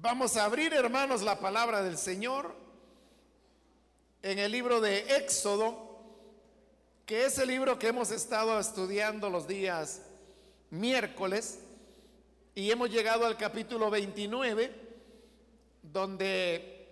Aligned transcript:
Vamos 0.00 0.36
a 0.36 0.44
abrir, 0.44 0.72
hermanos, 0.74 1.22
la 1.22 1.40
palabra 1.40 1.82
del 1.82 1.98
Señor 1.98 2.54
en 4.22 4.38
el 4.38 4.52
libro 4.52 4.80
de 4.80 5.16
Éxodo, 5.16 5.98
que 7.04 7.24
es 7.24 7.36
el 7.38 7.48
libro 7.48 7.80
que 7.80 7.88
hemos 7.88 8.12
estado 8.12 8.60
estudiando 8.60 9.28
los 9.28 9.48
días 9.48 10.02
miércoles, 10.70 11.58
y 12.54 12.70
hemos 12.70 12.90
llegado 12.90 13.26
al 13.26 13.36
capítulo 13.36 13.90
29, 13.90 14.72
donde 15.82 16.86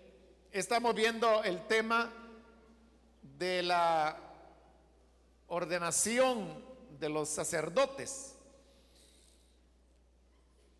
estamos 0.51 0.93
viendo 0.93 1.45
el 1.45 1.65
tema 1.65 2.11
de 3.21 3.63
la 3.63 4.17
ordenación 5.47 6.61
de 6.99 7.07
los 7.07 7.29
sacerdotes. 7.29 8.33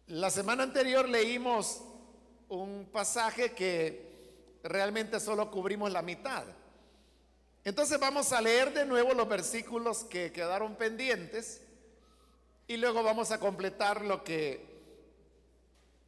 La 0.07 0.29
semana 0.29 0.63
anterior 0.63 1.07
leímos 1.07 1.83
un 2.49 2.87
pasaje 2.91 3.53
que 3.53 4.07
realmente 4.63 5.19
solo 5.19 5.49
cubrimos 5.51 5.91
la 5.91 6.01
mitad. 6.01 6.43
Entonces 7.63 7.99
vamos 7.99 8.31
a 8.31 8.41
leer 8.41 8.73
de 8.73 8.85
nuevo 8.85 9.13
los 9.13 9.27
versículos 9.27 10.05
que 10.05 10.31
quedaron 10.31 10.75
pendientes 10.75 11.61
y 12.67 12.77
luego 12.77 13.03
vamos 13.03 13.31
a 13.31 13.39
completar 13.39 14.03
lo 14.03 14.23
que 14.23 14.65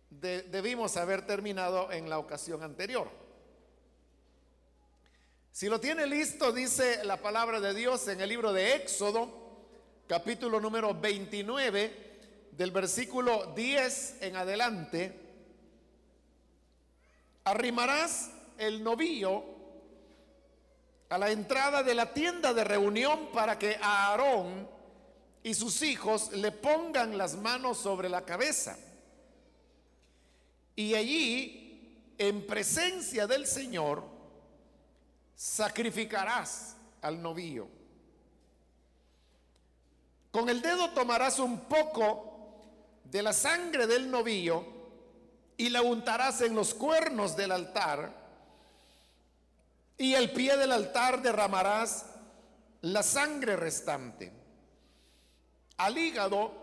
debimos 0.09 0.98
haber 0.98 1.26
terminado 1.26 1.91
en 1.91 2.09
la 2.09 2.17
ocasión 2.17 2.64
anterior. 2.64 3.09
Si 5.52 5.67
lo 5.67 5.80
tiene 5.80 6.06
listo, 6.06 6.52
dice 6.53 7.03
la 7.03 7.17
palabra 7.17 7.59
de 7.59 7.73
Dios 7.73 8.08
en 8.08 8.22
el 8.22 8.30
libro 8.30 8.53
de 8.53 8.76
Éxodo, 8.76 9.30
capítulo 10.08 10.62
número 10.62 10.94
29, 10.94 12.09
del 12.52 12.72
versículo 12.72 13.53
10 13.53 14.22
en 14.22 14.36
adelante 14.38 15.29
arrimarás 17.49 18.30
el 18.58 18.84
novillo 18.84 19.44
a 21.09 21.17
la 21.17 21.31
entrada 21.31 21.81
de 21.81 21.95
la 21.95 22.14
tienda 22.14 22.53
de 22.53 22.64
reunión 22.64 23.31
para 23.33 23.58
que 23.58 23.78
Aarón 23.81 24.67
y 25.41 25.53
sus 25.53 25.81
hijos 25.81 26.31
le 26.33 26.52
pongan 26.52 27.17
las 27.17 27.36
manos 27.36 27.80
sobre 27.80 28.09
la 28.09 28.23
cabeza. 28.23 28.78
Y 30.75 30.94
allí, 30.94 32.14
en 32.17 32.45
presencia 32.45 33.25
del 33.25 33.47
Señor, 33.47 34.03
sacrificarás 35.36 36.75
al 37.02 37.22
novillo. 37.22 37.67
Con 40.31 40.47
el 40.50 40.61
dedo 40.61 40.91
tomarás 40.91 41.39
un 41.39 41.61
poco 41.61 42.30
de 43.06 43.23
la 43.23 43.34
sangre 43.34 43.88
del 43.88 44.11
novillo 44.11 44.78
y 45.60 45.70
la 45.70 45.82
untarás 45.82 46.40
en 46.40 46.56
los 46.56 46.74
cuernos 46.74 47.36
del 47.36 47.52
altar 47.52 48.14
y 49.98 50.14
el 50.14 50.32
pie 50.32 50.56
del 50.56 50.72
altar 50.72 51.22
derramarás 51.22 52.06
la 52.82 53.04
sangre 53.04 53.58
restante. 53.58 54.32
Al 55.76 55.98
hígado 55.98 56.54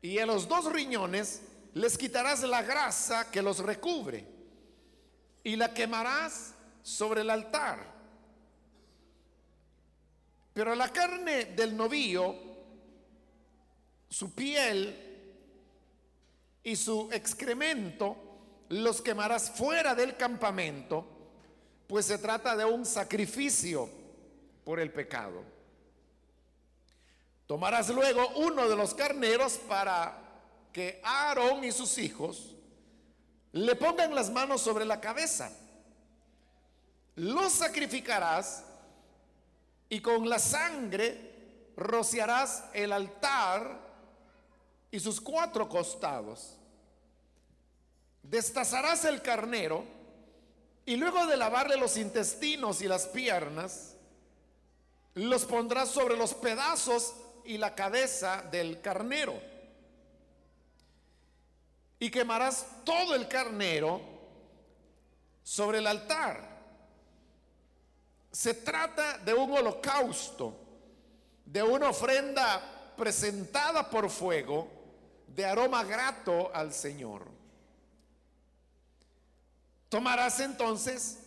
y 0.00 0.18
a 0.20 0.26
los 0.26 0.46
dos 0.46 0.72
riñones 0.72 1.42
les 1.74 1.98
quitarás 1.98 2.44
la 2.44 2.62
grasa 2.62 3.28
que 3.28 3.42
los 3.42 3.58
recubre 3.58 4.24
y 5.42 5.56
la 5.56 5.74
quemarás 5.74 6.54
sobre 6.84 7.22
el 7.22 7.30
altar. 7.30 7.84
Pero 10.54 10.76
la 10.76 10.90
carne 10.90 11.46
del 11.46 11.76
novillo, 11.76 12.36
su 14.08 14.32
piel 14.32 15.09
y 16.62 16.76
su 16.76 17.08
excremento 17.12 18.16
los 18.68 19.02
quemarás 19.02 19.50
fuera 19.50 19.94
del 19.94 20.16
campamento, 20.16 21.04
pues 21.86 22.06
se 22.06 22.18
trata 22.18 22.56
de 22.56 22.64
un 22.64 22.86
sacrificio 22.86 23.88
por 24.64 24.78
el 24.78 24.92
pecado. 24.92 25.42
Tomarás 27.46 27.88
luego 27.88 28.28
uno 28.36 28.68
de 28.68 28.76
los 28.76 28.94
carneros 28.94 29.54
para 29.68 30.16
que 30.72 31.00
Aarón 31.02 31.64
y 31.64 31.72
sus 31.72 31.98
hijos 31.98 32.54
le 33.52 33.74
pongan 33.74 34.14
las 34.14 34.30
manos 34.30 34.60
sobre 34.60 34.84
la 34.84 35.00
cabeza. 35.00 35.50
Los 37.16 37.52
sacrificarás 37.54 38.64
y 39.88 40.00
con 40.00 40.28
la 40.28 40.38
sangre 40.38 41.72
rociarás 41.76 42.64
el 42.72 42.92
altar 42.92 43.89
y 44.90 45.00
sus 45.00 45.20
cuatro 45.20 45.68
costados. 45.68 46.56
Destazarás 48.22 49.04
el 49.04 49.22
carnero 49.22 49.84
y 50.84 50.96
luego 50.96 51.26
de 51.26 51.36
lavarle 51.36 51.76
los 51.76 51.96
intestinos 51.96 52.82
y 52.82 52.88
las 52.88 53.06
piernas, 53.06 53.94
los 55.14 55.44
pondrás 55.44 55.90
sobre 55.90 56.16
los 56.16 56.34
pedazos 56.34 57.14
y 57.44 57.58
la 57.58 57.74
cabeza 57.74 58.42
del 58.50 58.80
carnero. 58.80 59.40
Y 61.98 62.10
quemarás 62.10 62.66
todo 62.84 63.14
el 63.14 63.28
carnero 63.28 64.00
sobre 65.42 65.78
el 65.78 65.86
altar. 65.86 66.48
Se 68.32 68.54
trata 68.54 69.18
de 69.18 69.34
un 69.34 69.50
holocausto, 69.50 70.54
de 71.44 71.62
una 71.62 71.90
ofrenda 71.90 72.94
presentada 72.96 73.88
por 73.88 74.08
fuego 74.08 74.79
de 75.34 75.44
aroma 75.44 75.84
grato 75.84 76.50
al 76.54 76.72
Señor. 76.72 77.26
Tomarás 79.88 80.40
entonces 80.40 81.18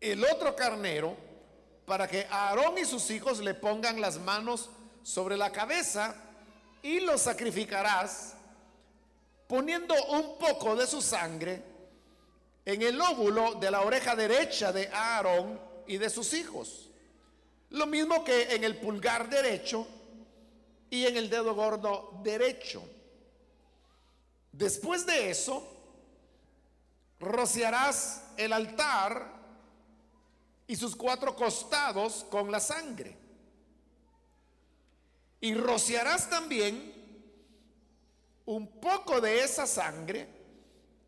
el 0.00 0.24
otro 0.24 0.54
carnero 0.56 1.16
para 1.84 2.08
que 2.08 2.26
Aarón 2.30 2.78
y 2.78 2.84
sus 2.84 3.10
hijos 3.10 3.38
le 3.40 3.54
pongan 3.54 4.00
las 4.00 4.18
manos 4.18 4.70
sobre 5.02 5.36
la 5.36 5.52
cabeza 5.52 6.14
y 6.82 7.00
lo 7.00 7.16
sacrificarás 7.18 8.34
poniendo 9.46 9.94
un 10.06 10.38
poco 10.38 10.74
de 10.76 10.86
su 10.86 11.00
sangre 11.00 11.62
en 12.64 12.82
el 12.82 13.00
óvulo 13.00 13.54
de 13.54 13.70
la 13.70 13.82
oreja 13.82 14.16
derecha 14.16 14.72
de 14.72 14.88
Aarón 14.88 15.60
y 15.86 15.98
de 15.98 16.10
sus 16.10 16.34
hijos. 16.34 16.90
Lo 17.70 17.86
mismo 17.86 18.24
que 18.24 18.54
en 18.54 18.64
el 18.64 18.76
pulgar 18.76 19.28
derecho 19.28 19.86
y 20.90 21.06
en 21.06 21.16
el 21.16 21.28
dedo 21.28 21.54
gordo 21.54 22.20
derecho. 22.22 22.82
Después 24.52 25.04
de 25.04 25.30
eso, 25.30 25.66
rociarás 27.20 28.22
el 28.36 28.52
altar 28.52 29.34
y 30.66 30.76
sus 30.76 30.96
cuatro 30.96 31.36
costados 31.36 32.24
con 32.30 32.50
la 32.50 32.60
sangre. 32.60 33.16
Y 35.40 35.54
rociarás 35.54 36.28
también 36.28 36.94
un 38.46 38.66
poco 38.80 39.20
de 39.20 39.42
esa 39.44 39.66
sangre 39.66 40.28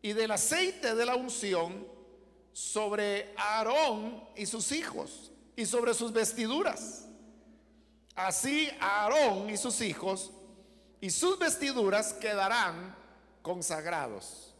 y 0.01 0.13
del 0.13 0.31
aceite 0.31 0.95
de 0.95 1.05
la 1.05 1.15
unción 1.15 1.87
sobre 2.53 3.33
Aarón 3.37 4.23
y 4.35 4.45
sus 4.45 4.71
hijos 4.71 5.31
y 5.55 5.65
sobre 5.65 5.93
sus 5.93 6.13
vestiduras. 6.13 7.08
Así 8.19 8.69
Aarón 8.81 9.49
y 9.49 9.55
sus 9.55 9.79
hijos 9.79 10.31
y 10.99 11.09
sus 11.09 11.39
vestiduras 11.39 12.11
quedarán 12.11 12.93
consagrados. 13.41 14.53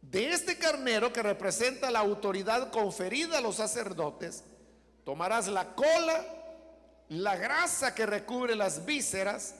De 0.00 0.30
este 0.30 0.56
carnero 0.56 1.12
que 1.12 1.20
representa 1.20 1.90
la 1.90 1.98
autoridad 1.98 2.70
conferida 2.70 3.38
a 3.38 3.40
los 3.40 3.56
sacerdotes, 3.56 4.44
tomarás 5.04 5.48
la 5.48 5.74
cola, 5.74 6.24
la 7.08 7.34
grasa 7.34 7.92
que 7.92 8.06
recubre 8.06 8.54
las 8.54 8.84
vísceras, 8.84 9.56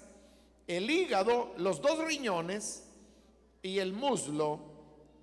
el 0.69 0.89
hígado, 0.89 1.53
los 1.57 1.83
dos 1.83 1.99
riñones 2.05 2.85
y 3.61 3.81
el 3.81 3.93
muslo 3.93 4.61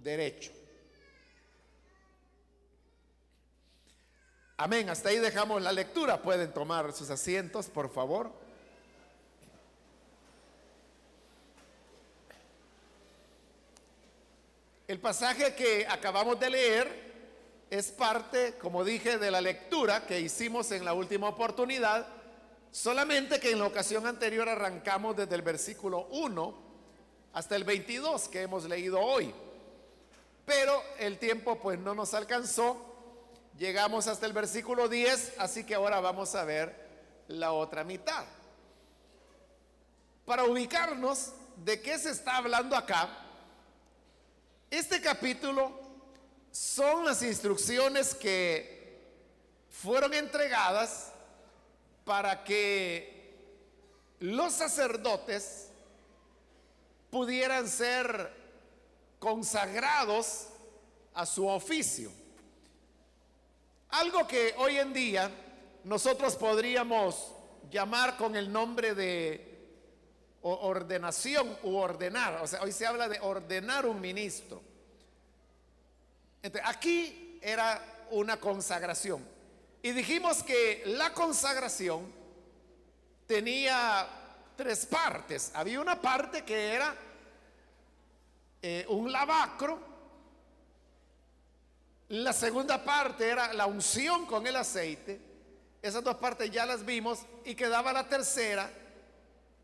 derecho. 0.04 0.52
Amén. 4.60 4.90
Hasta 4.90 5.10
ahí 5.10 5.20
dejamos 5.20 5.62
la 5.62 5.72
lectura. 5.72 6.20
Pueden 6.20 6.52
tomar 6.52 6.92
sus 6.92 7.12
asientos, 7.12 7.68
por 7.68 7.94
favor. 7.94 8.32
El 14.88 15.00
pasaje 15.00 15.54
que 15.54 15.86
acabamos 15.88 16.40
de 16.40 16.50
leer 16.50 17.08
es 17.70 17.92
parte, 17.92 18.56
como 18.58 18.84
dije, 18.84 19.20
de 19.20 19.30
la 19.30 19.42
lectura 19.42 20.08
que 20.08 20.20
hicimos 20.22 20.72
en 20.72 20.84
la 20.86 20.94
última 20.94 21.30
oportunidad, 21.30 22.08
solamente 22.72 23.40
que 23.40 23.52
en 23.52 23.60
la 23.60 23.66
ocasión 23.66 24.08
anterior 24.08 24.50
arrancamos 24.50 25.18
desde 25.18 25.36
el 25.36 25.44
versículo 25.44 26.08
1 26.10 26.68
hasta 27.34 27.56
el 27.56 27.64
22 27.64 28.28
que 28.30 28.42
hemos 28.42 28.64
leído 28.64 29.00
hoy. 29.00 29.32
Pero 30.48 30.82
el 30.98 31.20
tiempo 31.20 31.60
pues 31.60 31.78
no 31.78 31.94
nos 31.94 32.16
alcanzó 32.16 32.97
Llegamos 33.58 34.08
hasta 34.08 34.26
el 34.28 34.34
versículo 34.34 34.88
10, 34.88 35.34
así 35.40 35.64
que 35.64 35.74
ahora 35.74 36.00
vamos 36.00 36.36
a 36.36 36.44
ver 36.44 36.76
la 37.28 37.54
otra 37.54 37.84
mitad. 37.84 38.26
Para 40.26 40.44
ubicarnos 40.44 41.34
de 41.56 41.82
qué 41.82 41.98
se 41.98 42.12
está 42.12 42.38
hablando 42.38 42.76
acá, 42.76 43.24
Este 44.70 45.00
capítulo 45.00 45.72
son 46.52 47.06
las 47.06 47.24
instrucciones 47.24 48.14
que 48.14 49.00
fueron 49.70 50.14
entregadas 50.14 51.14
para 52.04 52.44
que 52.44 53.34
los 54.20 54.52
sacerdotes 54.52 55.70
pudieran 57.10 57.68
ser 57.70 58.34
consagrados 59.20 60.48
a 61.14 61.26
su 61.26 61.48
oficio. 61.48 62.12
Algo 63.90 64.28
que 64.28 64.54
hoy 64.58 64.78
en 64.78 64.94
día 64.94 65.32
nosotros 65.84 66.36
podríamos 66.36 67.34
llamar 67.70 68.18
con 68.18 68.36
el 68.36 68.52
nombre 68.52 68.94
de 68.94 69.48
ordenación 70.42 71.58
u 71.64 71.76
ordenar. 71.76 72.42
O 72.42 72.48
sea, 72.48 72.62
hoy 72.62 72.72
se 72.72 72.86
habla 72.86 73.08
de 73.08 73.20
ordenar 73.20 73.86
un 73.86 74.00
ministro. 74.00 74.62
Entonces, 76.42 76.70
aquí 76.70 77.40
era 77.42 78.06
una 78.12 78.40
consagración. 78.40 79.26
Y 79.82 79.92
dijimos 79.92 80.44
que 80.44 80.84
la 80.86 81.14
consagración 81.14 82.12
tenía 83.26 84.08
tres 84.56 84.86
partes. 84.86 85.52
Había 85.54 85.80
una 85.80 86.02
parte 86.02 86.44
que 86.44 86.74
era 86.74 86.96
eh, 88.62 88.86
un 88.90 89.12
lavacro. 89.12 89.97
La 92.10 92.32
segunda 92.32 92.84
parte 92.84 93.28
era 93.28 93.54
la 93.54 93.66
unción 93.66 94.26
con 94.26 94.48
el 94.48 94.56
aceite. 94.56 95.20
Esas 95.82 96.04
dos 96.04 96.16
partes 96.16 96.50
ya 96.50 96.66
las 96.66 96.86
vimos 96.86 97.20
y 97.44 97.54
quedaba 97.54 97.92
la 97.92 98.08
tercera, 98.08 98.70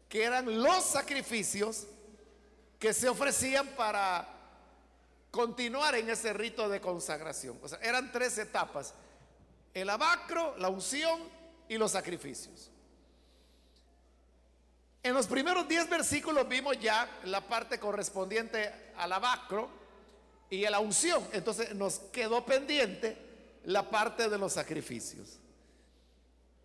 que 0.10 0.24
eran 0.24 0.62
los 0.62 0.84
sacrificios 0.84 1.88
que 2.78 2.94
se 2.94 3.08
ofrecían 3.08 3.68
para 3.70 4.28
continuar 5.32 5.96
en 5.96 6.10
ese 6.10 6.34
rito 6.34 6.68
de 6.68 6.82
consagración. 6.82 7.58
O 7.64 7.68
sea, 7.68 7.80
eran 7.82 8.12
tres 8.12 8.38
etapas. 8.38 8.94
El 9.74 9.90
abacro, 9.90 10.56
la 10.58 10.70
unción 10.70 11.22
y 11.68 11.78
los 11.78 11.92
sacrificios. 11.92 12.70
En 15.02 15.14
los 15.14 15.28
primeros 15.28 15.68
diez 15.68 15.90
versículos 15.90 16.48
vimos 16.48 16.80
ya 16.80 17.10
la 17.24 17.42
parte 17.42 17.80
correspondiente 17.80 18.92
al 18.98 19.12
abacro 19.12 19.83
y 20.54 20.66
a 20.66 20.70
la 20.70 20.80
unción. 20.80 21.28
Entonces 21.34 21.74
nos 21.74 22.00
quedó 22.12 22.46
pendiente 22.46 23.18
la 23.66 23.90
parte 23.90 24.30
de 24.30 24.38
los 24.38 24.54
sacrificios. 24.54 25.40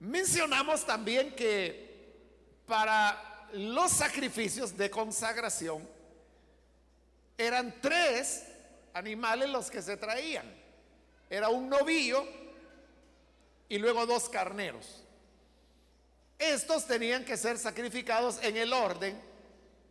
Mencionamos 0.00 0.85
también 0.85 1.35
que 1.35 2.14
para 2.67 3.49
los 3.55 3.90
sacrificios 3.90 4.76
de 4.76 4.90
consagración 4.90 5.88
eran 7.38 7.81
tres 7.81 8.44
animales 8.93 9.49
los 9.49 9.70
que 9.70 9.81
se 9.81 9.96
traían. 9.96 10.46
Era 11.31 11.49
un 11.49 11.70
novillo 11.70 12.26
y 13.70 13.79
luego 13.79 14.05
dos 14.05 14.29
carneros. 14.29 15.02
Estos 16.38 16.87
tenían 16.87 17.25
que 17.25 17.38
ser 17.38 17.56
sacrificados 17.56 18.38
en 18.43 18.58
el 18.58 18.70
orden 18.70 19.19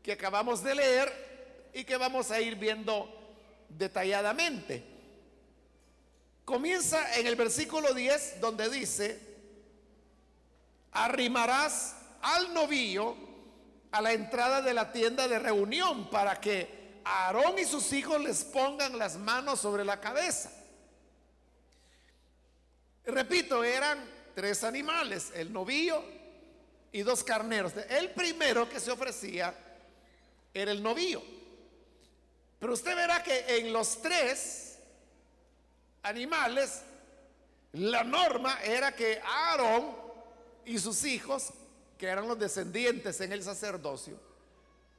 que 0.03 0.11
acabamos 0.11 0.63
de 0.63 0.75
leer 0.75 1.69
y 1.73 1.83
que 1.83 1.97
vamos 1.97 2.29
a 2.29 2.39
ir 2.39 2.55
viendo 2.55 3.16
detalladamente. 3.69 4.83
Comienza 6.45 7.15
en 7.17 7.27
el 7.27 7.35
versículo 7.35 7.93
10 7.93 8.39
donde 8.39 8.69
dice, 8.69 9.19
arrimarás 10.91 11.95
al 12.21 12.53
novillo 12.53 13.15
a 13.91 14.01
la 14.01 14.13
entrada 14.13 14.61
de 14.61 14.73
la 14.73 14.91
tienda 14.91 15.27
de 15.27 15.39
reunión 15.39 16.09
para 16.09 16.39
que 16.39 17.01
Aarón 17.03 17.57
y 17.59 17.65
sus 17.65 17.91
hijos 17.93 18.21
les 18.21 18.43
pongan 18.43 18.97
las 18.97 19.17
manos 19.17 19.59
sobre 19.59 19.85
la 19.85 19.99
cabeza. 19.99 20.51
Repito, 23.05 23.63
eran 23.63 24.03
tres 24.35 24.63
animales, 24.63 25.31
el 25.33 25.53
novillo 25.53 26.03
y 26.91 27.01
dos 27.01 27.23
carneros. 27.23 27.73
El 27.89 28.11
primero 28.11 28.69
que 28.69 28.79
se 28.79 28.91
ofrecía 28.91 29.53
era 30.53 30.71
el 30.71 30.83
novillo. 30.83 31.23
Pero 32.59 32.73
usted 32.73 32.95
verá 32.95 33.21
que 33.21 33.57
en 33.57 33.71
los 33.71 34.01
tres 34.01 34.79
animales 36.03 36.81
la 37.73 38.03
norma 38.03 38.59
era 38.63 38.95
que 38.95 39.21
Aarón 39.23 39.95
y 40.65 40.79
sus 40.79 41.03
hijos, 41.05 41.49
que 41.97 42.07
eran 42.07 42.27
los 42.27 42.39
descendientes 42.39 43.21
en 43.21 43.31
el 43.31 43.43
sacerdocio, 43.43 44.19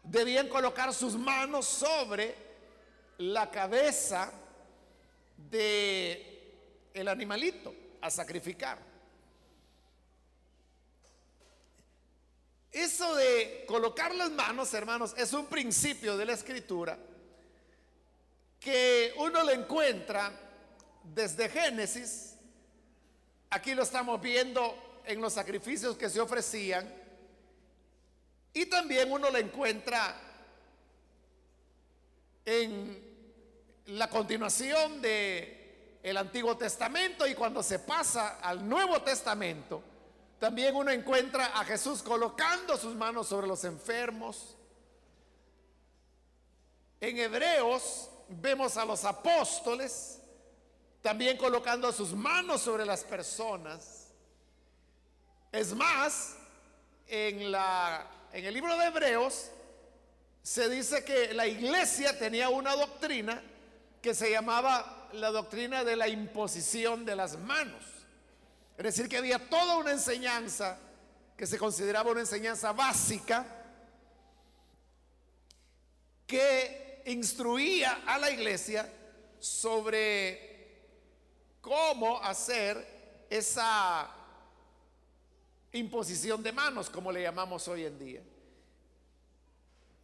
debían 0.04 0.48
colocar 0.48 0.94
sus 0.94 1.16
manos 1.16 1.66
sobre 1.66 2.34
la 3.18 3.50
cabeza 3.50 4.32
de 5.50 6.28
el 6.94 7.08
animalito 7.08 7.74
a 8.00 8.10
sacrificar. 8.10 8.78
Eso 12.70 13.16
de 13.16 13.64
colocar 13.66 14.14
las 14.14 14.30
manos, 14.30 14.72
hermanos, 14.74 15.14
es 15.16 15.32
un 15.32 15.46
principio 15.46 16.16
de 16.16 16.26
la 16.26 16.34
escritura 16.34 16.98
que 18.60 19.14
uno 19.18 19.42
lo 19.44 19.50
encuentra 19.50 20.32
desde 21.02 21.48
Génesis. 21.48 22.36
Aquí 23.50 23.74
lo 23.74 23.82
estamos 23.82 24.20
viendo 24.20 25.00
en 25.04 25.20
los 25.20 25.32
sacrificios 25.32 25.96
que 25.96 26.10
se 26.10 26.20
ofrecían. 26.20 26.92
Y 28.52 28.66
también 28.66 29.10
uno 29.10 29.30
lo 29.30 29.38
encuentra 29.38 30.20
en 32.44 33.08
la 33.86 34.08
continuación 34.08 35.00
de 35.00 35.98
el 36.02 36.16
Antiguo 36.16 36.56
Testamento 36.56 37.26
y 37.26 37.34
cuando 37.34 37.62
se 37.62 37.78
pasa 37.78 38.38
al 38.40 38.66
Nuevo 38.66 39.02
Testamento, 39.02 39.82
también 40.38 40.74
uno 40.74 40.90
encuentra 40.90 41.46
a 41.58 41.64
Jesús 41.64 42.02
colocando 42.02 42.76
sus 42.76 42.94
manos 42.94 43.26
sobre 43.26 43.46
los 43.46 43.64
enfermos. 43.64 44.56
En 47.00 47.18
Hebreos 47.18 48.10
vemos 48.28 48.76
a 48.76 48.84
los 48.84 49.04
apóstoles 49.04 50.20
también 51.02 51.36
colocando 51.36 51.90
sus 51.92 52.12
manos 52.12 52.60
sobre 52.60 52.84
las 52.84 53.04
personas. 53.04 54.08
Es 55.50 55.74
más, 55.74 56.36
en, 57.06 57.50
la, 57.50 58.06
en 58.32 58.44
el 58.44 58.54
libro 58.54 58.76
de 58.76 58.86
Hebreos 58.86 59.50
se 60.42 60.68
dice 60.68 61.04
que 61.04 61.32
la 61.34 61.46
iglesia 61.46 62.18
tenía 62.18 62.48
una 62.48 62.74
doctrina 62.74 63.42
que 64.02 64.14
se 64.14 64.30
llamaba 64.30 65.08
la 65.12 65.30
doctrina 65.30 65.84
de 65.84 65.96
la 65.96 66.08
imposición 66.08 67.04
de 67.04 67.16
las 67.16 67.38
manos. 67.38 67.84
Es 68.76 68.84
decir, 68.84 69.08
que 69.08 69.16
había 69.16 69.48
toda 69.48 69.76
una 69.76 69.90
enseñanza 69.90 70.78
que 71.36 71.46
se 71.46 71.58
consideraba 71.58 72.10
una 72.10 72.20
enseñanza 72.20 72.72
básica 72.72 73.46
que 76.26 76.87
instruía 77.12 78.02
a 78.06 78.18
la 78.18 78.30
iglesia 78.30 78.90
sobre 79.38 80.48
cómo 81.60 82.22
hacer 82.22 83.26
esa 83.30 84.10
imposición 85.72 86.42
de 86.42 86.52
manos, 86.52 86.90
como 86.90 87.12
le 87.12 87.22
llamamos 87.22 87.66
hoy 87.68 87.84
en 87.84 87.98
día. 87.98 88.22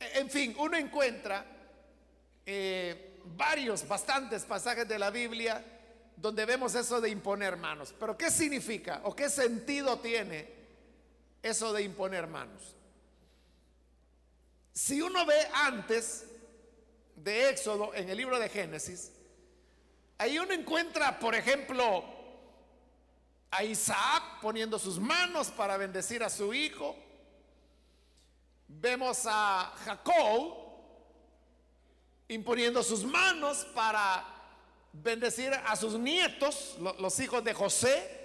En 0.01 0.29
fin, 0.31 0.55
uno 0.59 0.77
encuentra 0.77 1.45
eh, 2.45 3.21
varios, 3.37 3.87
bastantes 3.87 4.45
pasajes 4.45 4.87
de 4.87 4.99
la 4.99 5.11
Biblia 5.11 5.65
donde 6.17 6.45
vemos 6.45 6.75
eso 6.75 7.01
de 7.01 7.11
imponer 7.11 7.57
manos. 7.57 7.95
Pero 7.99 8.17
¿qué 8.17 8.31
significa 8.31 9.01
o 9.05 9.15
qué 9.15 9.29
sentido 9.29 9.99
tiene 9.99 10.49
eso 11.43 11.73
de 11.73 11.83
imponer 11.83 12.27
manos? 12.27 12.77
Si 14.73 15.01
uno 15.01 15.25
ve 15.25 15.49
antes 15.55 16.27
de 17.25 17.49
Éxodo 17.49 17.95
en 17.95 18.11
el 18.11 18.19
libro 18.19 18.39
de 18.39 18.51
Génesis, 18.51 19.11
ahí 20.19 20.39
uno 20.39 20.53
encuentra, 20.53 21.19
por 21.19 21.35
ejemplo, 21.35 22.05
a 23.51 23.65
Isaac 23.65 24.41
poniendo 24.43 24.79
sus 24.79 25.01
manos 25.01 25.51
para 25.51 25.79
bendecir 25.79 26.23
a 26.23 26.29
su 26.29 26.53
hijo. 26.53 26.95
Vemos 28.69 29.23
a 29.25 29.73
Jacob 29.85 30.65
imponiendo 32.29 32.83
sus 32.83 33.05
manos 33.05 33.65
para 33.75 34.25
bendecir 34.93 35.53
a 35.53 35.75
sus 35.77 35.99
nietos, 35.99 36.77
los 36.99 37.19
hijos 37.21 37.43
de 37.43 37.55
José. 37.55 38.21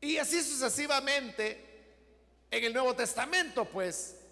Y 0.00 0.16
así 0.16 0.42
sucesivamente 0.42 1.64
en 2.50 2.64
el 2.64 2.72
Nuevo 2.72 2.94
Testamento, 2.94 3.66
pues 3.66 4.23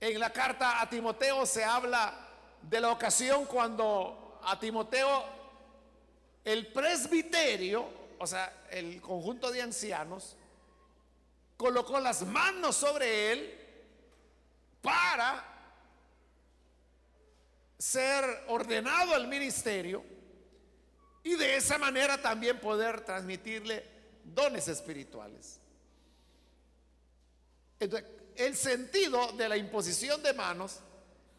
en 0.00 0.18
la 0.18 0.32
carta 0.32 0.80
a 0.80 0.88
Timoteo 0.88 1.44
se 1.44 1.62
habla 1.62 2.14
de 2.62 2.80
la 2.80 2.90
ocasión 2.90 3.44
cuando 3.44 4.40
a 4.42 4.58
Timoteo 4.58 5.24
el 6.44 6.72
presbiterio, 6.72 7.86
o 8.18 8.26
sea, 8.26 8.64
el 8.70 9.00
conjunto 9.00 9.50
de 9.50 9.60
ancianos, 9.60 10.36
colocó 11.56 12.00
las 12.00 12.22
manos 12.22 12.76
sobre 12.76 13.32
él 13.32 13.60
para 14.80 15.44
ser 17.78 18.44
ordenado 18.48 19.14
al 19.14 19.28
ministerio 19.28 20.02
y 21.22 21.34
de 21.34 21.56
esa 21.56 21.76
manera 21.76 22.20
también 22.20 22.58
poder 22.58 23.04
transmitirle 23.04 23.86
dones 24.24 24.68
espirituales. 24.68 25.60
El 28.40 28.56
sentido 28.56 29.32
de 29.32 29.48
la 29.48 29.56
imposición 29.56 30.22
de 30.22 30.32
manos 30.32 30.80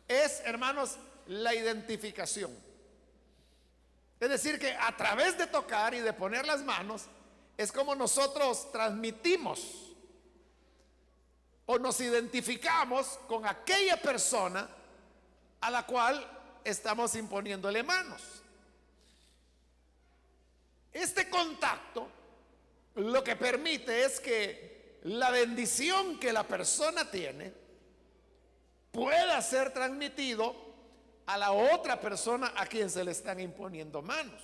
es, 0.07 0.41
hermanos, 0.45 0.97
la 1.27 1.53
identificación. 1.55 2.51
Es 4.19 4.29
decir, 4.29 4.59
que 4.59 4.71
a 4.73 4.95
través 4.95 5.37
de 5.37 5.47
tocar 5.47 5.93
y 5.95 5.99
de 5.99 6.13
poner 6.13 6.45
las 6.45 6.63
manos 6.63 7.05
es 7.57 7.71
como 7.71 7.95
nosotros 7.95 8.71
transmitimos 8.71 9.93
o 11.65 11.79
nos 11.79 11.99
identificamos 12.01 13.19
con 13.27 13.47
aquella 13.47 13.97
persona 13.97 14.69
a 15.59 15.71
la 15.71 15.85
cual 15.85 16.23
estamos 16.63 17.15
imponiéndole 17.15 17.81
manos. 17.81 18.21
Este 20.93 21.29
contacto 21.29 22.07
lo 22.95 23.23
que 23.23 23.35
permite 23.35 24.03
es 24.03 24.19
que 24.19 24.70
la 25.03 25.31
bendición 25.31 26.19
que 26.19 26.31
la 26.31 26.43
persona 26.43 27.09
tiene 27.09 27.53
pueda 28.91 29.41
ser 29.41 29.73
transmitido 29.73 30.55
a 31.25 31.37
la 31.37 31.51
otra 31.51 31.99
persona 31.99 32.53
a 32.55 32.65
quien 32.65 32.89
se 32.89 33.03
le 33.03 33.11
están 33.11 33.39
imponiendo 33.39 34.01
manos. 34.01 34.41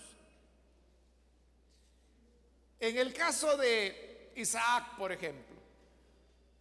En 2.79 2.97
el 2.97 3.13
caso 3.13 3.57
de 3.57 4.31
Isaac, 4.35 4.95
por 4.97 5.11
ejemplo, 5.11 5.55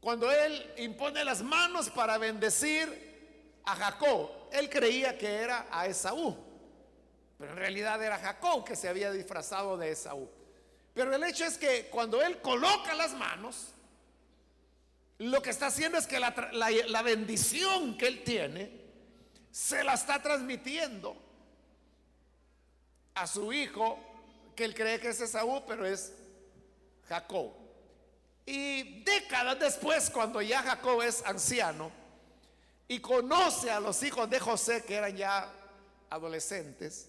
cuando 0.00 0.30
él 0.30 0.74
impone 0.78 1.24
las 1.24 1.42
manos 1.42 1.90
para 1.90 2.18
bendecir 2.18 3.60
a 3.64 3.76
Jacob, 3.76 4.30
él 4.52 4.68
creía 4.68 5.16
que 5.16 5.26
era 5.26 5.66
a 5.70 5.86
Esaú, 5.86 6.36
pero 7.38 7.52
en 7.52 7.58
realidad 7.58 8.02
era 8.02 8.18
Jacob 8.18 8.64
que 8.64 8.76
se 8.76 8.88
había 8.88 9.10
disfrazado 9.10 9.76
de 9.76 9.90
Esaú. 9.90 10.28
Pero 10.94 11.14
el 11.14 11.22
hecho 11.24 11.44
es 11.44 11.58
que 11.58 11.88
cuando 11.88 12.22
él 12.22 12.40
coloca 12.40 12.94
las 12.94 13.12
manos, 13.12 13.74
lo 15.18 15.40
que 15.40 15.50
está 15.50 15.66
haciendo 15.66 15.96
es 15.96 16.06
que 16.06 16.20
la, 16.20 17.02
bendición 17.02 17.96
que 17.96 18.06
él 18.06 18.22
tiene 18.22 18.70
se 19.50 19.82
la 19.82 19.94
está 19.94 20.20
transmitiendo 20.20 21.16
a 23.14 23.26
su 23.26 23.52
hijo, 23.52 23.98
que 24.54 24.64
él 24.64 24.74
cree 24.74 25.00
que 25.00 25.08
es 25.08 25.20
Esaú, 25.20 25.64
pero 25.66 25.86
es 25.86 26.12
Jacob. 27.08 27.52
Y 28.44 29.02
décadas 29.04 29.58
después, 29.58 30.10
cuando 30.10 30.42
ya 30.42 30.62
Jacob 30.62 31.00
es 31.00 31.24
anciano 31.24 31.90
y 32.86 33.00
conoce 33.00 33.70
a 33.70 33.80
los 33.80 34.02
hijos 34.02 34.28
de 34.28 34.38
José, 34.38 34.84
que 34.84 34.96
eran 34.96 35.16
ya 35.16 35.50
adolescentes, 36.10 37.08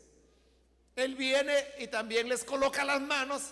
él 0.96 1.16
viene 1.16 1.54
y 1.78 1.88
también 1.88 2.30
les 2.30 2.46
coloca 2.46 2.86
las 2.86 3.02
manos. 3.02 3.52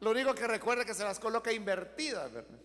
Lo 0.00 0.10
único 0.10 0.34
que 0.34 0.48
recuerda 0.48 0.84
que 0.84 0.94
se 0.94 1.04
las 1.04 1.20
coloca 1.20 1.52
invertidas, 1.52 2.32
¿verdad? 2.32 2.58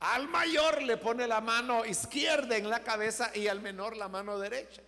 Al 0.00 0.28
mayor 0.28 0.82
le 0.82 0.98
pone 0.98 1.26
la 1.26 1.40
mano 1.40 1.84
izquierda 1.84 2.56
en 2.56 2.68
la 2.68 2.80
cabeza 2.82 3.30
y 3.34 3.48
al 3.48 3.60
menor 3.60 3.96
la 3.96 4.08
mano 4.08 4.38
derecha. 4.38 4.82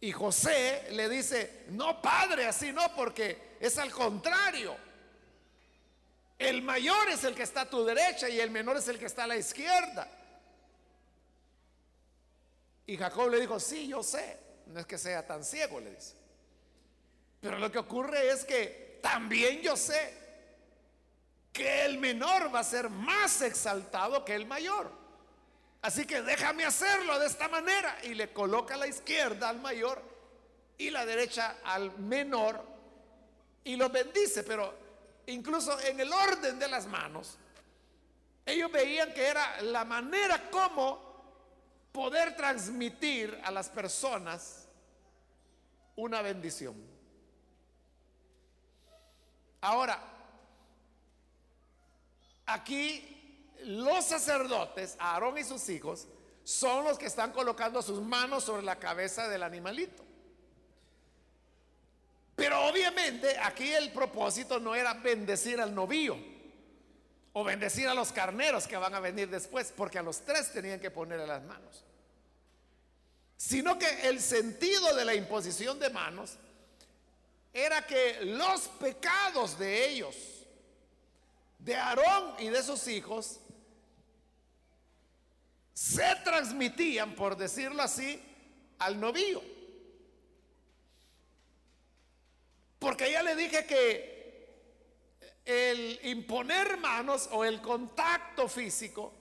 Y 0.00 0.12
José 0.12 0.88
le 0.92 1.08
dice, 1.08 1.64
no 1.70 2.00
padre, 2.00 2.46
así 2.46 2.72
no, 2.72 2.94
porque 2.94 3.56
es 3.60 3.78
al 3.78 3.90
contrario. 3.90 4.76
El 6.38 6.62
mayor 6.62 7.08
es 7.10 7.24
el 7.24 7.34
que 7.34 7.42
está 7.42 7.62
a 7.62 7.70
tu 7.70 7.84
derecha 7.84 8.28
y 8.28 8.40
el 8.40 8.50
menor 8.50 8.78
es 8.78 8.88
el 8.88 8.98
que 8.98 9.06
está 9.06 9.24
a 9.24 9.26
la 9.26 9.36
izquierda. 9.36 10.08
Y 12.86 12.96
Jacob 12.96 13.30
le 13.30 13.40
dijo, 13.40 13.60
sí, 13.60 13.88
yo 13.88 14.02
sé, 14.02 14.38
no 14.66 14.80
es 14.80 14.86
que 14.86 14.98
sea 14.98 15.26
tan 15.26 15.44
ciego, 15.44 15.80
le 15.80 15.94
dice. 15.94 16.14
Pero 17.40 17.58
lo 17.58 17.70
que 17.70 17.78
ocurre 17.78 18.30
es 18.30 18.44
que 18.44 18.98
también 19.02 19.60
yo 19.60 19.76
sé 19.76 20.19
que 21.52 21.84
el 21.84 21.98
menor 21.98 22.54
va 22.54 22.60
a 22.60 22.64
ser 22.64 22.88
más 22.88 23.42
exaltado 23.42 24.24
que 24.24 24.34
el 24.34 24.46
mayor. 24.46 24.90
Así 25.82 26.06
que 26.06 26.22
déjame 26.22 26.64
hacerlo 26.64 27.18
de 27.18 27.26
esta 27.26 27.48
manera. 27.48 27.98
Y 28.04 28.14
le 28.14 28.32
coloca 28.32 28.76
la 28.76 28.86
izquierda 28.86 29.48
al 29.48 29.60
mayor 29.60 30.02
y 30.78 30.90
la 30.90 31.04
derecha 31.04 31.56
al 31.64 31.96
menor 31.98 32.64
y 33.64 33.76
lo 33.76 33.88
bendice. 33.88 34.44
Pero 34.44 34.74
incluso 35.26 35.78
en 35.80 36.00
el 36.00 36.12
orden 36.12 36.58
de 36.58 36.68
las 36.68 36.86
manos, 36.86 37.36
ellos 38.46 38.70
veían 38.70 39.12
que 39.12 39.26
era 39.26 39.60
la 39.62 39.84
manera 39.84 40.50
como 40.50 41.10
poder 41.92 42.36
transmitir 42.36 43.38
a 43.44 43.50
las 43.50 43.68
personas 43.68 44.68
una 45.96 46.22
bendición. 46.22 46.74
Ahora, 49.62 50.00
Aquí 52.52 53.54
los 53.64 54.04
sacerdotes, 54.04 54.96
Aarón 54.98 55.38
y 55.38 55.44
sus 55.44 55.68
hijos, 55.68 56.08
son 56.42 56.84
los 56.84 56.98
que 56.98 57.06
están 57.06 57.30
colocando 57.30 57.80
sus 57.80 58.00
manos 58.00 58.42
sobre 58.42 58.64
la 58.64 58.76
cabeza 58.76 59.28
del 59.28 59.44
animalito. 59.44 60.04
Pero 62.34 62.66
obviamente 62.66 63.38
aquí 63.38 63.70
el 63.72 63.92
propósito 63.92 64.58
no 64.58 64.74
era 64.74 64.94
bendecir 64.94 65.60
al 65.60 65.72
novillo 65.72 66.16
o 67.34 67.44
bendecir 67.44 67.86
a 67.86 67.94
los 67.94 68.10
carneros 68.10 68.66
que 68.66 68.76
van 68.76 68.94
a 68.96 69.00
venir 69.00 69.30
después, 69.30 69.72
porque 69.76 70.00
a 70.00 70.02
los 70.02 70.22
tres 70.22 70.52
tenían 70.52 70.80
que 70.80 70.90
ponerle 70.90 71.28
las 71.28 71.44
manos. 71.44 71.84
Sino 73.36 73.78
que 73.78 74.08
el 74.08 74.20
sentido 74.20 74.92
de 74.96 75.04
la 75.04 75.14
imposición 75.14 75.78
de 75.78 75.90
manos 75.90 76.32
era 77.52 77.86
que 77.86 78.24
los 78.24 78.62
pecados 78.80 79.56
de 79.56 79.88
ellos 79.88 80.16
de 81.60 81.76
Aarón 81.76 82.34
y 82.38 82.48
de 82.48 82.62
sus 82.62 82.86
hijos 82.88 83.40
se 85.72 86.14
transmitían, 86.24 87.14
por 87.14 87.36
decirlo 87.36 87.82
así, 87.82 88.22
al 88.78 89.00
novillo. 89.00 89.42
Porque 92.78 93.10
ya 93.10 93.22
le 93.22 93.34
dije 93.36 93.66
que 93.66 94.20
el 95.44 96.00
imponer 96.04 96.76
manos 96.76 97.28
o 97.32 97.44
el 97.44 97.60
contacto 97.60 98.48
físico 98.48 99.12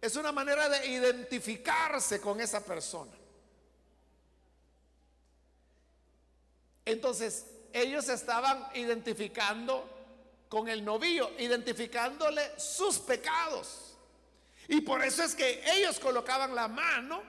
es 0.00 0.16
una 0.16 0.32
manera 0.32 0.68
de 0.68 0.86
identificarse 0.86 2.20
con 2.20 2.40
esa 2.40 2.64
persona. 2.64 3.12
Entonces, 6.84 7.46
ellos 7.72 8.08
estaban 8.08 8.68
identificando 8.74 9.88
con 10.52 10.68
el 10.68 10.84
novillo, 10.84 11.30
identificándole 11.38 12.60
sus 12.60 12.98
pecados. 12.98 13.96
Y 14.68 14.82
por 14.82 15.02
eso 15.02 15.22
es 15.22 15.34
que 15.34 15.62
ellos 15.64 15.98
colocaban 15.98 16.54
la 16.54 16.68
mano, 16.68 17.22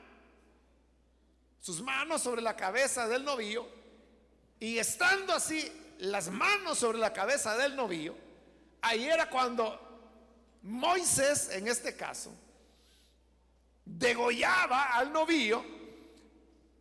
sus 1.61 1.81
manos 1.81 2.21
sobre 2.21 2.41
la 2.41 2.53
cabeza 2.57 3.07
del 3.07 3.23
novillo, 3.23 3.65
y 4.59 4.77
estando 4.77 5.31
así 5.31 5.71
las 5.99 6.27
manos 6.27 6.79
sobre 6.79 6.97
la 6.97 7.13
cabeza 7.13 7.55
del 7.55 7.77
novillo, 7.77 8.13
ahí 8.81 9.05
era 9.05 9.29
cuando 9.29 9.79
Moisés, 10.63 11.47
en 11.51 11.69
este 11.69 11.95
caso, 11.95 12.29
degollaba 13.85 14.97
al 14.97 15.13
novillo 15.13 15.63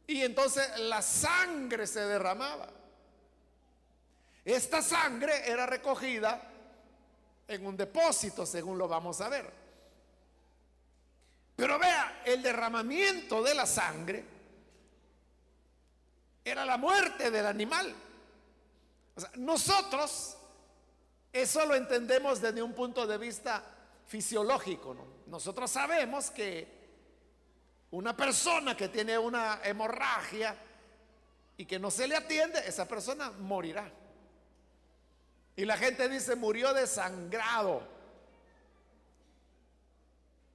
y 0.08 0.22
entonces 0.22 0.76
la 0.80 1.02
sangre 1.02 1.86
se 1.86 2.00
derramaba. 2.00 2.68
Esta 4.44 4.82
sangre 4.82 5.48
era 5.48 5.66
recogida 5.66 6.40
en 7.46 7.66
un 7.66 7.76
depósito, 7.76 8.44
según 8.44 8.78
lo 8.78 8.88
vamos 8.88 9.20
a 9.20 9.28
ver. 9.28 9.50
Pero 11.54 11.78
vea, 11.78 12.22
el 12.24 12.42
derramamiento 12.42 13.42
de 13.42 13.54
la 13.54 13.66
sangre 13.66 14.24
era 16.44 16.64
la 16.64 16.76
muerte 16.76 17.30
del 17.30 17.46
animal. 17.46 17.94
nosotros 19.36 20.36
eso 21.32 21.64
lo 21.64 21.74
entendemos 21.74 22.40
desde 22.40 22.62
un 22.62 22.74
punto 22.74 23.06
de 23.06 23.16
vista 23.16 23.62
fisiológico. 24.06 24.96
Nosotros 25.28 25.70
sabemos 25.70 26.30
que 26.30 26.82
una 27.92 28.16
persona 28.16 28.76
que 28.76 28.88
tiene 28.88 29.16
una 29.16 29.60
hemorragia 29.64 30.56
y 31.56 31.64
que 31.64 31.78
no 31.78 31.90
se 31.90 32.08
le 32.08 32.16
atiende, 32.16 32.58
esa 32.66 32.86
persona 32.86 33.30
morirá. 33.30 33.90
Y 35.56 35.64
la 35.64 35.76
gente 35.76 36.08
dice, 36.08 36.34
murió 36.34 36.72
desangrado. 36.72 37.82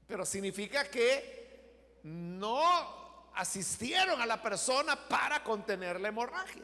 Pero 0.07 0.25
significa 0.25 0.89
que 0.89 1.99
no 2.03 3.31
asistieron 3.35 4.21
a 4.21 4.25
la 4.25 4.41
persona 4.41 4.95
para 5.07 5.43
contener 5.43 5.99
la 5.99 6.07
hemorragia. 6.07 6.63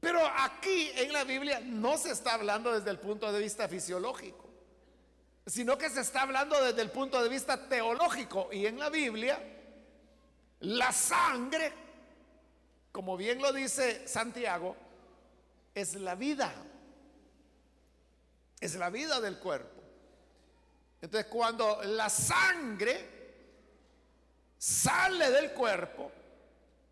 Pero 0.00 0.20
aquí 0.38 0.90
en 0.94 1.12
la 1.12 1.24
Biblia 1.24 1.60
no 1.60 1.98
se 1.98 2.10
está 2.10 2.34
hablando 2.34 2.72
desde 2.72 2.90
el 2.90 2.98
punto 2.98 3.30
de 3.30 3.38
vista 3.38 3.68
fisiológico, 3.68 4.48
sino 5.46 5.76
que 5.76 5.90
se 5.90 6.00
está 6.00 6.22
hablando 6.22 6.60
desde 6.64 6.80
el 6.80 6.90
punto 6.90 7.22
de 7.22 7.28
vista 7.28 7.68
teológico. 7.68 8.48
Y 8.50 8.66
en 8.66 8.78
la 8.78 8.88
Biblia 8.88 9.38
La 10.60 10.92
sangre, 10.92 11.72
como 12.92 13.16
bien 13.16 13.40
lo 13.40 13.52
dice 13.52 14.06
Santiago, 14.06 14.76
es 15.74 15.94
la 15.94 16.14
vida. 16.14 16.52
Es 18.60 18.74
la 18.74 18.90
vida 18.90 19.20
del 19.20 19.38
cuerpo. 19.38 19.80
Entonces 21.00 21.30
cuando 21.30 21.82
la 21.82 22.10
sangre 22.10 23.08
sale 24.58 25.30
del 25.30 25.52
cuerpo, 25.52 26.12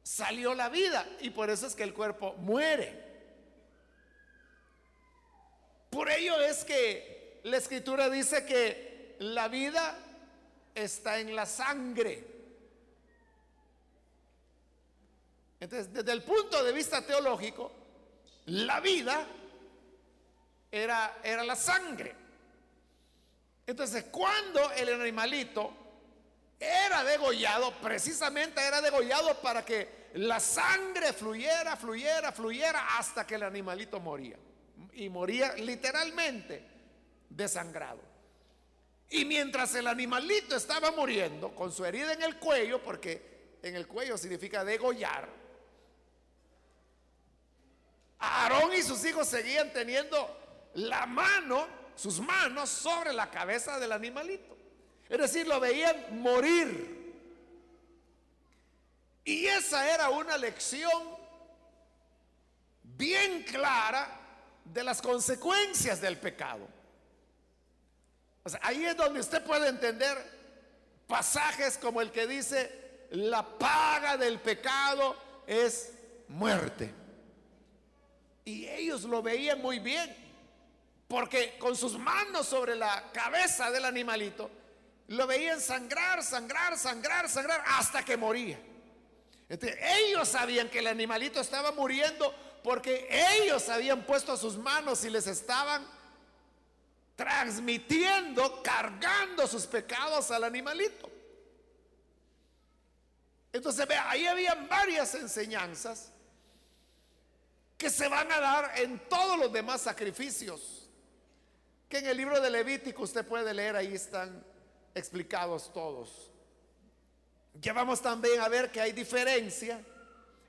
salió 0.02 0.54
la 0.54 0.68
vida. 0.68 1.06
Y 1.20 1.30
por 1.30 1.50
eso 1.50 1.66
es 1.66 1.74
que 1.74 1.82
el 1.82 1.92
cuerpo 1.92 2.34
muere. 2.38 3.06
Por 5.90 6.10
ello 6.10 6.40
es 6.40 6.64
que 6.64 7.40
la 7.44 7.56
escritura 7.56 8.08
dice 8.08 8.44
que 8.44 9.16
la 9.20 9.48
vida 9.48 9.96
está 10.74 11.18
en 11.18 11.34
la 11.34 11.46
sangre. 11.46 12.24
Entonces, 15.60 15.92
desde 15.92 16.12
el 16.12 16.22
punto 16.22 16.62
de 16.62 16.72
vista 16.72 17.04
teológico, 17.04 17.72
la 18.48 18.80
vida 18.80 19.26
era, 20.70 21.18
era 21.22 21.44
la 21.44 21.56
sangre. 21.56 22.14
Entonces, 23.66 24.04
cuando 24.04 24.72
el 24.72 25.00
animalito 25.00 25.72
era 26.58 27.04
degollado, 27.04 27.72
precisamente 27.80 28.60
era 28.60 28.80
degollado 28.80 29.40
para 29.40 29.64
que 29.64 30.08
la 30.14 30.40
sangre 30.40 31.12
fluyera, 31.12 31.76
fluyera, 31.76 32.32
fluyera 32.32 32.98
hasta 32.98 33.26
que 33.26 33.34
el 33.34 33.42
animalito 33.42 34.00
moría. 34.00 34.36
Y 34.94 35.08
moría 35.08 35.52
literalmente 35.54 36.64
desangrado. 37.28 38.00
Y 39.10 39.24
mientras 39.24 39.74
el 39.74 39.86
animalito 39.86 40.56
estaba 40.56 40.90
muriendo 40.90 41.54
con 41.54 41.72
su 41.72 41.84
herida 41.84 42.12
en 42.12 42.22
el 42.22 42.38
cuello, 42.38 42.82
porque 42.82 43.56
en 43.62 43.76
el 43.76 43.86
cuello 43.86 44.18
significa 44.18 44.64
degollar, 44.64 45.28
Aarón 48.18 48.72
y 48.74 48.82
sus 48.82 49.04
hijos 49.04 49.28
seguían 49.28 49.72
teniendo 49.72 50.36
la 50.74 51.06
mano, 51.06 51.66
sus 51.94 52.20
manos 52.20 52.68
sobre 52.68 53.12
la 53.12 53.30
cabeza 53.30 53.78
del 53.78 53.92
animalito. 53.92 54.56
Es 55.08 55.18
decir, 55.18 55.46
lo 55.46 55.60
veían 55.60 56.20
morir. 56.20 56.98
Y 59.24 59.46
esa 59.46 59.92
era 59.92 60.10
una 60.10 60.36
lección 60.36 61.18
bien 62.82 63.42
clara 63.44 64.18
de 64.64 64.82
las 64.82 65.00
consecuencias 65.00 66.00
del 66.00 66.18
pecado. 66.18 66.66
ahí 68.62 68.84
es 68.84 68.96
donde 68.96 69.20
usted 69.20 69.42
puede 69.44 69.68
entender 69.68 70.16
pasajes 71.06 71.78
como 71.78 72.00
el 72.00 72.10
que 72.10 72.26
dice, 72.26 73.06
la 73.10 73.42
paga 73.58 74.16
del 74.16 74.38
pecado 74.40 75.16
es 75.46 75.92
muerte. 76.28 76.92
Y 78.48 78.66
ellos 78.66 79.02
lo 79.02 79.20
veían 79.20 79.60
muy 79.60 79.78
bien, 79.78 80.16
porque 81.06 81.58
con 81.58 81.76
sus 81.76 81.98
manos 81.98 82.46
sobre 82.48 82.76
la 82.76 83.12
cabeza 83.12 83.70
del 83.70 83.84
animalito, 83.84 84.50
lo 85.08 85.26
veían 85.26 85.60
sangrar, 85.60 86.22
sangrar, 86.22 86.78
sangrar, 86.78 87.28
sangrar, 87.28 87.62
hasta 87.66 88.02
que 88.02 88.16
moría. 88.16 88.58
ellos 89.50 90.28
sabían 90.28 90.70
que 90.70 90.78
el 90.78 90.86
animalito 90.86 91.42
estaba 91.42 91.72
muriendo 91.72 92.34
porque 92.64 93.06
ellos 93.42 93.68
habían 93.68 94.06
puesto 94.06 94.34
sus 94.38 94.56
manos 94.56 95.04
y 95.04 95.10
les 95.10 95.26
estaban 95.26 95.86
transmitiendo, 97.16 98.62
cargando 98.62 99.46
sus 99.46 99.66
pecados 99.66 100.30
al 100.30 100.44
animalito. 100.44 101.10
Entonces, 103.52 103.86
ahí 104.06 104.26
habían 104.26 104.66
varias 104.70 105.14
enseñanzas 105.16 106.12
que 107.78 107.88
se 107.88 108.08
van 108.08 108.30
a 108.32 108.40
dar 108.40 108.72
en 108.80 108.98
todos 109.08 109.38
los 109.38 109.52
demás 109.52 109.80
sacrificios. 109.80 110.90
Que 111.88 111.98
en 111.98 112.06
el 112.06 112.16
libro 112.16 112.40
de 112.40 112.50
Levítico 112.50 113.04
usted 113.04 113.24
puede 113.24 113.54
leer, 113.54 113.76
ahí 113.76 113.94
están 113.94 114.44
explicados 114.94 115.72
todos. 115.72 116.30
Ya 117.54 117.72
vamos 117.72 118.02
también 118.02 118.40
a 118.40 118.48
ver 118.48 118.70
que 118.70 118.80
hay 118.80 118.92
diferencia 118.92 119.80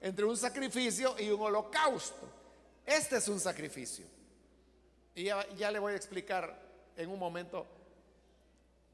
entre 0.01 0.25
un 0.25 0.35
sacrificio 0.35 1.15
y 1.19 1.29
un 1.29 1.39
holocausto. 1.39 2.27
Este 2.83 3.17
es 3.17 3.27
un 3.27 3.39
sacrificio. 3.39 4.05
Y 5.13 5.25
ya, 5.25 5.47
ya, 5.55 5.69
le 5.69 5.77
voy 5.77 5.93
a 5.93 5.95
explicar 5.95 6.59
en 6.97 7.09
un 7.09 7.19
momento 7.19 7.65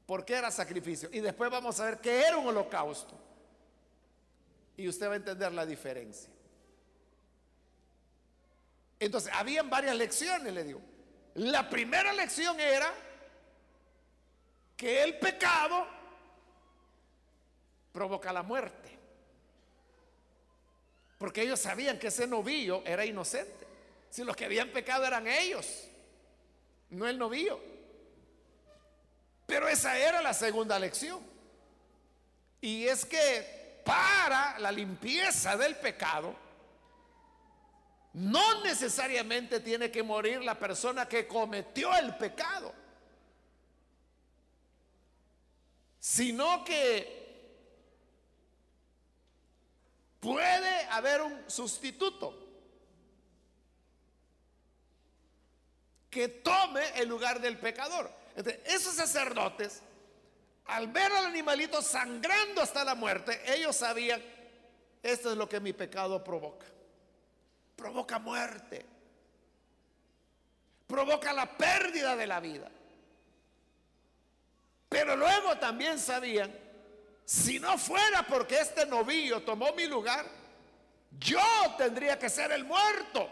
por 0.04 0.26
qué 0.26 0.34
era 0.34 0.50
sacrificio. 0.50 1.08
Y 1.10 1.20
después 1.20 1.50
vamos 1.50 1.80
a 1.80 1.86
ver 1.86 1.98
qué 2.00 2.20
era 2.20 2.36
un 2.36 2.46
holocausto. 2.46 3.18
Y 4.76 4.88
usted 4.88 5.08
va 5.08 5.14
a 5.14 5.16
entender 5.16 5.52
la 5.52 5.64
diferencia. 5.64 6.35
Entonces, 8.98 9.30
habían 9.34 9.68
varias 9.68 9.96
lecciones, 9.96 10.52
le 10.52 10.64
digo. 10.64 10.80
La 11.34 11.68
primera 11.68 12.12
lección 12.12 12.58
era 12.58 12.92
que 14.76 15.02
el 15.02 15.18
pecado 15.18 15.86
provoca 17.92 18.32
la 18.32 18.42
muerte. 18.42 18.96
Porque 21.18 21.42
ellos 21.42 21.60
sabían 21.60 21.98
que 21.98 22.08
ese 22.08 22.26
novillo 22.26 22.82
era 22.84 23.04
inocente. 23.04 23.66
Si 24.10 24.22
los 24.22 24.36
que 24.36 24.44
habían 24.44 24.70
pecado 24.70 25.04
eran 25.04 25.26
ellos, 25.26 25.66
no 26.90 27.06
el 27.06 27.18
novillo. 27.18 27.58
Pero 29.46 29.68
esa 29.68 29.96
era 29.98 30.20
la 30.20 30.34
segunda 30.34 30.78
lección. 30.78 31.20
Y 32.60 32.86
es 32.86 33.04
que 33.04 33.80
para 33.84 34.58
la 34.58 34.72
limpieza 34.72 35.56
del 35.56 35.76
pecado, 35.76 36.34
no 38.16 38.64
necesariamente 38.64 39.60
tiene 39.60 39.90
que 39.90 40.02
morir 40.02 40.42
la 40.42 40.58
persona 40.58 41.06
que 41.06 41.26
cometió 41.26 41.94
el 41.98 42.16
pecado, 42.16 42.72
sino 45.98 46.64
que 46.64 47.14
puede 50.18 50.84
haber 50.86 51.20
un 51.20 51.44
sustituto 51.46 52.42
que 56.08 56.28
tome 56.28 56.98
el 56.98 57.10
lugar 57.10 57.38
del 57.38 57.58
pecador. 57.58 58.10
esos 58.64 58.94
sacerdotes, 58.94 59.82
al 60.64 60.86
ver 60.88 61.12
al 61.12 61.26
animalito 61.26 61.82
sangrando 61.82 62.62
hasta 62.62 62.82
la 62.82 62.94
muerte, 62.94 63.42
ellos 63.54 63.76
sabían, 63.76 64.22
esto 65.02 65.32
es 65.32 65.36
lo 65.36 65.46
que 65.46 65.60
mi 65.60 65.74
pecado 65.74 66.24
provoca 66.24 66.75
provoca 67.76 68.18
muerte, 68.18 68.84
provoca 70.86 71.32
la 71.32 71.46
pérdida 71.56 72.16
de 72.16 72.26
la 72.26 72.40
vida. 72.40 72.70
Pero 74.88 75.16
luego 75.16 75.58
también 75.58 75.98
sabían, 75.98 76.52
si 77.24 77.58
no 77.58 77.76
fuera 77.76 78.26
porque 78.26 78.58
este 78.60 78.86
novillo 78.86 79.42
tomó 79.42 79.72
mi 79.74 79.86
lugar, 79.86 80.26
yo 81.18 81.40
tendría 81.76 82.18
que 82.18 82.30
ser 82.30 82.52
el 82.52 82.64
muerto. 82.64 83.30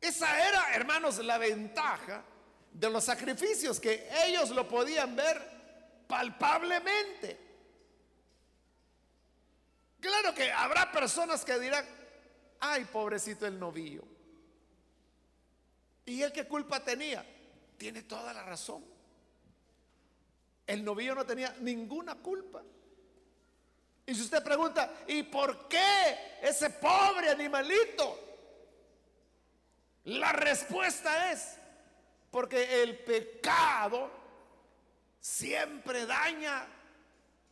Esa 0.00 0.48
era, 0.48 0.74
hermanos, 0.74 1.18
la 1.18 1.36
ventaja 1.36 2.22
de 2.72 2.90
los 2.90 3.04
sacrificios, 3.04 3.80
que 3.80 4.08
ellos 4.26 4.50
lo 4.50 4.68
podían 4.68 5.16
ver 5.16 6.04
palpablemente. 6.06 7.45
Claro 10.06 10.32
que 10.32 10.52
habrá 10.52 10.92
personas 10.92 11.44
que 11.44 11.58
dirán, 11.58 11.84
ay, 12.60 12.84
pobrecito 12.84 13.44
el 13.44 13.58
novillo. 13.58 14.04
¿Y 16.04 16.22
él 16.22 16.30
qué 16.30 16.46
culpa 16.46 16.78
tenía? 16.78 17.26
Tiene 17.76 18.04
toda 18.04 18.32
la 18.32 18.44
razón. 18.44 18.84
El 20.64 20.84
novillo 20.84 21.16
no 21.16 21.26
tenía 21.26 21.56
ninguna 21.58 22.14
culpa. 22.14 22.62
Y 24.06 24.14
si 24.14 24.22
usted 24.22 24.44
pregunta, 24.44 24.94
¿y 25.08 25.24
por 25.24 25.66
qué 25.66 26.38
ese 26.40 26.70
pobre 26.70 27.30
animalito? 27.30 28.20
La 30.04 30.30
respuesta 30.30 31.32
es, 31.32 31.56
porque 32.30 32.80
el 32.84 33.00
pecado 33.00 34.08
siempre 35.18 36.06
daña 36.06 36.64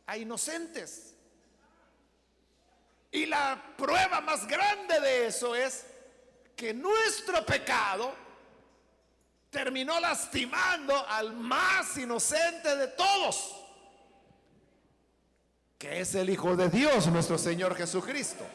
a 0.05 0.17
inocentes. 0.17 1.14
Y 3.15 3.25
la 3.27 3.57
prueba 3.77 4.19
más 4.19 4.45
grande 4.45 4.99
de 4.99 5.27
eso 5.27 5.55
es 5.55 5.85
que 6.53 6.73
nuestro 6.73 7.45
pecado 7.45 8.13
terminó 9.49 10.01
lastimando 10.01 10.93
al 11.07 11.31
más 11.31 11.97
inocente 11.97 12.75
de 12.75 12.89
todos, 12.89 13.55
que 15.77 16.01
es 16.01 16.13
el 16.13 16.29
Hijo 16.29 16.57
de 16.57 16.67
Dios, 16.67 17.07
nuestro 17.07 17.37
Señor 17.37 17.73
Jesucristo. 17.77 18.45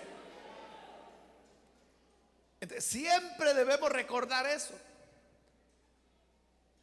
siempre 2.80 3.54
debemos 3.54 3.90
recordar 3.90 4.44
eso, 4.46 4.74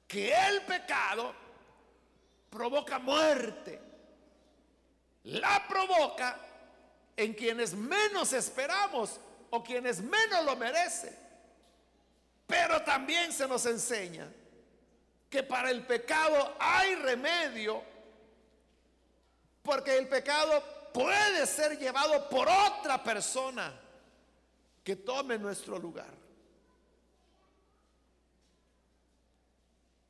que 0.08 0.34
el 0.34 0.64
pecado 0.64 1.32
provoca 2.50 2.98
muerte. 2.98 3.80
La 5.26 5.68
provoca 5.68 6.47
en 7.18 7.34
quienes 7.34 7.74
menos 7.74 8.32
esperamos 8.32 9.20
o 9.50 9.64
quienes 9.64 10.00
menos 10.02 10.46
lo 10.46 10.56
merecen. 10.56 11.18
Pero 12.46 12.82
también 12.84 13.34
se 13.34 13.48
nos 13.48 13.66
enseña 13.66 14.32
que 15.30 15.44
para 15.44 15.72
el 15.72 15.86
pecado 15.86 16.56
hay 16.60 16.96
remedio, 16.96 17.84
porque 19.64 19.98
el 19.98 20.08
pecado 20.08 20.64
puede 20.94 21.46
ser 21.48 21.78
llevado 21.78 22.30
por 22.30 22.48
otra 22.48 23.04
persona 23.04 23.74
que 24.84 24.96
tome 24.96 25.38
nuestro 25.38 25.78
lugar. 25.78 26.14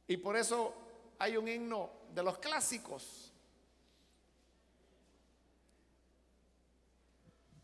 Y 0.07 0.17
por 0.17 0.35
eso 0.35 0.73
hay 1.19 1.37
un 1.37 1.47
himno 1.47 1.89
de 2.13 2.21
los 2.23 2.37
clásicos 2.37 3.26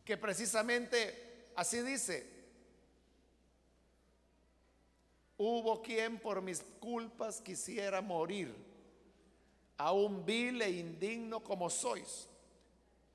que 0.05 0.17
precisamente 0.17 1.51
así 1.55 1.81
dice, 1.81 2.29
hubo 5.37 5.81
quien 5.81 6.19
por 6.19 6.41
mis 6.41 6.61
culpas 6.79 7.41
quisiera 7.41 8.01
morir, 8.01 8.53
aún 9.77 10.25
vil 10.25 10.61
e 10.61 10.69
indigno 10.71 11.41
como 11.43 11.69
sois. 11.69 12.27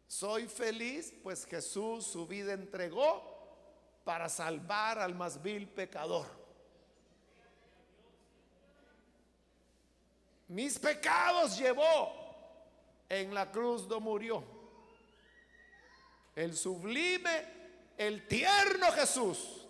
Soy 0.07 0.47
feliz, 0.49 1.13
pues 1.23 1.45
Jesús 1.45 2.07
su 2.07 2.27
vida 2.27 2.55
entregó 2.55 3.23
para 4.05 4.29
salvar 4.31 4.99
al 4.99 5.15
más 5.15 5.43
vil 5.43 5.69
pecador. 5.69 6.27
Mis 10.49 10.79
pecados 10.79 11.59
llevó, 11.59 12.11
en 13.11 13.35
la 13.35 13.51
cruz 13.51 13.87
no 13.87 14.01
murió. 14.01 14.58
El 16.39 16.57
sublime, 16.57 17.47
el 17.97 18.29
tierno 18.29 18.93
Jesús. 18.93 19.67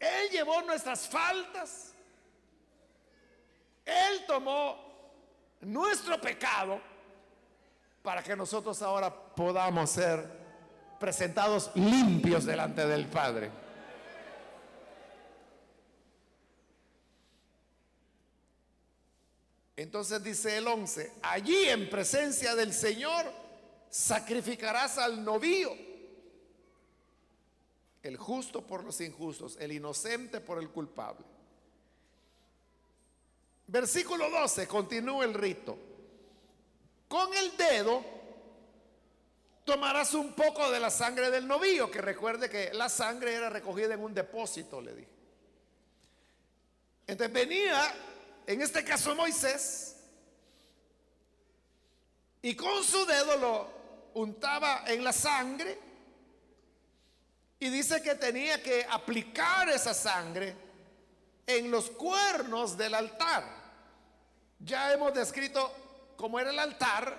Él 0.00 0.30
llevó 0.32 0.62
nuestras 0.62 1.08
faltas. 1.08 1.94
Él 3.84 4.24
tomó 4.26 4.76
nuestro 5.60 6.20
pecado 6.20 6.80
para 8.02 8.20
que 8.20 8.34
nosotros 8.34 8.82
ahora 8.82 9.14
podamos 9.14 9.88
ser 9.88 10.28
presentados 10.98 11.70
limpios 11.76 12.44
delante 12.44 12.84
del 12.84 13.06
Padre. 13.06 13.48
Entonces 19.76 20.22
dice 20.22 20.58
el 20.58 20.66
11, 20.66 21.12
allí 21.22 21.68
en 21.68 21.88
presencia 21.88 22.54
del 22.54 22.74
Señor 22.74 23.24
sacrificarás 23.88 24.98
al 24.98 25.24
novío, 25.24 25.70
el 28.02 28.16
justo 28.16 28.66
por 28.66 28.84
los 28.84 29.00
injustos, 29.00 29.56
el 29.60 29.72
inocente 29.72 30.40
por 30.40 30.58
el 30.58 30.70
culpable. 30.70 31.24
Versículo 33.66 34.28
12, 34.28 34.66
continúa 34.66 35.24
el 35.24 35.34
rito. 35.34 35.78
Con 37.08 37.32
el 37.34 37.56
dedo 37.56 38.02
tomarás 39.64 40.14
un 40.14 40.32
poco 40.32 40.70
de 40.70 40.80
la 40.80 40.90
sangre 40.90 41.30
del 41.30 41.46
novillo, 41.46 41.90
que 41.90 42.00
recuerde 42.00 42.50
que 42.50 42.72
la 42.74 42.88
sangre 42.88 43.34
era 43.34 43.48
recogida 43.48 43.94
en 43.94 44.00
un 44.00 44.12
depósito, 44.12 44.80
le 44.80 44.94
dije. 44.94 45.08
Entonces 47.06 47.32
venía, 47.32 47.94
en 48.46 48.62
este 48.62 48.84
caso 48.84 49.14
Moisés, 49.14 49.96
y 52.42 52.56
con 52.56 52.82
su 52.82 53.04
dedo 53.06 53.36
lo 53.36 53.82
untaba 54.14 54.84
en 54.86 55.04
la 55.04 55.12
sangre 55.12 55.78
y 57.60 57.68
dice 57.68 58.02
que 58.02 58.16
tenía 58.16 58.60
que 58.60 58.84
aplicar 58.90 59.68
esa 59.68 59.94
sangre 59.94 60.56
en 61.46 61.70
los 61.70 61.90
cuernos 61.90 62.76
del 62.76 62.94
altar. 62.94 63.44
Ya 64.58 64.92
hemos 64.92 65.14
descrito 65.14 65.72
cómo 66.16 66.40
era 66.40 66.50
el 66.50 66.58
altar, 66.58 67.16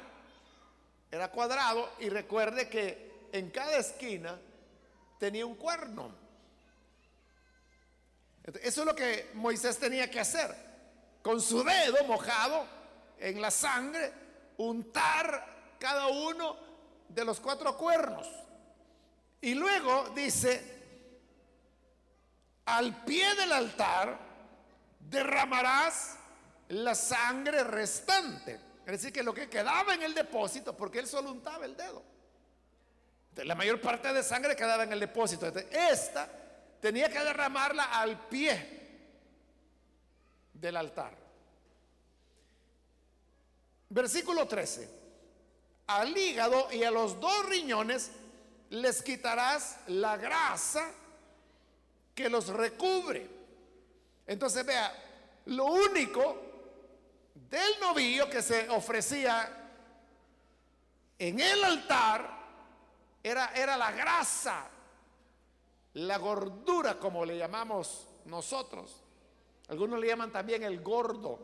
era 1.09 1.31
cuadrado 1.31 1.93
y 1.99 2.09
recuerde 2.09 2.67
que 2.67 3.29
en 3.31 3.49
cada 3.51 3.77
esquina 3.77 4.37
tenía 5.19 5.45
un 5.45 5.55
cuerno. 5.55 6.13
Eso 8.61 8.81
es 8.81 8.85
lo 8.85 8.93
que 8.93 9.31
Moisés 9.35 9.79
tenía 9.79 10.11
que 10.11 10.19
hacer. 10.19 10.72
Con 11.23 11.39
su 11.39 11.63
dedo 11.63 12.03
mojado 12.03 12.67
en 13.17 13.41
la 13.41 13.49
sangre, 13.49 14.11
untar 14.57 15.77
cada 15.79 16.07
uno 16.07 16.57
de 17.07 17.23
los 17.23 17.39
cuatro 17.39 17.77
cuernos. 17.77 18.27
Y 19.39 19.53
luego 19.53 20.09
dice, 20.09 20.61
al 22.65 23.03
pie 23.05 23.35
del 23.35 23.53
altar 23.53 24.19
derramarás 24.99 26.17
la 26.67 26.93
sangre 26.93 27.63
restante. 27.63 28.59
Es 28.85 28.91
decir, 28.91 29.13
que 29.13 29.23
lo 29.23 29.33
que 29.33 29.49
quedaba 29.49 29.93
en 29.93 30.03
el 30.03 30.13
depósito, 30.13 30.75
porque 30.75 30.99
él 30.99 31.07
solo 31.07 31.31
untaba 31.31 31.65
el 31.65 31.77
dedo. 31.77 32.03
La 33.37 33.55
mayor 33.55 33.79
parte 33.79 34.11
de 34.11 34.23
sangre 34.23 34.57
quedaba 34.57 34.83
en 34.83 34.91
el 34.91 34.99
depósito. 34.99 35.47
Esta 35.47 36.27
tenía 36.81 37.09
que 37.09 37.19
derramarla 37.19 37.85
al 37.85 38.27
pie 38.27 38.82
del 40.63 40.77
altar. 40.77 41.13
Versículo 43.89 44.47
13. 44.47 44.89
Al 45.87 46.17
hígado 46.17 46.71
y 46.71 46.85
a 46.85 46.89
los 46.89 47.19
dos 47.19 47.45
riñones 47.47 48.11
les 48.69 49.03
quitarás 49.03 49.77
la 49.87 50.15
grasa 50.15 50.89
que 52.15 52.29
los 52.29 52.47
recubre. 52.47 53.29
Entonces 54.25 54.65
vea, 54.65 55.43
lo 55.47 55.65
único 55.65 56.41
del 57.35 57.79
novillo 57.81 58.29
que 58.29 58.41
se 58.41 58.69
ofrecía 58.69 59.69
en 61.19 61.41
el 61.41 61.61
altar 61.61 62.39
era, 63.21 63.47
era 63.53 63.75
la 63.75 63.91
grasa, 63.91 64.65
la 65.95 66.17
gordura 66.17 66.97
como 66.97 67.25
le 67.25 67.37
llamamos 67.37 68.07
nosotros. 68.23 69.02
Algunos 69.73 69.99
le 69.99 70.05
llaman 70.05 70.31
también 70.31 70.61
el 70.61 70.81
gordo, 70.81 71.39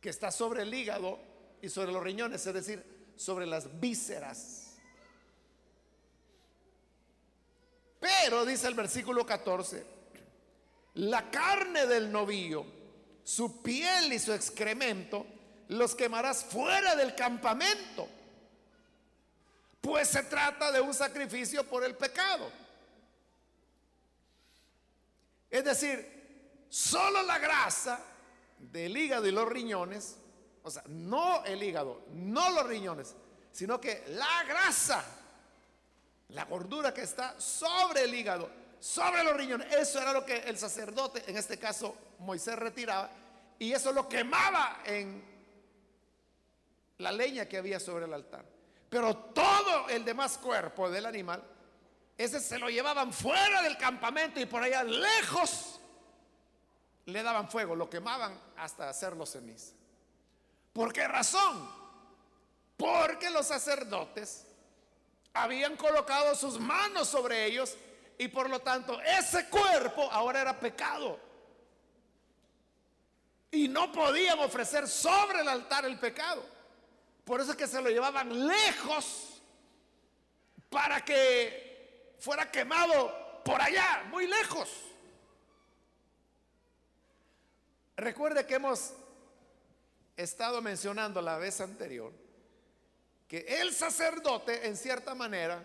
que 0.00 0.10
está 0.10 0.30
sobre 0.30 0.62
el 0.62 0.72
hígado 0.72 1.18
y 1.60 1.68
sobre 1.68 1.90
los 1.90 2.00
riñones, 2.00 2.46
es 2.46 2.54
decir, 2.54 3.12
sobre 3.16 3.46
las 3.46 3.80
vísceras. 3.80 4.76
Pero, 7.98 8.44
dice 8.44 8.68
el 8.68 8.74
versículo 8.74 9.26
14, 9.26 9.84
la 10.94 11.32
carne 11.32 11.86
del 11.86 12.12
novillo, 12.12 12.64
su 13.24 13.60
piel 13.60 14.12
y 14.12 14.20
su 14.20 14.32
excremento, 14.32 15.26
los 15.66 15.96
quemarás 15.96 16.44
fuera 16.44 16.94
del 16.94 17.16
campamento, 17.16 18.08
pues 19.80 20.06
se 20.06 20.22
trata 20.22 20.70
de 20.70 20.80
un 20.80 20.94
sacrificio 20.94 21.64
por 21.64 21.82
el 21.82 21.96
pecado. 21.96 22.52
Es 25.50 25.64
decir, 25.64 26.21
solo 26.72 27.22
la 27.22 27.38
grasa 27.38 28.00
del 28.58 28.96
hígado 28.96 29.26
y 29.26 29.30
los 29.30 29.46
riñones, 29.46 30.16
o 30.62 30.70
sea, 30.70 30.82
no 30.86 31.44
el 31.44 31.62
hígado, 31.62 32.06
no 32.14 32.50
los 32.50 32.66
riñones, 32.66 33.14
sino 33.52 33.78
que 33.78 34.02
la 34.08 34.42
grasa 34.44 35.04
la 36.30 36.46
gordura 36.46 36.94
que 36.94 37.02
está 37.02 37.38
sobre 37.38 38.04
el 38.04 38.14
hígado, 38.14 38.48
sobre 38.80 39.22
los 39.22 39.36
riñones. 39.36 39.70
Eso 39.74 40.00
era 40.00 40.14
lo 40.14 40.24
que 40.24 40.36
el 40.38 40.56
sacerdote, 40.56 41.22
en 41.26 41.36
este 41.36 41.58
caso 41.58 41.94
Moisés, 42.20 42.58
retiraba. 42.58 43.10
Y 43.58 43.72
eso 43.72 43.92
lo 43.92 44.08
quemaba 44.08 44.80
en 44.86 45.22
la 46.96 47.12
leña 47.12 47.46
que 47.46 47.58
había 47.58 47.78
sobre 47.78 48.06
el 48.06 48.14
altar. 48.14 48.46
Pero 48.88 49.14
todo 49.14 49.90
el 49.90 50.06
demás 50.06 50.38
cuerpo 50.38 50.88
del 50.88 51.04
animal, 51.04 51.42
ese 52.16 52.40
se 52.40 52.58
lo 52.58 52.70
llevaban 52.70 53.12
fuera 53.12 53.60
del 53.60 53.76
campamento 53.76 54.40
y 54.40 54.46
por 54.46 54.62
allá 54.62 54.82
lejos 54.84 55.71
le 57.06 57.22
daban 57.22 57.48
fuego, 57.48 57.74
lo 57.74 57.90
quemaban 57.90 58.38
hasta 58.56 58.88
hacerlo 58.88 59.26
ceniza. 59.26 59.74
¿Por 60.72 60.92
qué 60.92 61.06
razón? 61.06 61.68
Porque 62.76 63.30
los 63.30 63.46
sacerdotes 63.46 64.46
habían 65.34 65.76
colocado 65.76 66.34
sus 66.34 66.58
manos 66.58 67.08
sobre 67.08 67.44
ellos 67.44 67.76
y 68.18 68.28
por 68.28 68.48
lo 68.48 68.60
tanto 68.60 69.00
ese 69.02 69.48
cuerpo 69.48 70.10
ahora 70.10 70.40
era 70.40 70.58
pecado. 70.58 71.18
Y 73.50 73.68
no 73.68 73.92
podían 73.92 74.38
ofrecer 74.38 74.88
sobre 74.88 75.40
el 75.40 75.48
altar 75.48 75.84
el 75.84 75.98
pecado. 75.98 76.42
Por 77.24 77.40
eso 77.40 77.52
es 77.52 77.56
que 77.56 77.66
se 77.66 77.80
lo 77.82 77.90
llevaban 77.90 78.46
lejos 78.46 79.42
para 80.70 81.04
que 81.04 82.14
fuera 82.18 82.50
quemado 82.50 83.42
por 83.44 83.60
allá, 83.60 84.04
muy 84.10 84.26
lejos. 84.26 84.68
Recuerde 87.96 88.46
que 88.46 88.54
hemos 88.54 88.94
estado 90.16 90.60
mencionando 90.62 91.20
la 91.20 91.36
vez 91.38 91.60
anterior 91.60 92.12
que 93.28 93.60
el 93.60 93.72
sacerdote, 93.72 94.66
en 94.66 94.76
cierta 94.76 95.14
manera, 95.14 95.62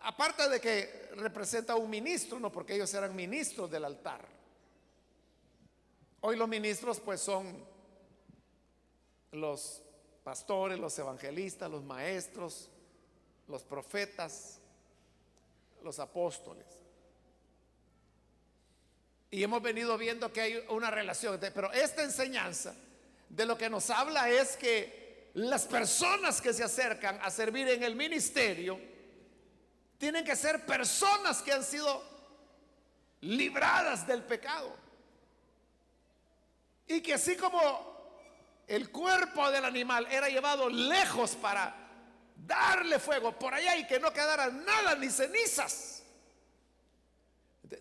aparte 0.00 0.48
de 0.48 0.60
que 0.60 1.10
representa 1.16 1.74
a 1.74 1.76
un 1.76 1.90
ministro, 1.90 2.40
no 2.40 2.50
porque 2.50 2.74
ellos 2.74 2.92
eran 2.94 3.14
ministros 3.14 3.70
del 3.70 3.84
altar. 3.84 4.26
Hoy 6.22 6.36
los 6.36 6.48
ministros 6.48 7.00
pues 7.00 7.20
son 7.20 7.64
los 9.32 9.82
pastores, 10.24 10.78
los 10.78 10.98
evangelistas, 10.98 11.70
los 11.70 11.84
maestros, 11.84 12.70
los 13.46 13.62
profetas, 13.62 14.58
los 15.82 15.98
apóstoles. 15.98 16.77
Y 19.30 19.42
hemos 19.42 19.60
venido 19.62 19.98
viendo 19.98 20.32
que 20.32 20.40
hay 20.40 20.64
una 20.70 20.90
relación, 20.90 21.38
pero 21.54 21.70
esta 21.72 22.02
enseñanza 22.02 22.74
de 23.28 23.44
lo 23.44 23.58
que 23.58 23.68
nos 23.68 23.90
habla 23.90 24.30
es 24.30 24.56
que 24.56 25.30
las 25.34 25.66
personas 25.66 26.40
que 26.40 26.52
se 26.52 26.64
acercan 26.64 27.18
a 27.22 27.30
servir 27.30 27.68
en 27.68 27.82
el 27.82 27.94
ministerio 27.94 28.80
tienen 29.98 30.24
que 30.24 30.34
ser 30.34 30.64
personas 30.64 31.42
que 31.42 31.52
han 31.52 31.62
sido 31.62 32.02
libradas 33.20 34.06
del 34.06 34.22
pecado. 34.22 34.74
Y 36.86 37.02
que 37.02 37.14
así 37.14 37.36
como 37.36 37.98
el 38.66 38.90
cuerpo 38.90 39.50
del 39.50 39.64
animal 39.64 40.06
era 40.10 40.28
llevado 40.28 40.70
lejos 40.70 41.36
para 41.36 41.74
darle 42.36 42.98
fuego 42.98 43.32
por 43.32 43.52
allá 43.52 43.76
y 43.76 43.86
que 43.86 44.00
no 44.00 44.12
quedara 44.12 44.48
nada 44.48 44.94
ni 44.94 45.10
cenizas. 45.10 45.97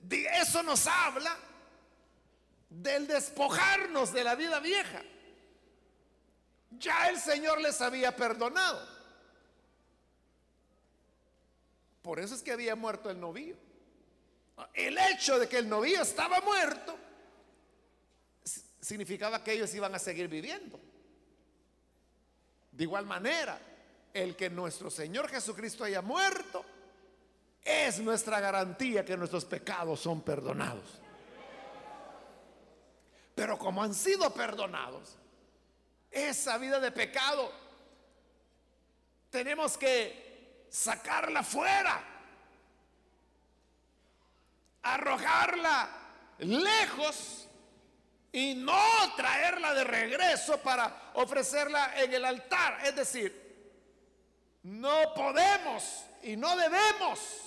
Eso 0.10 0.63
nos 0.63 0.88
habla 0.88 1.38
del 2.69 3.08
despojarnos 3.08 4.13
de 4.13 4.23
la 4.23 4.36
vida 4.36 4.60
vieja. 4.60 5.02
Ya 6.71 7.10
el 7.10 7.19
Señor 7.19 7.62
les 7.62 7.80
había 7.82 8.15
perdonado. 8.15 8.97
Por 12.02 12.19
eso 12.19 12.36
es 12.36 12.43
que 12.43 12.52
había 12.52 12.76
muerto 12.76 13.10
el 13.10 13.19
novillo. 13.19 13.56
El 14.73 14.97
hecho 14.97 15.39
de 15.39 15.47
que 15.47 15.58
el 15.58 15.69
novillo 15.69 16.02
estaba 16.02 16.41
muerto 16.41 16.97
significaba 18.82 19.43
que 19.43 19.54
ellos 19.54 19.73
iban 19.73 19.93
a 19.93 20.00
seguir 20.00 20.28
viviendo. 20.28 20.80
De 22.71 22.84
igual 22.84 23.06
manera, 23.06 23.60
el 24.13 24.36
que 24.36 24.50
nuestro 24.50 24.89
Señor 24.89 25.30
Jesucristo 25.30 25.84
haya 25.84 26.02
muerto 26.02 26.63
es 27.68 28.00
nuestra 28.00 28.40
garantía 28.40 29.04
que 29.04 29.18
nuestros 29.18 29.44
pecados 29.44 30.00
son 30.00 30.22
perdonados. 30.22 31.02
Pero 33.36 33.58
como 33.58 33.84
han 33.84 33.94
sido 33.94 34.34
perdonados, 34.34 35.18
esa 36.10 36.58
vida 36.58 36.80
de 36.80 36.92
pecado 36.92 37.52
tenemos 39.30 39.78
que 39.78 40.66
sacarla 40.70 41.44
fuera, 41.44 42.02
arrojarla 44.82 45.90
lejos 46.40 47.48
y 48.32 48.56
no 48.56 48.82
traerla 49.18 49.74
de 49.74 49.84
regreso 49.84 50.58
para 50.62 51.12
ofrecerla 51.16 52.02
en 52.02 52.14
el 52.14 52.24
altar. 52.24 52.80
Es 52.86 52.96
decir, 52.96 53.48
no 54.64 55.14
podemos 55.14 56.06
y 56.24 56.38
no 56.38 56.56
debemos 56.56 57.47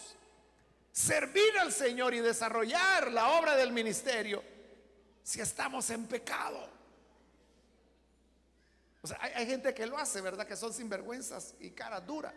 servir 0.92 1.58
al 1.58 1.72
Señor 1.72 2.14
y 2.14 2.20
desarrollar 2.20 3.10
la 3.12 3.38
obra 3.38 3.56
del 3.56 3.72
ministerio 3.72 4.42
si 5.22 5.40
estamos 5.40 5.88
en 5.90 6.06
pecado. 6.06 6.68
O 9.02 9.06
sea, 9.06 9.18
hay, 9.20 9.32
hay 9.34 9.46
gente 9.46 9.72
que 9.72 9.86
lo 9.86 9.96
hace, 9.98 10.20
¿verdad? 10.20 10.46
Que 10.46 10.56
son 10.56 10.72
sinvergüenzas 10.72 11.54
y 11.60 11.70
caras 11.70 12.06
duras. 12.06 12.34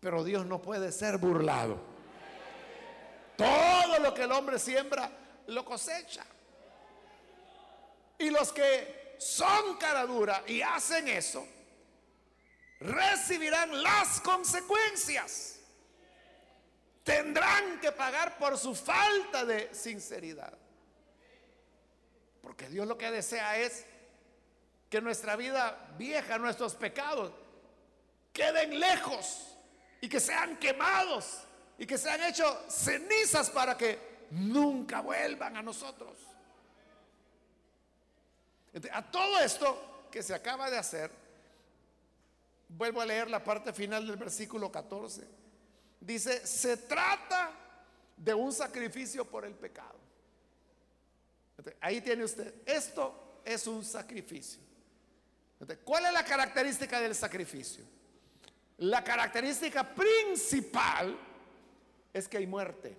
Pero 0.00 0.22
Dios 0.22 0.46
no 0.46 0.62
puede 0.62 0.92
ser 0.92 1.18
burlado. 1.18 1.80
Todo 3.36 3.98
lo 4.00 4.14
que 4.14 4.22
el 4.22 4.32
hombre 4.32 4.58
siembra, 4.58 5.10
lo 5.46 5.64
cosecha. 5.64 6.24
Y 8.18 8.30
los 8.30 8.52
que 8.52 9.16
son 9.18 9.76
cara 9.76 10.06
dura 10.06 10.42
y 10.46 10.60
hacen 10.62 11.08
eso, 11.08 11.46
recibirán 12.80 13.82
las 13.82 14.20
consecuencias. 14.20 15.60
Tendrán 17.02 17.80
que 17.80 17.92
pagar 17.92 18.38
por 18.38 18.58
su 18.58 18.74
falta 18.74 19.44
de 19.44 19.74
sinceridad. 19.74 20.56
Porque 22.42 22.68
Dios 22.68 22.86
lo 22.86 22.98
que 22.98 23.10
desea 23.10 23.56
es 23.58 23.84
que 24.88 25.00
nuestra 25.00 25.36
vida 25.36 25.94
vieja, 25.96 26.38
nuestros 26.38 26.74
pecados, 26.74 27.32
queden 28.32 28.78
lejos 28.78 29.56
y 30.00 30.08
que 30.08 30.20
sean 30.20 30.56
quemados 30.58 31.42
y 31.78 31.86
que 31.86 31.98
sean 31.98 32.22
hechos 32.22 32.56
cenizas 32.68 33.50
para 33.50 33.76
que 33.76 34.26
nunca 34.30 35.00
vuelvan 35.00 35.56
a 35.56 35.62
nosotros. 35.62 36.16
a 38.92 39.02
todo 39.10 39.40
esto 39.40 40.08
que 40.10 40.22
se 40.22 40.34
acaba 40.34 40.70
de 40.70 40.78
hacer, 40.78 41.10
vuelvo 42.68 43.00
a 43.00 43.06
leer 43.06 43.30
la 43.30 43.42
parte 43.42 43.72
final 43.72 44.06
del 44.06 44.16
versículo 44.16 44.70
14. 44.70 45.26
Dice, 46.00 46.46
se 46.46 46.76
trata 46.76 47.52
de 48.16 48.34
un 48.34 48.52
sacrificio 48.52 49.24
por 49.24 49.44
el 49.44 49.54
pecado. 49.54 49.98
ahí 51.80 52.00
tiene 52.00 52.24
usted, 52.24 52.54
esto 52.66 53.40
es 53.44 53.66
un 53.66 53.84
sacrificio. 53.84 54.60
¿Cuál 55.84 56.06
es 56.06 56.12
la 56.12 56.24
característica 56.24 57.00
del 57.00 57.14
sacrificio? 57.14 57.84
La 58.78 59.02
característica 59.02 59.82
principal 59.82 61.18
es 62.12 62.28
que 62.28 62.36
hay 62.36 62.46
muerte. 62.46 62.96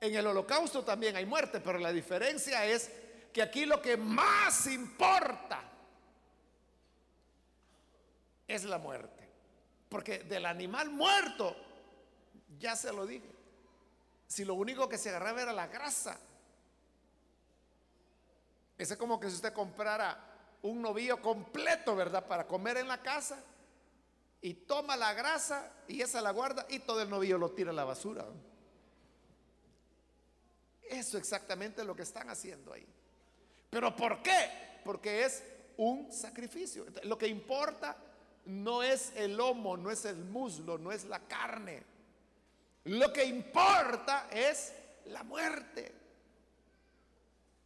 En 0.00 0.14
el 0.14 0.26
holocausto 0.26 0.84
también 0.84 1.16
hay 1.16 1.24
muerte, 1.24 1.60
pero 1.60 1.78
la 1.78 1.90
diferencia 1.90 2.64
es 2.66 2.90
que 3.32 3.42
aquí 3.42 3.64
lo 3.64 3.80
que 3.80 3.96
más 3.96 4.66
importa 4.66 5.67
es 8.48 8.64
la 8.64 8.78
muerte. 8.78 9.28
Porque 9.88 10.20
del 10.20 10.46
animal 10.46 10.90
muerto, 10.90 11.54
ya 12.58 12.74
se 12.74 12.92
lo 12.92 13.06
dije, 13.06 13.30
si 14.26 14.44
lo 14.44 14.54
único 14.54 14.88
que 14.88 14.98
se 14.98 15.10
agarraba 15.10 15.42
era 15.42 15.52
la 15.52 15.68
grasa, 15.68 16.18
ese 18.76 18.94
es 18.94 18.98
como 18.98 19.20
que 19.20 19.28
si 19.28 19.36
usted 19.36 19.52
comprara 19.52 20.24
un 20.62 20.82
novillo 20.82 21.20
completo, 21.20 21.94
¿verdad? 21.94 22.26
Para 22.26 22.46
comer 22.46 22.78
en 22.78 22.88
la 22.88 23.02
casa 23.02 23.42
y 24.40 24.54
toma 24.54 24.96
la 24.96 25.12
grasa 25.14 25.72
y 25.88 26.00
esa 26.00 26.20
la 26.20 26.30
guarda 26.30 26.66
y 26.68 26.80
todo 26.80 27.02
el 27.02 27.10
novillo 27.10 27.38
lo 27.38 27.50
tira 27.50 27.70
a 27.70 27.74
la 27.74 27.84
basura. 27.84 28.24
Eso 30.82 31.18
exactamente 31.18 31.82
es 31.82 31.86
lo 31.86 31.94
que 31.94 32.02
están 32.02 32.30
haciendo 32.30 32.72
ahí. 32.72 32.86
¿Pero 33.68 33.94
por 33.94 34.22
qué? 34.22 34.80
Porque 34.84 35.24
es 35.24 35.42
un 35.76 36.12
sacrificio. 36.12 36.86
Lo 37.02 37.18
que 37.18 37.26
importa 37.26 37.96
no 38.48 38.82
es 38.82 39.12
el 39.14 39.36
lomo, 39.36 39.76
no 39.76 39.90
es 39.90 40.06
el 40.06 40.16
muslo, 40.16 40.78
no 40.78 40.90
es 40.90 41.04
la 41.04 41.20
carne. 41.20 41.82
Lo 42.84 43.12
que 43.12 43.24
importa 43.24 44.28
es 44.30 44.72
la 45.04 45.22
muerte. 45.22 45.92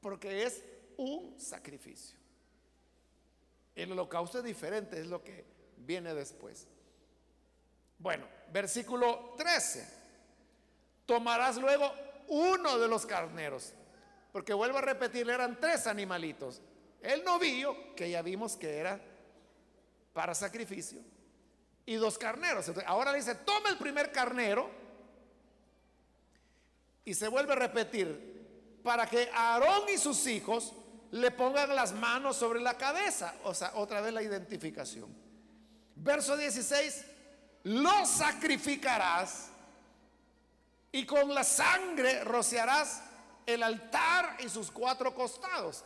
Porque 0.01 0.43
es 0.43 0.63
un 0.97 1.39
sacrificio. 1.39 2.19
El 3.77 3.93
holocausto 3.93 4.39
es 4.39 4.45
diferente, 4.45 5.01
es 5.01 5.07
lo 5.07 5.23
que 5.23 5.45
viene 5.77 6.15
después. 6.15 6.67
Bueno, 7.99 8.27
versículo 8.53 9.35
13. 9.39 9.89
Tomarás 11.07 11.59
luego 11.59 11.93
uno 12.27 12.77
de 12.79 12.89
los 12.89 13.07
carneros. 13.07 13.73
Porque 14.33 14.53
vuelvo 14.53 14.79
a 14.79 14.83
repetir, 14.83 15.31
eran 15.31 15.61
tres 15.61 15.87
animalitos. 15.87 16.61
El 17.01 17.23
novillo, 17.23 17.95
que 17.95 18.11
ya 18.11 18.21
vimos 18.23 18.57
que 18.57 18.79
era 18.79 19.12
para 20.13 20.35
sacrificio, 20.35 21.01
y 21.85 21.95
dos 21.97 22.19
carneros. 22.19 22.71
ahora 22.87 23.13
dice, 23.13 23.35
toma 23.35 23.71
el 23.71 23.79
primer 23.79 24.13
carnero 24.13 24.71
y 27.05 27.15
se 27.15 27.29
vuelve 27.29 27.53
a 27.53 27.57
repetir, 27.57 28.81
para 28.83 29.07
que 29.07 29.31
Aarón 29.33 29.89
y 29.93 29.99
sus 29.99 30.27
hijos 30.27 30.75
le 31.13 31.31
pongan 31.31 31.75
las 31.75 31.93
manos 31.93 32.37
sobre 32.37 32.61
la 32.61 32.77
cabeza. 32.77 33.35
O 33.45 33.55
sea, 33.55 33.73
otra 33.75 34.01
vez 34.01 34.13
la 34.13 34.23
identificación. 34.23 35.15
Verso 35.95 36.37
16, 36.37 37.05
lo 37.65 38.07
sacrificarás 38.07 39.49
y 40.91 41.07
con 41.07 41.33
la 41.35 41.45
sangre 41.45 42.25
rociarás 42.25 43.03
el 43.47 43.63
altar 43.63 44.37
y 44.41 44.49
sus 44.49 44.71
cuatro 44.71 45.15
costados. 45.15 45.85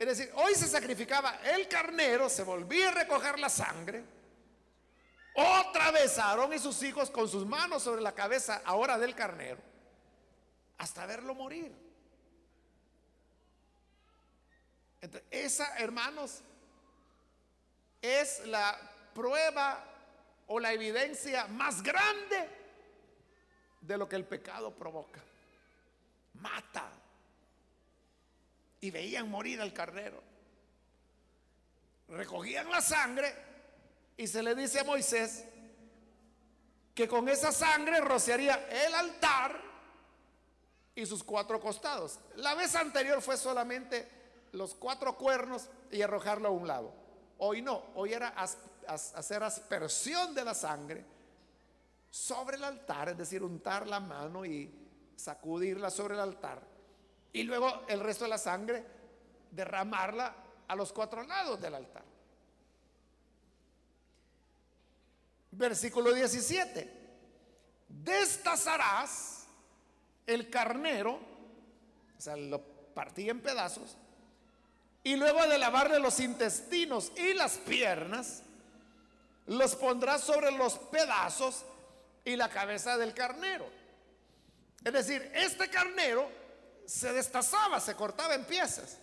Es 0.00 0.06
decir, 0.06 0.32
hoy 0.34 0.54
se 0.54 0.66
sacrificaba 0.66 1.40
el 1.44 1.68
carnero, 1.68 2.30
se 2.30 2.42
volvía 2.42 2.88
a 2.88 2.92
recoger 2.92 3.38
la 3.38 3.50
sangre. 3.50 4.02
Otra 5.34 5.90
vez 5.90 6.16
Aarón 6.18 6.54
y 6.54 6.58
sus 6.58 6.82
hijos 6.82 7.10
con 7.10 7.28
sus 7.28 7.44
manos 7.44 7.82
sobre 7.82 8.00
la 8.00 8.14
cabeza 8.14 8.62
ahora 8.64 8.98
del 8.98 9.14
carnero. 9.14 9.58
hasta 10.78 11.04
verlo 11.04 11.34
morir. 11.34 11.70
esa, 15.30 15.76
hermanos, 15.76 16.40
es 18.00 18.46
la 18.46 18.80
prueba 19.14 19.84
o 20.46 20.58
la 20.58 20.72
evidencia 20.72 21.46
más 21.48 21.82
grande 21.82 22.48
de 23.82 23.98
lo 23.98 24.08
que 24.08 24.16
el 24.16 24.24
pecado 24.24 24.74
provoca. 24.74 25.20
Mata. 26.32 26.99
Y 28.80 28.90
veían 28.90 29.30
morir 29.30 29.60
al 29.60 29.72
carnero. 29.72 30.22
Recogían 32.08 32.70
la 32.70 32.80
sangre 32.80 33.34
y 34.16 34.26
se 34.26 34.42
le 34.42 34.54
dice 34.54 34.80
a 34.80 34.84
Moisés 34.84 35.44
que 36.94 37.06
con 37.06 37.28
esa 37.28 37.52
sangre 37.52 38.00
rociaría 38.00 38.68
el 38.68 38.94
altar 38.94 39.60
y 40.94 41.06
sus 41.06 41.22
cuatro 41.22 41.60
costados. 41.60 42.18
La 42.36 42.54
vez 42.54 42.74
anterior 42.74 43.22
fue 43.22 43.36
solamente 43.36 44.08
los 44.52 44.74
cuatro 44.74 45.16
cuernos 45.16 45.68
y 45.90 46.02
arrojarlo 46.02 46.48
a 46.48 46.50
un 46.50 46.66
lado. 46.66 46.92
Hoy 47.38 47.62
no, 47.62 47.82
hoy 47.94 48.12
era 48.12 48.34
hacer 48.86 49.42
aspersión 49.42 50.34
de 50.34 50.44
la 50.44 50.54
sangre 50.54 51.04
sobre 52.10 52.56
el 52.56 52.64
altar, 52.64 53.10
es 53.10 53.16
decir, 53.16 53.42
untar 53.42 53.86
la 53.86 54.00
mano 54.00 54.44
y 54.44 54.70
sacudirla 55.16 55.90
sobre 55.90 56.14
el 56.14 56.20
altar. 56.20 56.60
Y 57.32 57.42
luego 57.44 57.84
el 57.88 58.00
resto 58.00 58.24
de 58.24 58.30
la 58.30 58.38
sangre 58.38 58.84
derramarla 59.50 60.34
a 60.68 60.74
los 60.76 60.92
cuatro 60.92 61.22
lados 61.24 61.60
del 61.60 61.74
altar. 61.74 62.04
Versículo 65.52 66.12
17. 66.12 66.98
Destazarás 67.88 69.46
el 70.26 70.48
carnero, 70.48 71.18
o 72.16 72.20
sea, 72.20 72.36
lo 72.36 72.62
partí 72.94 73.28
en 73.28 73.40
pedazos, 73.40 73.96
y 75.02 75.16
luego 75.16 75.46
de 75.46 75.58
lavarle 75.58 75.98
los 75.98 76.20
intestinos 76.20 77.12
y 77.16 77.34
las 77.34 77.56
piernas, 77.58 78.42
los 79.46 79.74
pondrás 79.74 80.22
sobre 80.22 80.52
los 80.52 80.78
pedazos 80.78 81.64
y 82.24 82.36
la 82.36 82.48
cabeza 82.48 82.96
del 82.96 83.14
carnero. 83.14 83.66
Es 84.84 84.92
decir, 84.92 85.30
este 85.34 85.68
carnero 85.68 86.30
se 86.90 87.12
destazaba, 87.12 87.78
se 87.78 87.94
cortaba 87.94 88.34
en 88.34 88.44
piezas. 88.44 88.98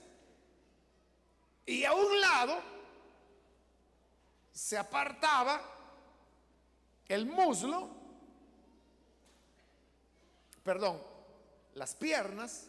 Y 1.65 1.85
a 1.85 1.93
un 1.93 2.19
lado 2.19 2.59
se 4.51 4.77
apartaba 4.77 5.61
el 7.07 7.25
muslo, 7.25 7.87
perdón, 10.65 11.01
las 11.75 11.95
piernas 11.95 12.65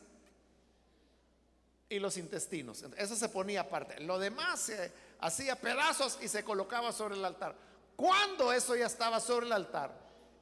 y 1.88 1.98
los 1.98 2.16
intestinos. 2.16 2.84
Eso 2.96 3.16
se 3.16 3.28
ponía 3.28 3.62
aparte. 3.62 3.98
Lo 3.98 4.20
demás 4.20 4.60
se 4.60 4.92
hacía 5.18 5.56
pedazos 5.56 6.18
y 6.22 6.28
se 6.28 6.44
colocaba 6.44 6.92
sobre 6.92 7.16
el 7.16 7.24
altar. 7.24 7.56
Cuando 7.96 8.52
eso 8.52 8.76
ya 8.76 8.86
estaba 8.86 9.18
sobre 9.18 9.46
el 9.46 9.52
altar, 9.52 9.92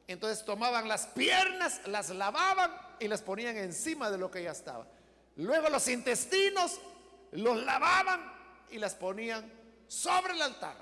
entonces 0.07 0.45
tomaban 0.45 0.87
las 0.87 1.07
piernas, 1.07 1.81
las 1.87 2.11
lavaban 2.11 2.86
y 3.01 3.09
las 3.09 3.23
ponían 3.23 3.57
encima 3.57 4.11
de 4.11 4.19
lo 4.19 4.31
que 4.31 4.43
ya 4.43 4.53
estaba. 4.53 4.87
Luego 5.37 5.69
los 5.69 5.87
intestinos 5.89 6.81
los 7.33 7.63
lavaban 7.65 8.33
y 8.71 8.79
las 8.79 8.95
ponían 8.95 9.51
sobre 9.87 10.33
el 10.33 10.43
altar. 10.43 10.77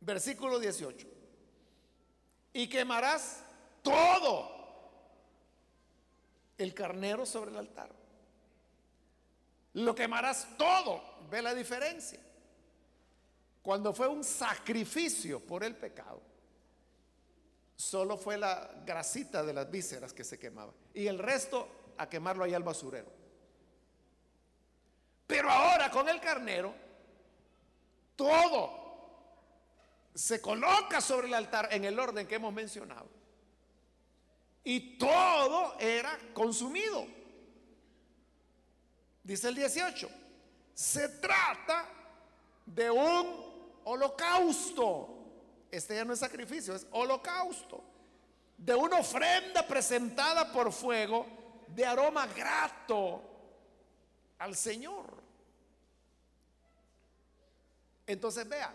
Versículo 0.00 0.58
18. 0.58 1.06
Y 2.52 2.68
quemarás 2.68 3.42
todo 3.82 4.54
el 6.58 6.74
carnero 6.74 7.26
sobre 7.26 7.50
el 7.50 7.56
altar. 7.56 7.90
Lo 9.74 9.94
quemarás 9.94 10.46
todo. 10.56 11.02
Ve 11.30 11.42
la 11.42 11.54
diferencia. 11.54 12.20
Cuando 13.62 13.92
fue 13.92 14.06
un 14.06 14.22
sacrificio 14.22 15.40
por 15.40 15.64
el 15.64 15.74
pecado, 15.74 16.20
solo 17.76 18.16
fue 18.16 18.38
la 18.38 18.82
grasita 18.84 19.42
de 19.42 19.52
las 19.52 19.70
vísceras 19.70 20.12
que 20.12 20.24
se 20.24 20.38
quemaba. 20.38 20.72
Y 20.92 21.06
el 21.06 21.18
resto 21.18 21.68
a 21.98 22.08
quemarlo 22.08 22.44
ahí 22.44 22.54
al 22.54 22.62
basurero. 22.62 23.10
Pero 25.26 25.50
ahora 25.50 25.90
con 25.90 26.08
el 26.08 26.20
carnero, 26.20 26.74
todo 28.16 28.84
se 30.14 30.40
coloca 30.40 31.00
sobre 31.00 31.28
el 31.28 31.34
altar 31.34 31.68
en 31.72 31.84
el 31.84 31.98
orden 31.98 32.26
que 32.26 32.36
hemos 32.36 32.52
mencionado. 32.52 33.08
Y 34.62 34.96
todo 34.96 35.78
era 35.78 36.18
consumido. 36.32 37.06
Dice 39.22 39.48
el 39.48 39.54
18. 39.54 40.08
Se 40.72 41.08
trata 41.08 41.88
de 42.64 42.90
un 42.90 43.80
holocausto. 43.84 45.13
Este 45.74 45.94
ya 45.94 46.04
no 46.04 46.12
es 46.12 46.20
sacrificio, 46.20 46.74
es 46.74 46.86
holocausto. 46.92 47.82
De 48.56 48.74
una 48.74 48.98
ofrenda 48.98 49.66
presentada 49.66 50.52
por 50.52 50.72
fuego 50.72 51.26
de 51.68 51.84
aroma 51.84 52.26
grato 52.28 53.22
al 54.38 54.54
Señor. 54.54 55.22
Entonces 58.06 58.48
vea, 58.48 58.72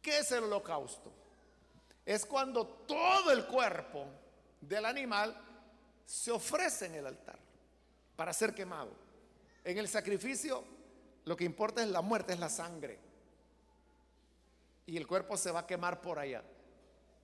¿qué 0.00 0.18
es 0.18 0.30
el 0.32 0.44
holocausto? 0.44 1.12
es 2.04 2.26
cuando 2.26 2.66
todo 2.66 3.30
el 3.30 3.46
cuerpo 3.46 4.06
del 4.60 4.84
animal 4.84 5.36
se 6.04 6.32
ofrece 6.32 6.86
en 6.86 6.96
el 6.96 7.06
altar 7.06 7.38
para 8.16 8.32
ser 8.32 8.52
quemado. 8.52 8.90
En 9.62 9.78
el 9.78 9.86
sacrificio 9.86 10.64
lo 11.24 11.36
que 11.36 11.44
importa 11.44 11.82
es 11.82 11.88
la 11.88 12.00
muerte, 12.00 12.32
es 12.32 12.40
la 12.40 12.48
sangre. 12.48 12.98
Y 14.86 14.96
el 14.96 15.06
cuerpo 15.06 15.36
se 15.36 15.50
va 15.50 15.60
a 15.60 15.66
quemar 15.66 16.00
por 16.00 16.18
allá. 16.18 16.42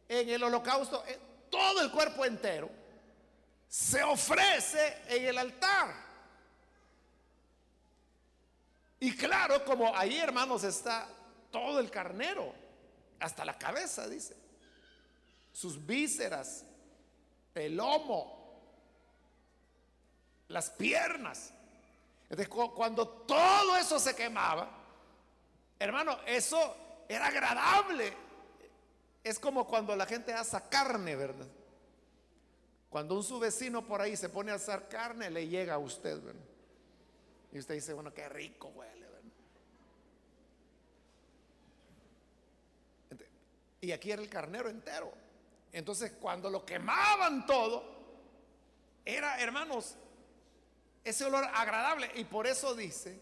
En 0.09 0.29
el 0.29 0.43
holocausto, 0.43 1.05
eh, 1.07 1.19
todo 1.51 1.81
el 1.81 1.91
cuerpo 1.91 2.25
entero 2.25 2.71
se 3.69 4.03
ofrece 4.03 5.03
en 5.09 5.27
el 5.27 5.39
altar. 5.39 5.95
Y 9.01 9.15
claro, 9.17 9.65
como 9.65 9.95
ahí, 9.97 10.17
hermanos, 10.19 10.65
está 10.65 11.09
todo 11.51 11.81
el 11.81 11.91
carnero, 11.91 12.53
hasta 13.21 13.45
la 13.45 13.59
cabeza, 13.59 14.09
dice 14.09 14.47
sus 15.57 15.87
vísceras, 15.87 16.67
el 17.55 17.77
lomo, 17.77 18.61
las 20.49 20.69
piernas. 20.69 21.51
Entonces, 22.29 22.49
cuando 22.49 23.09
todo 23.09 23.75
eso 23.79 23.99
se 23.99 24.15
quemaba, 24.15 24.69
hermano, 25.79 26.19
eso 26.27 26.77
era 27.09 27.27
agradable. 27.27 28.13
Es 29.23 29.39
como 29.39 29.67
cuando 29.67 29.95
la 29.97 30.07
gente 30.07 30.33
asa 30.33 30.69
carne, 30.69 31.17
¿verdad? 31.17 31.49
Cuando 32.89 33.17
un 33.17 33.25
su 33.25 33.39
vecino 33.39 33.87
por 33.87 34.01
ahí 34.01 34.17
se 34.17 34.29
pone 34.29 34.53
a 34.53 34.55
asar 34.55 34.89
carne, 34.89 35.31
le 35.31 35.49
llega 35.49 35.75
a 35.75 35.79
usted, 35.79 36.21
¿verdad? 36.23 36.41
Y 37.53 37.59
usted 37.59 37.75
dice, 37.75 37.93
bueno, 37.93 38.15
qué 38.15 38.29
rico 38.29 38.69
huele, 38.69 39.07
¿verdad? 39.07 39.23
Y 43.81 43.93
aquí 43.93 44.11
era 44.11 44.23
el 44.23 44.29
carnero 44.29 44.69
entero. 44.69 45.13
Entonces, 45.73 46.13
cuando 46.21 46.49
lo 46.49 46.65
quemaban 46.65 47.47
todo, 47.47 47.85
era, 49.05 49.41
hermanos, 49.41 49.97
ese 51.05 51.25
olor 51.25 51.45
agradable. 51.55 52.11
Y 52.15 52.25
por 52.25 52.47
eso 52.47 52.75
dice 52.75 53.21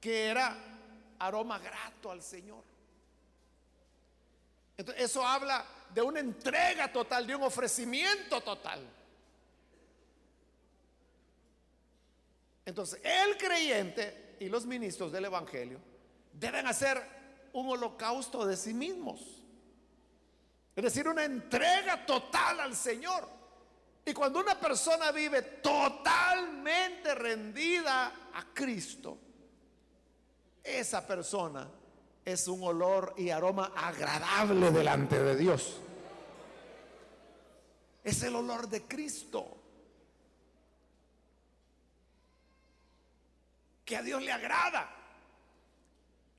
que 0.00 0.26
era 0.26 0.73
aroma 1.26 1.58
grato 1.58 2.10
al 2.10 2.22
Señor. 2.22 2.62
Eso 4.76 5.24
habla 5.24 5.64
de 5.92 6.02
una 6.02 6.20
entrega 6.20 6.92
total, 6.92 7.26
de 7.26 7.36
un 7.36 7.42
ofrecimiento 7.44 8.40
total. 8.40 8.80
Entonces, 12.66 13.00
el 13.04 13.36
creyente 13.36 14.36
y 14.40 14.48
los 14.48 14.66
ministros 14.66 15.12
del 15.12 15.26
Evangelio 15.26 15.78
deben 16.32 16.66
hacer 16.66 17.00
un 17.52 17.68
holocausto 17.68 18.44
de 18.44 18.56
sí 18.56 18.74
mismos. 18.74 19.20
Es 20.74 20.82
decir, 20.82 21.06
una 21.06 21.24
entrega 21.24 22.04
total 22.04 22.60
al 22.60 22.74
Señor. 22.74 23.28
Y 24.04 24.12
cuando 24.12 24.40
una 24.40 24.58
persona 24.58 25.12
vive 25.12 25.40
totalmente 25.42 27.14
rendida 27.14 28.30
a 28.34 28.44
Cristo, 28.52 29.18
esa 30.64 31.06
persona 31.06 31.68
es 32.24 32.48
un 32.48 32.62
olor 32.64 33.14
y 33.16 33.30
aroma 33.30 33.72
agradable 33.76 34.70
delante 34.72 35.22
de 35.22 35.36
Dios. 35.36 35.76
Es 38.02 38.22
el 38.22 38.34
olor 38.34 38.68
de 38.68 38.82
Cristo. 38.82 39.46
Que 43.84 43.96
a 43.96 44.02
Dios 44.02 44.22
le 44.22 44.32
agrada. 44.32 44.90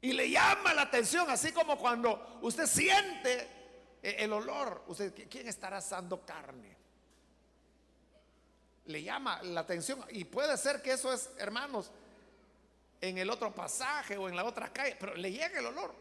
Y 0.02 0.14
le 0.14 0.30
llama 0.30 0.74
la 0.74 0.84
atención, 0.84 1.30
así 1.30 1.52
como 1.52 1.78
cuando 1.78 2.40
usted 2.42 2.66
siente 2.66 3.56
E, 4.06 4.24
el 4.24 4.32
olor, 4.34 4.84
usted, 4.86 5.28
¿quién 5.28 5.48
estará 5.48 5.78
asando 5.78 6.24
carne? 6.24 6.78
Le 8.86 9.02
llama 9.02 9.42
la 9.42 9.62
atención 9.62 10.06
y 10.12 10.26
puede 10.26 10.56
ser 10.58 10.80
que 10.84 10.92
eso 10.92 11.12
es, 11.12 11.32
hermanos, 11.40 11.90
en 13.10 13.18
el 13.18 13.30
otro 13.30 13.54
pasaje 13.54 14.18
o 14.18 14.28
en 14.28 14.36
la 14.36 14.44
otra 14.44 14.72
calle, 14.72 14.96
pero 15.00 15.16
le 15.16 15.32
llega 15.32 15.60
el 15.60 15.66
olor. 15.66 15.94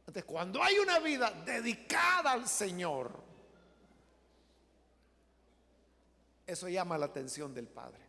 Entonces, 0.00 0.24
cuando 0.24 0.62
hay 0.62 0.78
una 0.78 0.98
vida 1.00 1.30
dedicada 1.30 2.32
al 2.32 2.48
Señor, 2.48 3.10
eso 6.46 6.68
llama 6.68 6.98
la 6.98 7.06
atención 7.06 7.54
del 7.54 7.66
Padre. 7.66 8.00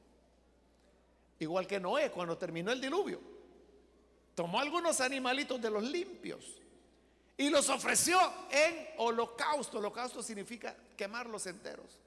Igual 1.40 1.68
que 1.68 1.80
Noé 1.80 2.12
cuando 2.12 2.38
terminó 2.38 2.72
el 2.72 2.82
diluvio. 2.82 3.20
Tomó 4.36 4.60
algunos 4.60 5.00
animalitos 5.00 5.62
de 5.62 5.70
los 5.70 5.84
limpios 5.84 6.62
y 7.38 7.50
los 7.50 7.70
ofreció 7.70 8.20
en 8.50 8.90
holocausto. 8.98 9.80
Holocausto 9.80 10.22
significa 10.22 10.76
quemarlos 10.98 11.46
enteros. 11.48 12.00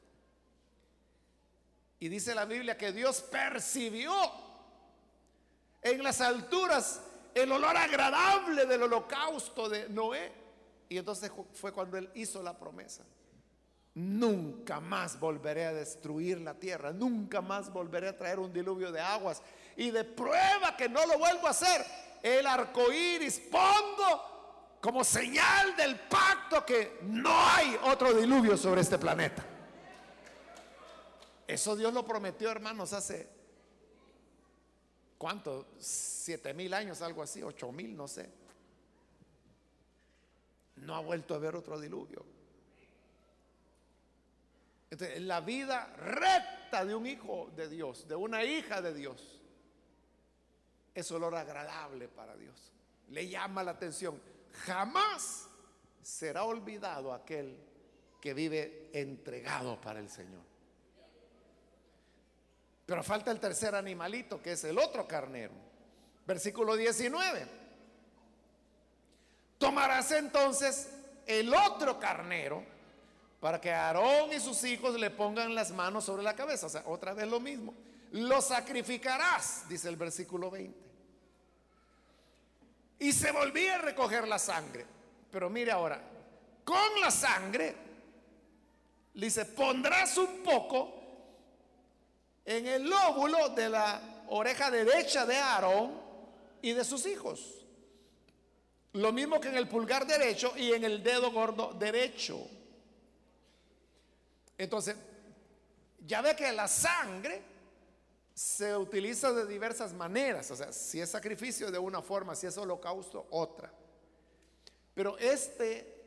Y 2.01 2.09
dice 2.09 2.35
la 2.35 2.45
Biblia 2.45 2.77
que 2.77 2.93
Dios 2.93 3.23
percibió 3.23 4.48
en 5.83 6.03
las 6.03 6.20
alturas 6.20 7.01
el 7.35 7.53
olor 7.53 7.76
agradable 7.76 8.66
del 8.66 8.83
holocausto 8.83 9.68
de 9.68 9.89
Noé. 9.89 10.33
Y 10.89 10.99
entonces 10.99 11.31
fue 11.53 11.72
cuando 11.72 11.99
él 11.99 12.11
hizo 12.14 12.43
la 12.43 12.59
promesa. 12.59 13.05
Nunca 13.95 14.81
más 14.81 15.18
volveré 15.18 15.66
a 15.66 15.72
destruir 15.72 16.41
la 16.41 16.55
tierra, 16.55 16.93
nunca 16.93 17.41
más 17.41 17.72
volveré 17.72 18.09
a 18.09 18.16
traer 18.16 18.39
un 18.39 18.53
diluvio 18.53 18.93
de 18.93 19.01
aguas. 19.01 19.43
Y 19.76 19.91
de 19.91 20.05
prueba 20.05 20.76
que 20.76 20.89
no 20.89 21.05
lo 21.07 21.18
vuelvo 21.18 21.47
a 21.47 21.51
hacer, 21.51 21.85
el 22.22 22.47
arco 22.47 22.93
iris 22.93 23.41
pongo 23.51 24.76
como 24.81 25.03
señal 25.03 25.76
del 25.76 25.99
pacto 26.01 26.64
que 26.64 26.99
no 27.03 27.31
hay 27.31 27.79
otro 27.85 28.14
diluvio 28.14 28.57
sobre 28.57 28.81
este 28.81 28.99
planeta. 28.99 29.45
Eso 31.47 31.74
Dios 31.74 31.93
lo 31.93 32.05
prometió, 32.05 32.51
hermanos, 32.51 32.93
hace 32.93 33.38
¿cuánto? 35.19 35.66
Siete 35.79 36.55
mil 36.55 36.73
años, 36.73 37.03
algo 37.03 37.23
así, 37.23 37.43
ocho 37.43 37.71
mil, 37.73 37.97
no 37.97 38.09
sé. 38.09 38.31
No 40.77 40.95
ha 40.95 41.01
vuelto 41.01 41.35
a 41.35 41.39
ver 41.39 41.57
otro 41.57 41.79
diluvio. 41.79 42.25
Entonces, 44.91 45.21
la 45.21 45.41
vida 45.41 45.87
recta 45.97 46.85
de 46.85 46.95
un 46.95 47.07
hijo 47.07 47.51
de 47.55 47.69
Dios, 47.69 48.09
de 48.09 48.14
una 48.14 48.45
hija 48.45 48.81
de 48.81 48.95
Dios, 48.95 49.39
es 50.95 51.11
olor 51.12 51.35
agradable 51.35 52.09
para 52.09 52.37
Dios. 52.37 52.73
Le 53.11 53.29
llama 53.29 53.62
la 53.62 53.73
atención. 53.73 54.21
Jamás 54.64 55.49
será 56.03 56.45
olvidado 56.45 57.12
aquel 57.12 57.57
que 58.21 58.35
vive 58.35 58.91
entregado 58.93 59.81
para 59.81 60.01
el 60.01 60.09
Señor. 60.09 60.48
Pero 62.89 63.03
falta 63.03 63.30
el 63.30 63.39
tercer 63.39 63.74
animalito, 63.74 64.41
que 64.41 64.53
es 64.53 64.64
el 64.64 64.78
otro 64.78 65.07
carnero. 65.07 65.53
Versículo 66.26 66.74
19. 66.74 67.47
Tomarás 69.59 70.11
entonces 70.12 70.89
el 71.26 71.53
otro 71.53 72.01
carnero 72.01 72.64
para 73.41 73.61
que 73.61 73.70
Aarón 73.70 74.32
y 74.32 74.41
sus 74.41 74.64
hijos 74.64 74.99
le 74.99 75.11
pongan 75.11 75.55
las 75.55 75.70
manos 75.70 76.07
sobre 76.07 76.22
la 76.22 76.34
cabeza. 76.34 76.64
O 76.64 76.70
sea, 76.70 76.82
otra 76.86 77.12
vez 77.12 77.28
lo 77.28 77.41
mismo. 77.41 77.74
Lo 78.12 78.41
sacrificarás, 78.41 79.68
dice 79.68 79.91
el 79.91 79.97
versículo 79.97 80.51
20. 80.51 80.78
Y 83.01 83.12
se 83.12 83.32
volvía 83.32 83.74
a 83.74 83.82
recoger 83.82 84.26
la 84.26 84.39
sangre. 84.39 84.86
Pero 85.30 85.51
mire 85.51 85.72
ahora, 85.72 86.01
con 86.64 87.03
la 87.03 87.11
sangre, 87.11 87.76
dice, 89.12 89.45
pondrás 89.45 90.16
un 90.16 90.43
poco 90.43 90.98
en 92.49 92.67
el 92.67 92.89
lóbulo 92.89 93.51
de 93.51 93.69
la 93.69 94.01
oreja 94.29 94.71
derecha 94.71 95.27
de 95.27 95.37
Aarón 95.37 96.01
y 96.63 96.73
de 96.73 96.83
sus 96.83 97.05
hijos. 97.05 97.67
Lo 98.95 99.13
mismo 99.13 99.39
que 99.39 99.49
en 99.49 99.57
el 99.57 99.69
pulgar 99.69 100.07
derecho 100.07 100.55
y 100.57 100.73
en 100.73 100.83
el 100.83 101.03
dedo 101.03 101.31
gordo 101.31 101.75
derecho. 101.75 102.41
Entonces, 104.57 104.97
ya 106.07 106.23
ve 106.23 106.35
que 106.35 106.51
la 106.53 106.69
sangre 106.69 107.43
se 108.33 108.75
utiliza 108.75 109.31
de 109.35 109.45
diversas 109.45 109.93
maneras. 109.93 110.51
O 110.51 110.57
sea, 110.57 110.73
si 110.73 111.03
es 111.03 111.11
sacrificio 111.11 111.71
de 111.71 111.79
una 111.79 112.01
forma, 112.01 112.35
si 112.35 112.47
es 112.47 112.57
holocausto, 112.57 113.27
otra. 113.31 113.71
Pero 114.95 115.19
este 115.19 116.03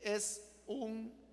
es 0.00 0.40
un 0.66 1.25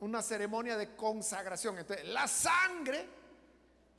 una 0.00 0.22
ceremonia 0.22 0.76
de 0.76 0.94
consagración. 0.94 1.78
Entonces, 1.78 2.06
la 2.08 2.28
sangre, 2.28 3.06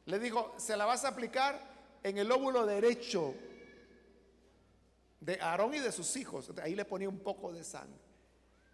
le 0.06 0.20
dijo, 0.20 0.54
se 0.58 0.78
la 0.78 0.86
vas 0.86 1.06
a 1.06 1.10
aplicar 1.10 1.60
en 2.04 2.18
el 2.18 2.32
óvulo 2.32 2.66
derecho 2.66 3.36
de 5.20 5.40
Aarón 5.42 5.74
y 5.74 5.80
de 5.80 5.92
sus 5.92 6.16
hijos. 6.16 6.52
ahí 6.62 6.76
le 6.76 6.86
ponía 6.86 7.10
un 7.10 7.20
poco 7.20 7.52
de 7.52 7.64
sangre. 7.64 8.00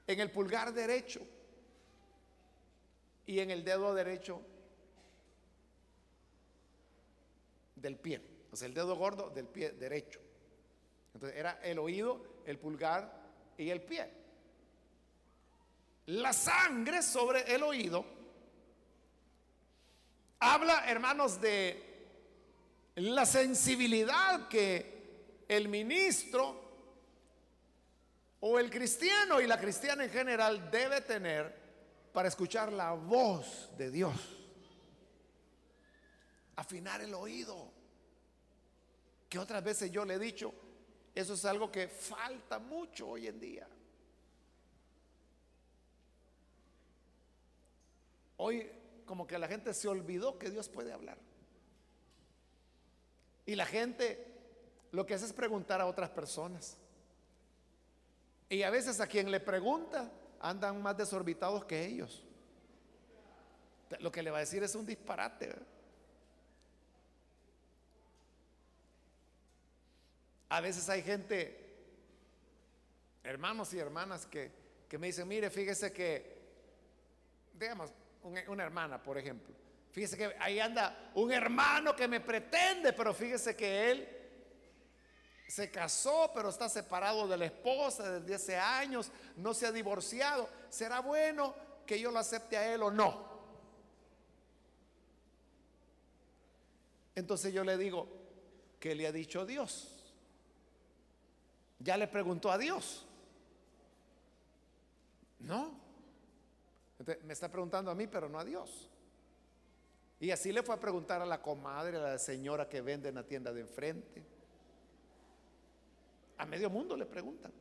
En 0.08 0.20
el 0.20 0.32
pulgar 0.32 0.72
derecho 0.72 1.22
y 3.26 3.40
en 3.40 3.50
el 3.50 3.64
dedo 3.64 3.94
derecho 3.96 4.42
del 7.76 7.98
pie. 7.98 8.22
O 8.52 8.56
sea, 8.56 8.68
el 8.68 8.74
dedo 8.76 8.96
gordo 8.96 9.32
del 9.32 9.48
pie 9.48 9.72
derecho. 9.72 10.20
Entonces 11.14 11.38
era 11.38 11.60
el 11.64 11.80
oído, 11.80 12.22
el 12.46 12.60
pulgar 12.60 13.12
y 13.58 13.72
el 13.72 13.82
pie 13.82 14.25
la 16.08 16.34
sangre 16.34 17.02
sobre 17.02 17.54
el 17.54 17.64
oído, 17.64 18.06
habla, 20.40 20.90
hermanos, 20.90 21.42
de 21.42 21.84
la 22.96 23.26
sensibilidad 23.26 24.48
que 24.48 25.44
el 25.48 25.68
ministro 25.68 26.64
o 28.40 28.60
el 28.60 28.70
cristiano 28.70 29.42
y 29.42 29.48
la 29.48 29.60
cristiana 29.60 30.04
en 30.04 30.12
general 30.12 30.70
debe 30.70 31.02
tener 31.02 31.66
para 32.14 32.28
escuchar 32.28 32.72
la 32.72 32.94
voz 32.94 33.70
de 33.78 33.92
Dios. 33.92 34.16
Afinar 36.56 37.02
el 37.02 37.14
oído. 37.14 37.74
Que 39.28 39.40
otras 39.40 39.64
veces 39.64 39.92
yo 39.92 40.06
le 40.06 40.14
he 40.14 40.20
dicho, 40.20 40.54
eso 41.14 41.34
es 41.34 41.44
algo 41.44 41.72
que 41.72 41.88
falta 41.88 42.60
mucho 42.60 43.10
hoy 43.10 43.28
en 43.28 43.40
día. 43.40 43.68
Hoy 48.38 48.70
como 49.06 49.28
que 49.28 49.38
la 49.38 49.48
gente 49.48 49.74
se 49.74 49.88
olvidó 49.88 50.38
que 50.38 50.50
Dios 50.50 50.70
puede 50.70 50.92
hablar. 50.92 51.18
Y 53.46 53.56
la 53.56 53.66
gente 53.66 54.26
lo 54.92 55.06
que 55.06 55.14
hace 55.14 55.26
es 55.26 55.34
preguntar 55.34 55.82
a 55.82 55.86
otras 55.86 56.10
personas. 56.10 56.78
Y 58.50 58.64
a 58.64 58.70
veces 58.70 59.00
a 59.00 59.08
quien 59.08 59.32
le 59.32 59.40
pregunta 59.40 60.12
andan 60.40 60.82
más 60.82 60.98
desorbitados 60.98 61.66
que 61.66 61.86
ellos. 61.86 62.24
Lo 64.00 64.12
que 64.12 64.24
le 64.24 64.32
va 64.32 64.38
a 64.38 64.42
decir 64.42 64.64
es 64.64 64.76
un 64.76 64.86
disparate. 64.86 65.56
A 70.50 70.62
veces 70.62 70.88
hay 70.90 71.02
gente, 71.02 71.60
hermanos 73.24 73.74
y 73.74 73.80
hermanas, 73.80 74.26
que, 74.26 74.52
que 74.88 74.98
me 74.98 75.08
dicen, 75.08 75.28
mire, 75.28 75.50
fíjese 75.50 75.92
que, 75.92 76.38
digamos, 77.60 77.92
una 78.26 78.64
hermana, 78.64 79.02
por 79.02 79.18
ejemplo. 79.18 79.54
Fíjese 79.92 80.18
que 80.18 80.36
ahí 80.40 80.60
anda 80.60 81.12
un 81.16 81.32
hermano 81.32 81.96
que 81.96 82.08
me 82.08 82.20
pretende, 82.20 82.92
pero 82.92 83.14
fíjese 83.14 83.56
que 83.56 83.92
él 83.92 84.10
se 85.48 85.72
casó, 85.72 86.32
pero 86.34 86.50
está 86.50 86.68
separado 86.68 87.28
de 87.28 87.38
la 87.38 87.46
esposa 87.46 88.20
desde 88.20 88.36
hace 88.36 88.58
años, 88.58 89.12
no 89.38 89.54
se 89.54 89.68
ha 89.68 89.72
divorciado. 89.72 90.50
¿Será 90.70 91.00
bueno 91.00 91.56
que 91.86 92.00
yo 92.00 92.12
lo 92.12 92.20
acepte 92.20 92.58
a 92.58 92.74
él 92.74 92.82
o 92.84 92.92
no? 92.92 93.36
Entonces 97.14 97.54
yo 97.54 97.64
le 97.64 97.78
digo, 97.78 98.08
¿qué 98.80 98.96
le 98.96 99.08
ha 99.08 99.12
dicho 99.12 99.46
Dios? 99.46 99.92
Ya 101.80 101.96
le 101.96 102.08
preguntó 102.08 102.52
a 102.52 102.58
Dios. 102.58 103.06
No 105.40 105.85
me 107.24 107.34
está 107.34 107.52
preguntando 107.52 107.92
a 107.92 107.96
mí, 107.96 108.08
pero 108.08 108.30
no 108.30 108.40
a 108.40 108.46
Dios. 108.46 108.90
Y 110.20 110.32
así 110.32 110.52
le 110.52 110.64
fue 110.64 110.76
a 110.76 110.80
preguntar 110.80 111.22
a 111.22 111.26
la 111.26 111.42
comadre, 111.42 111.98
a 111.98 112.02
la 112.02 112.18
señora 112.18 112.70
que 112.70 112.82
vende 112.82 113.10
en 113.10 113.16
la 113.16 113.24
tienda 113.24 113.52
de 113.52 113.62
enfrente. 113.62 114.24
A 116.38 116.46
medio 116.46 116.70
mundo 116.70 116.96
le 116.96 117.06
preguntan. 117.06 117.52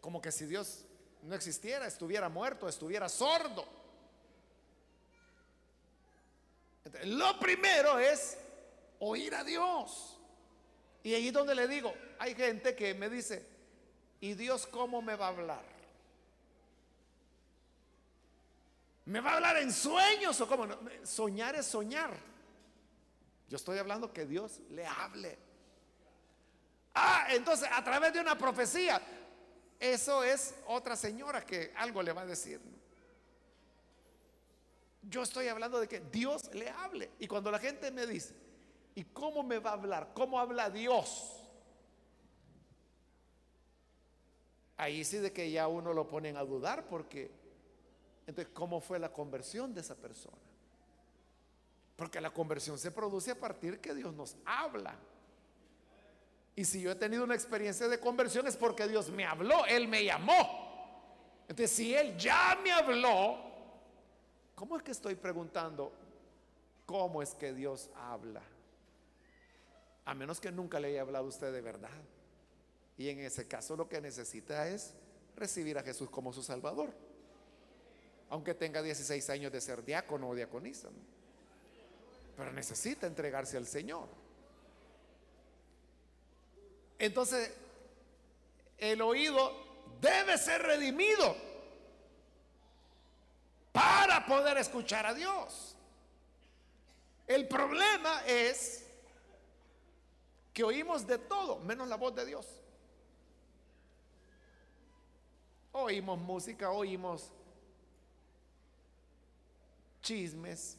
como 0.00 0.20
que 0.20 0.30
si 0.30 0.46
Dios 0.46 0.84
no 1.22 1.34
existiera, 1.34 1.86
estuviera 1.86 2.28
muerto, 2.28 2.68
estuviera 2.68 3.08
sordo. 3.08 3.80
lo 7.04 7.38
primero 7.38 7.98
es 7.98 8.36
oír 8.98 9.34
a 9.34 9.42
Dios. 9.42 10.18
Y 11.02 11.14
ahí 11.14 11.28
es 11.28 11.32
donde 11.32 11.54
le 11.54 11.66
digo, 11.66 11.94
hay 12.18 12.34
gente 12.34 12.76
que 12.76 12.94
me 12.94 13.08
dice, 13.08 13.44
¿y 14.20 14.34
Dios 14.34 14.66
cómo 14.66 15.00
me 15.00 15.16
va 15.16 15.26
a 15.26 15.30
hablar? 15.30 15.71
¿Me 19.04 19.20
va 19.20 19.32
a 19.32 19.34
hablar 19.36 19.56
en 19.58 19.72
sueños 19.72 20.40
o 20.40 20.46
cómo? 20.46 20.66
Soñar 21.02 21.56
es 21.56 21.66
soñar. 21.66 22.12
Yo 23.48 23.56
estoy 23.56 23.78
hablando 23.78 24.12
que 24.12 24.24
Dios 24.24 24.60
le 24.70 24.86
hable. 24.86 25.38
Ah, 26.94 27.26
entonces 27.30 27.68
a 27.70 27.82
través 27.82 28.12
de 28.12 28.20
una 28.20 28.38
profecía. 28.38 29.00
Eso 29.78 30.22
es 30.22 30.54
otra 30.68 30.94
señora 30.94 31.44
que 31.44 31.72
algo 31.76 32.02
le 32.02 32.12
va 32.12 32.22
a 32.22 32.26
decir. 32.26 32.60
Yo 35.02 35.22
estoy 35.22 35.48
hablando 35.48 35.80
de 35.80 35.88
que 35.88 35.98
Dios 35.98 36.54
le 36.54 36.70
hable. 36.70 37.10
Y 37.18 37.26
cuando 37.26 37.50
la 37.50 37.58
gente 37.58 37.90
me 37.90 38.06
dice, 38.06 38.34
¿y 38.94 39.02
cómo 39.04 39.42
me 39.42 39.58
va 39.58 39.70
a 39.70 39.74
hablar? 39.74 40.12
¿Cómo 40.14 40.38
habla 40.38 40.70
Dios? 40.70 41.42
Ahí 44.76 45.04
sí 45.04 45.18
de 45.18 45.32
que 45.32 45.50
ya 45.50 45.66
uno 45.66 45.92
lo 45.92 46.08
ponen 46.08 46.36
a 46.36 46.44
dudar 46.44 46.86
porque 46.86 47.41
entonces 48.26 48.52
¿cómo 48.54 48.80
fue 48.80 48.98
la 48.98 49.12
conversión 49.12 49.74
de 49.74 49.80
esa 49.80 49.94
persona? 49.94 50.36
Porque 51.96 52.20
la 52.20 52.30
conversión 52.30 52.78
se 52.78 52.90
produce 52.90 53.30
a 53.30 53.38
partir 53.38 53.80
que 53.80 53.94
Dios 53.94 54.14
nos 54.14 54.36
habla. 54.44 54.96
Y 56.54 56.64
si 56.64 56.80
yo 56.82 56.90
he 56.90 56.94
tenido 56.94 57.24
una 57.24 57.34
experiencia 57.34 57.88
de 57.88 57.98
conversión 57.98 58.46
es 58.46 58.56
porque 58.56 58.86
Dios 58.86 59.10
me 59.10 59.24
habló, 59.24 59.64
Él 59.66 59.88
me 59.88 60.04
llamó. 60.04 60.72
Entonces, 61.42 61.70
si 61.70 61.94
Él 61.94 62.16
ya 62.16 62.58
me 62.62 62.70
habló, 62.72 63.38
¿cómo 64.54 64.76
es 64.76 64.82
que 64.82 64.92
estoy 64.92 65.14
preguntando 65.14 65.92
cómo 66.86 67.22
es 67.22 67.34
que 67.34 67.52
Dios 67.52 67.90
habla? 67.96 68.42
A 70.04 70.14
menos 70.14 70.40
que 70.40 70.50
nunca 70.50 70.78
le 70.80 70.88
haya 70.88 71.02
hablado 71.02 71.26
a 71.26 71.28
usted 71.28 71.52
de 71.52 71.60
verdad. 71.60 71.90
Y 72.98 73.08
en 73.08 73.20
ese 73.20 73.48
caso 73.48 73.76
lo 73.76 73.88
que 73.88 74.00
necesita 74.00 74.68
es 74.68 74.94
recibir 75.36 75.78
a 75.78 75.82
Jesús 75.82 76.10
como 76.10 76.32
su 76.32 76.42
Salvador. 76.42 76.92
Aunque 78.32 78.54
tenga 78.54 78.80
16 78.80 79.28
años 79.28 79.52
de 79.52 79.60
ser 79.60 79.84
diácono 79.84 80.30
o 80.30 80.34
diaconisa. 80.34 80.88
Pero 82.34 82.50
necesita 82.50 83.06
entregarse 83.06 83.58
al 83.58 83.66
Señor. 83.66 84.08
Entonces, 86.98 87.52
el 88.78 89.02
oído 89.02 89.52
debe 90.00 90.38
ser 90.38 90.62
redimido 90.62 91.36
para 93.70 94.24
poder 94.24 94.56
escuchar 94.56 95.04
a 95.04 95.12
Dios. 95.12 95.76
El 97.26 97.46
problema 97.46 98.22
es 98.26 98.86
que 100.54 100.64
oímos 100.64 101.06
de 101.06 101.18
todo, 101.18 101.58
menos 101.58 101.86
la 101.86 101.96
voz 101.96 102.14
de 102.14 102.24
Dios. 102.24 102.46
Oímos 105.72 106.18
música, 106.18 106.70
oímos 106.70 107.30
chismes, 110.02 110.76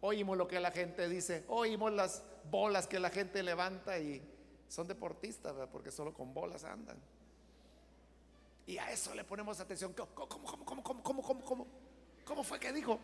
oímos 0.00 0.36
lo 0.36 0.46
que 0.46 0.60
la 0.60 0.70
gente 0.70 1.08
dice, 1.08 1.44
oímos 1.48 1.92
las 1.92 2.22
bolas 2.50 2.86
que 2.86 3.00
la 3.00 3.10
gente 3.10 3.42
levanta 3.42 3.98
y 3.98 4.22
son 4.68 4.86
deportistas, 4.86 5.54
porque 5.72 5.90
solo 5.90 6.12
con 6.12 6.32
bolas 6.32 6.64
andan. 6.64 6.96
Y 8.66 8.78
a 8.78 8.90
eso 8.90 9.14
le 9.14 9.24
ponemos 9.24 9.60
atención. 9.60 9.92
¿Cómo, 9.92 10.14
cómo, 10.14 10.44
cómo, 10.44 10.64
cómo, 10.64 10.82
cómo, 10.82 11.22
cómo, 11.22 11.44
cómo, 11.44 11.66
cómo 12.24 12.44
fue 12.44 12.58
que 12.58 12.72
dijo? 12.72 12.98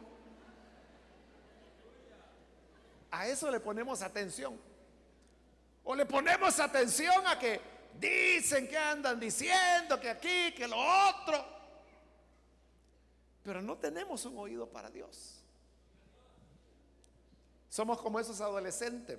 A 3.11 3.26
eso 3.26 3.51
le 3.51 3.61
ponemos 3.61 4.03
atención. 4.03 4.59
O 5.84 5.95
le 5.95 6.07
ponemos 6.07 6.59
atención 6.61 7.26
a 7.26 7.38
que 7.38 7.61
dicen 7.99 8.68
que 8.68 8.78
andan 8.78 9.18
diciendo 9.18 10.01
que 10.01 10.11
aquí, 10.11 10.53
que 10.55 10.66
lo 10.66 10.76
otro. 10.78 11.59
Pero 13.51 13.62
no 13.62 13.76
tenemos 13.76 14.24
un 14.26 14.38
oído 14.38 14.68
para 14.68 14.88
Dios. 14.90 15.42
Somos 17.68 18.01
como 18.01 18.20
esos 18.20 18.40
adolescentes 18.40 19.18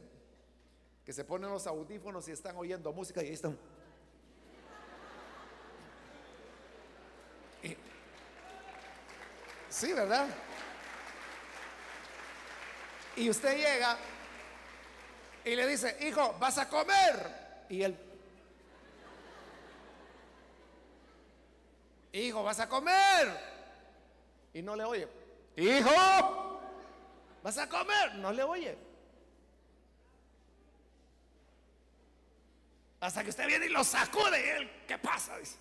que 1.04 1.12
se 1.12 1.26
ponen 1.26 1.50
los 1.50 1.68
audífonos 1.68 2.26
y 2.30 2.32
están 2.32 2.56
oyendo 2.56 2.94
música 2.94 3.22
y 3.22 3.28
ahí 3.28 3.34
están. 3.34 3.60
sí, 9.70 9.92
¿verdad? 9.92 10.30
Y 13.18 13.30
usted 13.30 13.58
llega 13.58 13.98
y 15.44 15.56
le 15.58 15.68
dice, 15.68 16.08
hijo, 16.08 16.38
vas 16.40 16.58
a 16.58 16.70
comer. 16.70 17.66
Y 17.68 17.84
él, 17.84 18.00
hijo, 22.14 22.42
vas 22.44 22.62
a 22.62 22.70
comer. 22.70 23.51
Y 24.54 24.62
no 24.62 24.76
le 24.76 24.84
oye. 24.84 25.08
Hijo, 25.56 26.62
vas 27.43 27.58
a 27.58 27.68
comer. 27.68 28.16
No 28.16 28.32
le 28.32 28.43
oye. 28.43 28.78
Hasta 33.02 33.24
que 33.24 33.32
usted 33.32 33.47
viene 33.47 33.66
y 33.66 33.70
lo 33.70 33.84
sacude 33.84 34.45
y 34.45 34.49
él, 34.49 34.72
¿qué 34.88 34.97
pasa? 34.99 35.38
Dice. 35.38 35.58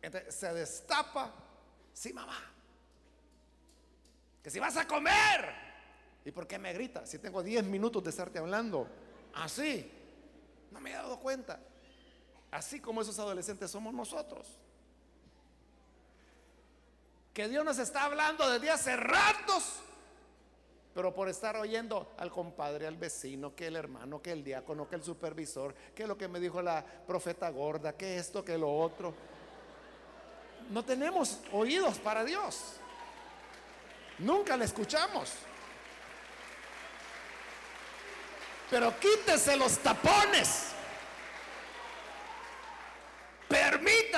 Entonces 0.00 0.32
se 0.32 0.54
destapa, 0.54 1.34
sí 1.92 2.12
mamá, 2.12 2.38
que 4.40 4.50
si 4.50 4.60
vas 4.60 4.76
a 4.76 4.86
comer, 4.86 5.52
¿y 6.24 6.30
por 6.30 6.46
qué 6.46 6.56
me 6.56 6.72
grita? 6.72 7.04
Si 7.04 7.18
tengo 7.18 7.42
10 7.42 7.64
minutos 7.64 8.04
de 8.04 8.10
estarte 8.10 8.38
hablando, 8.38 8.86
así, 9.34 9.90
no 10.70 10.80
me 10.80 10.92
he 10.92 10.94
dado 10.94 11.18
cuenta. 11.18 11.58
Así 12.52 12.78
como 12.78 13.02
esos 13.02 13.18
adolescentes 13.18 13.68
somos 13.72 13.92
nosotros. 13.92 14.46
Que 17.36 17.48
Dios 17.48 17.66
nos 17.66 17.78
está 17.78 18.04
hablando 18.04 18.48
desde 18.48 18.70
hace 18.70 18.96
ratos 18.96 19.82
pero 20.94 21.12
por 21.12 21.28
estar 21.28 21.54
oyendo 21.58 22.14
al 22.16 22.30
compadre, 22.30 22.86
al 22.86 22.96
vecino, 22.96 23.54
que 23.54 23.66
el 23.66 23.76
hermano, 23.76 24.22
que 24.22 24.32
el 24.32 24.42
diácono, 24.42 24.88
que 24.88 24.96
el 24.96 25.04
supervisor, 25.04 25.74
que 25.94 26.06
lo 26.06 26.16
que 26.16 26.26
me 26.26 26.40
dijo 26.40 26.62
la 26.62 26.82
profeta 26.82 27.50
gorda, 27.50 27.92
que 27.92 28.16
esto, 28.16 28.42
que 28.42 28.56
lo 28.56 28.74
otro. 28.74 29.12
No 30.70 30.82
tenemos 30.86 31.40
oídos 31.52 31.98
para 31.98 32.24
Dios. 32.24 32.76
Nunca 34.20 34.56
le 34.56 34.64
escuchamos. 34.64 35.34
Pero 38.70 38.98
quítese 38.98 39.54
los 39.58 39.76
tapones. 39.80 40.75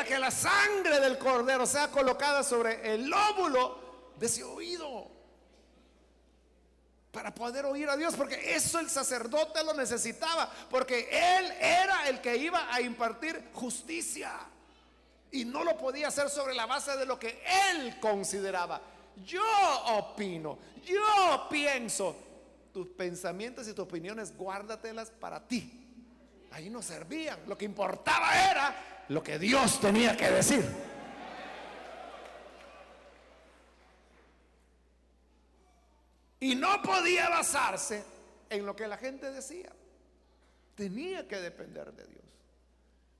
Que 0.09 0.18
la 0.18 0.30
sangre 0.30 1.00
del 1.00 1.18
cordero 1.18 1.66
sea 1.66 1.88
colocada 1.88 2.42
sobre 2.42 2.94
el 2.94 3.09
lóbulo 3.09 4.12
de 4.18 4.24
ese 4.24 4.42
oído 4.42 5.06
para 7.12 7.34
poder 7.34 7.66
oír 7.66 7.88
a 7.90 7.96
Dios, 7.96 8.14
porque 8.16 8.54
eso 8.54 8.78
el 8.78 8.88
sacerdote 8.88 9.62
lo 9.64 9.74
necesitaba, 9.74 10.50
porque 10.70 11.09
él 11.11 11.52
era 11.61 12.09
el 12.09 12.20
que 12.22 12.36
iba 12.36 12.72
a 12.72 12.80
impartir 12.80 13.50
justicia 13.52 14.32
y 15.30 15.44
no 15.44 15.62
lo 15.62 15.76
podía 15.76 16.09
hacer 16.09 16.30
sobre 16.30 16.54
la 16.54 16.64
base 16.64 16.96
de 16.96 17.04
lo 17.04 17.18
que 17.18 17.42
él 17.70 18.00
consideraba. 18.00 18.80
Yo 19.26 19.42
opino, 19.88 20.59
yo 20.84 21.46
pienso, 21.50 22.16
tus 22.72 22.88
pensamientos 22.88 23.68
y 23.68 23.72
tus 23.74 23.84
opiniones 23.84 24.34
guárdatelas 24.34 25.11
para 25.11 25.46
ti. 25.46 25.84
Ahí 26.52 26.70
no 26.70 26.80
servían, 26.80 27.40
lo 27.46 27.59
que 27.59 27.66
importaba 27.66 28.50
era 28.50 28.97
lo 29.09 29.22
que 29.22 29.38
Dios 29.38 29.80
tenía 29.80 30.16
que 30.16 30.30
decir. 30.30 30.64
Y 36.40 36.54
no 36.54 36.80
podía 36.82 37.28
basarse 37.28 38.04
en 38.48 38.64
lo 38.64 38.76
que 38.76 38.86
la 38.86 38.96
gente 38.96 39.30
decía. 39.32 39.72
Tenía 40.74 41.26
que 41.26 41.36
depender 41.36 41.92
de 41.92 42.04
Dios. 42.06 42.24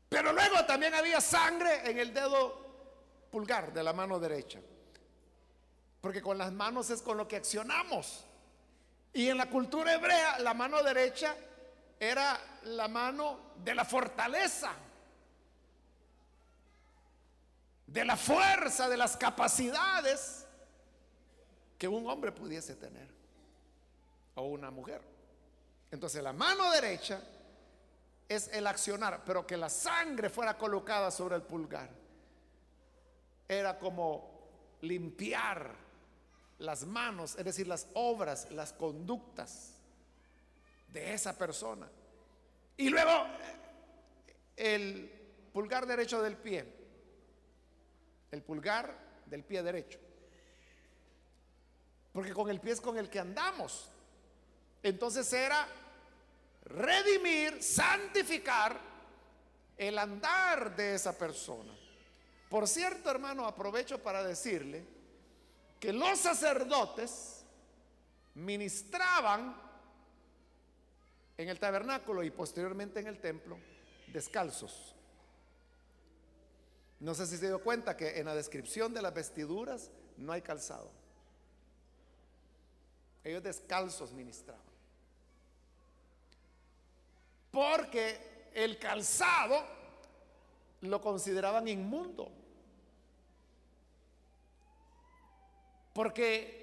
Pero 0.09 0.33
luego 0.33 0.65
también 0.65 0.95
había 0.95 1.21
sangre 1.21 1.91
en 1.91 1.99
el 1.99 2.15
dedo 2.15 2.67
pulgar 3.31 3.73
de 3.73 3.83
la 3.83 3.93
mano 3.93 4.19
derecha. 4.19 4.61
Porque 6.01 6.23
con 6.23 6.39
las 6.39 6.53
manos 6.53 6.91
es 6.91 7.03
con 7.03 7.17
lo 7.17 7.27
que 7.27 7.37
accionamos. 7.37 8.25
Y 9.13 9.29
en 9.29 9.37
la 9.37 9.51
cultura 9.51 9.95
hebrea 9.95 10.39
la 10.39 10.55
mano 10.55 10.83
derecha 10.83 11.35
era 11.99 12.39
la 12.65 12.87
mano 12.87 13.53
de 13.65 13.75
la 13.75 13.85
fortaleza, 13.85 14.73
de 17.89 18.05
la 18.05 18.17
fuerza, 18.17 18.89
de 18.89 18.99
las 18.99 19.17
capacidades 19.17 20.47
que 21.79 21.89
un 21.89 22.09
hombre 22.09 22.31
pudiese 22.33 22.77
tener 22.77 23.09
o 24.35 24.43
una 24.43 24.71
mujer. 24.71 25.01
Entonces 25.91 26.23
la 26.23 26.35
mano 26.35 26.71
derecha 26.71 27.23
es 28.29 28.49
el 28.49 28.67
accionar, 28.67 29.23
pero 29.25 29.47
que 29.47 29.57
la 29.57 29.71
sangre 29.71 30.29
fuera 30.29 30.59
colocada 30.59 31.11
sobre 31.11 31.37
el 31.37 31.43
pulgar. 31.43 31.89
Era 33.49 33.79
como 33.79 34.77
limpiar 34.83 35.75
las 36.59 36.85
manos, 36.85 37.37
es 37.37 37.45
decir, 37.45 37.67
las 37.67 37.87
obras, 37.95 38.51
las 38.51 38.73
conductas. 38.75 39.75
de 40.89 41.13
esa 41.13 41.37
persona. 41.37 41.87
Y 42.79 42.89
luego 42.89 43.27
el 44.57 45.11
pulgar 45.53 45.87
derecho 45.87 46.23
del 46.23 46.35
pie, 46.39 46.78
el 48.31 48.43
pulgar 48.43 48.97
del 49.27 49.45
pie 49.45 49.63
derecho. 49.63 49.99
Porque 52.13 52.33
con 52.33 52.51
el 52.51 52.61
pie 52.61 52.73
es 52.73 52.81
con 52.81 52.99
el 52.99 53.09
que 53.09 53.21
andamos. 53.21 53.91
Entonces 54.83 55.33
era 55.33 55.67
redimir, 56.65 57.63
santificar 57.63 58.79
el 59.77 59.99
andar 59.99 60.75
de 60.75 60.95
esa 60.95 61.17
persona. 61.17 61.73
Por 62.49 62.67
cierto, 62.67 63.11
hermano, 63.11 63.47
aprovecho 63.47 64.03
para 64.03 64.23
decirle 64.25 64.85
que 65.79 65.93
los 65.93 66.19
sacerdotes 66.19 67.45
ministraban 68.35 69.57
en 71.37 71.49
el 71.49 71.59
tabernáculo 71.59 72.23
y 72.23 72.31
posteriormente 72.31 73.01
en 73.01 73.07
el 73.07 73.21
templo 73.21 73.59
descalzos. 74.09 74.95
No 77.01 77.15
sé 77.15 77.27
si 77.27 77.37
se 77.37 77.47
dio 77.47 77.63
cuenta 77.63 77.97
que 77.97 78.19
en 78.19 78.27
la 78.27 78.35
descripción 78.35 78.93
de 78.93 79.03
las 79.03 79.15
vestiduras 79.15 79.91
no 80.17 80.33
hay 80.33 80.43
calzado. 80.43 80.91
Ellos 83.23 83.43
descalzos 83.43 84.13
ministraban. 84.13 84.63
Porque 87.51 88.51
el 88.55 88.79
calzado 88.79 89.65
lo 90.81 91.01
consideraban 91.01 91.69
inmundo. 91.69 92.31
Porque 95.93 96.59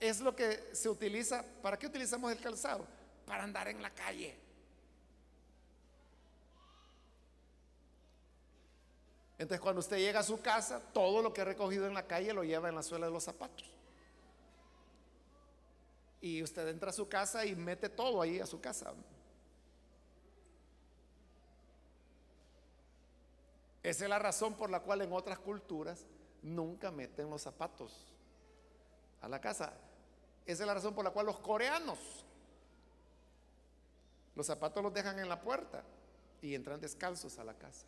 es 0.00 0.20
lo 0.20 0.34
que 0.34 0.70
se 0.72 0.88
utiliza. 0.88 1.44
¿Para 1.62 1.78
qué 1.78 1.86
utilizamos 1.86 2.32
el 2.32 2.40
calzado? 2.40 2.86
Para 3.26 3.44
andar 3.44 3.68
en 3.68 3.82
la 3.82 3.90
calle. 3.90 4.45
Entonces 9.38 9.60
cuando 9.60 9.80
usted 9.80 9.98
llega 9.98 10.20
a 10.20 10.22
su 10.22 10.40
casa, 10.40 10.80
todo 10.92 11.22
lo 11.22 11.32
que 11.32 11.42
ha 11.42 11.44
recogido 11.44 11.86
en 11.86 11.94
la 11.94 12.06
calle 12.06 12.32
lo 12.32 12.42
lleva 12.42 12.68
en 12.68 12.74
la 12.74 12.82
suela 12.82 13.06
de 13.06 13.12
los 13.12 13.24
zapatos. 13.24 13.70
Y 16.20 16.42
usted 16.42 16.66
entra 16.68 16.90
a 16.90 16.92
su 16.92 17.08
casa 17.08 17.44
y 17.44 17.54
mete 17.54 17.88
todo 17.88 18.22
ahí 18.22 18.40
a 18.40 18.46
su 18.46 18.60
casa. 18.60 18.94
Esa 23.82 24.04
es 24.04 24.10
la 24.10 24.18
razón 24.18 24.54
por 24.54 24.70
la 24.70 24.80
cual 24.80 25.02
en 25.02 25.12
otras 25.12 25.38
culturas 25.38 26.06
nunca 26.42 26.90
meten 26.90 27.30
los 27.30 27.42
zapatos 27.42 28.12
a 29.20 29.28
la 29.28 29.40
casa. 29.40 29.72
Esa 30.44 30.62
es 30.62 30.66
la 30.66 30.74
razón 30.74 30.94
por 30.94 31.04
la 31.04 31.10
cual 31.10 31.26
los 31.26 31.38
coreanos 31.38 32.26
los 34.36 34.46
zapatos 34.46 34.82
los 34.82 34.92
dejan 34.92 35.18
en 35.18 35.28
la 35.28 35.40
puerta 35.40 35.82
y 36.42 36.54
entran 36.54 36.78
descalzos 36.78 37.38
a 37.38 37.44
la 37.44 37.54
casa. 37.54 37.86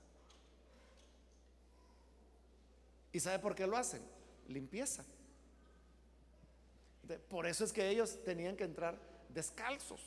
¿Y 3.12 3.20
sabe 3.20 3.38
por 3.38 3.54
qué 3.54 3.66
lo 3.66 3.76
hacen? 3.76 4.02
Limpieza. 4.48 5.04
Por 7.28 7.46
eso 7.46 7.64
es 7.64 7.72
que 7.72 7.88
ellos 7.88 8.22
tenían 8.24 8.56
que 8.56 8.64
entrar 8.64 8.98
descalzos. 9.28 10.00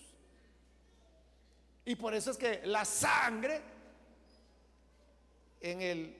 Y 1.83 1.95
por 1.95 2.13
eso 2.13 2.31
es 2.31 2.37
que 2.37 2.61
la 2.65 2.85
sangre 2.85 3.61
en 5.59 5.81
el 5.81 6.17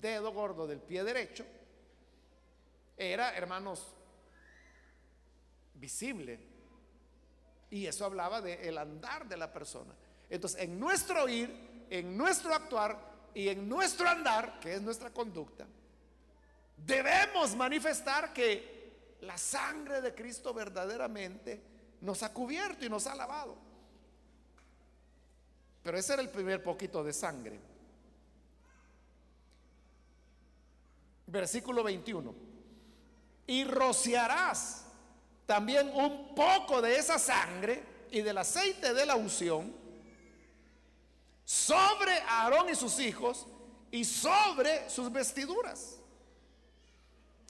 dedo 0.00 0.32
gordo 0.32 0.66
del 0.66 0.80
pie 0.80 1.02
derecho 1.02 1.44
era, 2.96 3.34
hermanos, 3.34 3.94
visible. 5.74 6.38
Y 7.70 7.86
eso 7.86 8.04
hablaba 8.04 8.40
del 8.40 8.78
andar 8.78 9.28
de 9.28 9.36
la 9.36 9.52
persona. 9.52 9.92
Entonces, 10.30 10.60
en 10.60 10.78
nuestro 10.78 11.28
ir, 11.28 11.86
en 11.90 12.16
nuestro 12.16 12.54
actuar, 12.54 13.13
y 13.34 13.48
en 13.48 13.68
nuestro 13.68 14.08
andar, 14.08 14.60
que 14.60 14.74
es 14.74 14.82
nuestra 14.82 15.10
conducta, 15.10 15.66
debemos 16.76 17.54
manifestar 17.56 18.32
que 18.32 19.16
la 19.22 19.36
sangre 19.36 20.00
de 20.00 20.14
Cristo 20.14 20.54
verdaderamente 20.54 21.60
nos 22.00 22.22
ha 22.22 22.32
cubierto 22.32 22.84
y 22.84 22.88
nos 22.88 23.06
ha 23.06 23.14
lavado. 23.14 23.56
Pero 25.82 25.98
ese 25.98 26.14
era 26.14 26.22
el 26.22 26.30
primer 26.30 26.62
poquito 26.62 27.02
de 27.02 27.12
sangre. 27.12 27.60
Versículo 31.26 31.82
21. 31.82 32.34
Y 33.46 33.64
rociarás 33.64 34.86
también 35.46 35.90
un 35.94 36.34
poco 36.34 36.80
de 36.80 36.96
esa 36.96 37.18
sangre 37.18 37.82
y 38.10 38.22
del 38.22 38.38
aceite 38.38 38.94
de 38.94 39.04
la 39.04 39.16
unción 39.16 39.83
sobre 41.44 42.12
Aarón 42.22 42.70
y 42.70 42.74
sus 42.74 42.98
hijos 42.98 43.46
y 43.90 44.04
sobre 44.04 44.88
sus 44.88 45.12
vestiduras. 45.12 45.96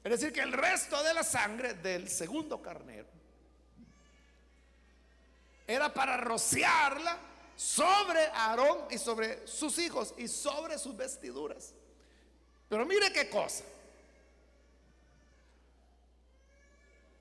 Es 0.02 0.10
decir, 0.10 0.32
que 0.32 0.40
el 0.40 0.52
resto 0.52 1.02
de 1.02 1.14
la 1.14 1.24
sangre 1.24 1.74
del 1.74 2.10
segundo 2.10 2.60
carnero 2.60 3.08
era 5.66 5.92
para 5.94 6.16
rociarla 6.18 7.16
sobre 7.56 8.26
Aarón 8.26 8.86
y 8.90 8.98
sobre 8.98 9.46
sus 9.46 9.78
hijos 9.78 10.12
y 10.18 10.28
sobre 10.28 10.78
sus 10.78 10.94
vestiduras. 10.96 11.72
Pero 12.68 12.84
mire 12.84 13.12
qué 13.12 13.30
cosa. 13.30 13.64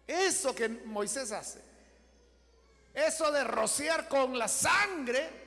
Eso 0.05 0.53
que 0.53 0.67
Moisés 0.67 1.31
hace, 1.31 1.61
eso 2.93 3.31
de 3.31 3.43
rociar 3.45 4.09
con 4.09 4.37
la 4.37 4.49
sangre 4.49 5.42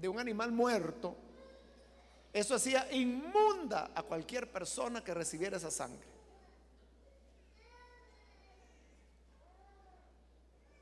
de 0.00 0.08
un 0.08 0.18
animal 0.18 0.52
muerto, 0.52 1.16
eso 2.32 2.54
hacía 2.54 2.90
inmunda 2.92 3.90
a 3.94 4.02
cualquier 4.02 4.50
persona 4.50 5.02
que 5.02 5.14
recibiera 5.14 5.56
esa 5.56 5.70
sangre. 5.70 6.06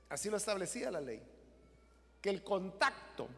Así 0.08 0.30
lo 0.30 0.36
establecía 0.36 0.90
la 0.90 1.00
ley. 1.00 1.22
Que 2.20 2.30
el 2.30 2.42
contacto 2.42 3.28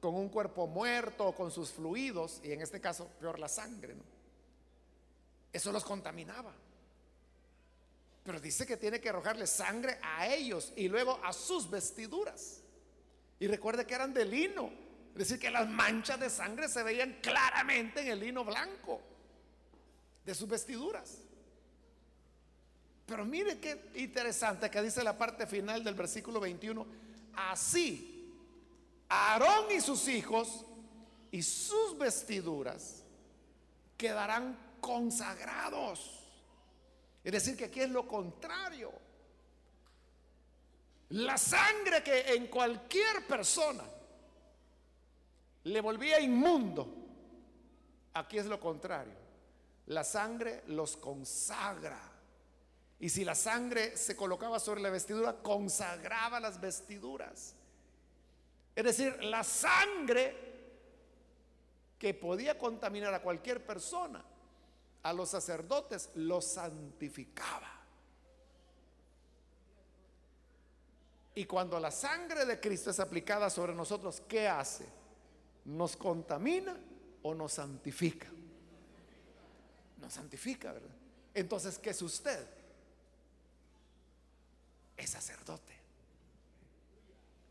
con 0.00 0.14
un 0.14 0.28
cuerpo 0.28 0.66
muerto 0.66 1.28
o 1.28 1.34
con 1.34 1.50
sus 1.50 1.70
fluidos, 1.70 2.40
y 2.42 2.52
en 2.52 2.60
este 2.60 2.80
caso 2.80 3.06
peor 3.20 3.38
la 3.38 3.48
sangre, 3.48 3.94
eso 5.52 5.70
los 5.70 5.84
contaminaba. 5.84 6.52
Pero 8.24 8.40
dice 8.40 8.66
que 8.66 8.76
tiene 8.76 9.00
que 9.00 9.08
arrojarle 9.08 9.46
sangre 9.46 9.98
a 10.02 10.26
ellos 10.28 10.72
y 10.76 10.88
luego 10.88 11.20
a 11.24 11.32
sus 11.32 11.68
vestiduras. 11.68 12.62
Y 13.38 13.46
recuerde 13.48 13.84
que 13.86 13.94
eran 13.94 14.14
de 14.14 14.24
lino. 14.24 14.70
Es 15.12 15.18
decir, 15.18 15.38
que 15.38 15.50
las 15.50 15.68
manchas 15.68 16.18
de 16.18 16.30
sangre 16.30 16.68
se 16.68 16.82
veían 16.82 17.18
claramente 17.20 18.00
en 18.00 18.08
el 18.08 18.20
lino 18.20 18.44
blanco 18.44 19.00
de 20.24 20.34
sus 20.34 20.48
vestiduras. 20.48 21.18
Pero 23.04 23.24
mire 23.24 23.58
qué 23.58 23.90
interesante 23.96 24.70
que 24.70 24.80
dice 24.80 25.04
la 25.04 25.18
parte 25.18 25.46
final 25.46 25.84
del 25.84 25.94
versículo 25.94 26.40
21. 26.40 26.86
Así, 27.34 28.32
Aarón 29.08 29.70
y 29.70 29.80
sus 29.82 30.08
hijos 30.08 30.64
y 31.30 31.42
sus 31.42 31.98
vestiduras 31.98 33.02
quedarán 33.98 34.76
consagrados. 34.80 36.20
Es 37.22 37.32
decir, 37.32 37.56
que 37.56 37.66
aquí 37.66 37.80
es 37.80 37.90
lo 37.90 38.08
contrario. 38.08 38.90
La 41.10 41.36
sangre 41.36 42.02
que 42.02 42.32
en 42.32 42.46
cualquier 42.46 43.26
persona 43.26 43.84
le 45.64 45.80
volvía 45.80 46.20
inmundo. 46.20 46.88
Aquí 48.14 48.38
es 48.38 48.46
lo 48.46 48.60
contrario. 48.60 49.14
La 49.86 50.04
sangre 50.04 50.62
los 50.68 50.96
consagra. 50.96 51.98
Y 53.00 53.08
si 53.08 53.24
la 53.24 53.34
sangre 53.34 53.96
se 53.96 54.16
colocaba 54.16 54.60
sobre 54.60 54.80
la 54.80 54.90
vestidura, 54.90 55.34
consagraba 55.42 56.38
las 56.40 56.60
vestiduras. 56.60 57.54
Es 58.74 58.84
decir, 58.84 59.22
la 59.24 59.42
sangre 59.44 60.52
que 61.98 62.14
podía 62.14 62.58
contaminar 62.58 63.12
a 63.14 63.22
cualquier 63.22 63.64
persona, 63.64 64.24
a 65.02 65.12
los 65.12 65.28
sacerdotes 65.30 66.10
los 66.14 66.44
santificaba. 66.44 67.70
Y 71.34 71.44
cuando 71.44 71.80
la 71.80 71.90
sangre 71.90 72.44
de 72.44 72.60
Cristo 72.60 72.90
es 72.90 73.00
aplicada 73.00 73.48
sobre 73.50 73.74
nosotros, 73.74 74.22
¿qué 74.28 74.48
hace? 74.48 75.01
¿Nos 75.64 75.96
contamina 75.96 76.76
o 77.22 77.34
nos 77.34 77.52
santifica? 77.52 78.28
Nos 80.00 80.12
santifica, 80.12 80.72
¿verdad? 80.72 80.90
Entonces, 81.34 81.78
¿qué 81.78 81.90
es 81.90 82.02
usted? 82.02 82.46
Es 84.96 85.10
sacerdote. 85.10 85.72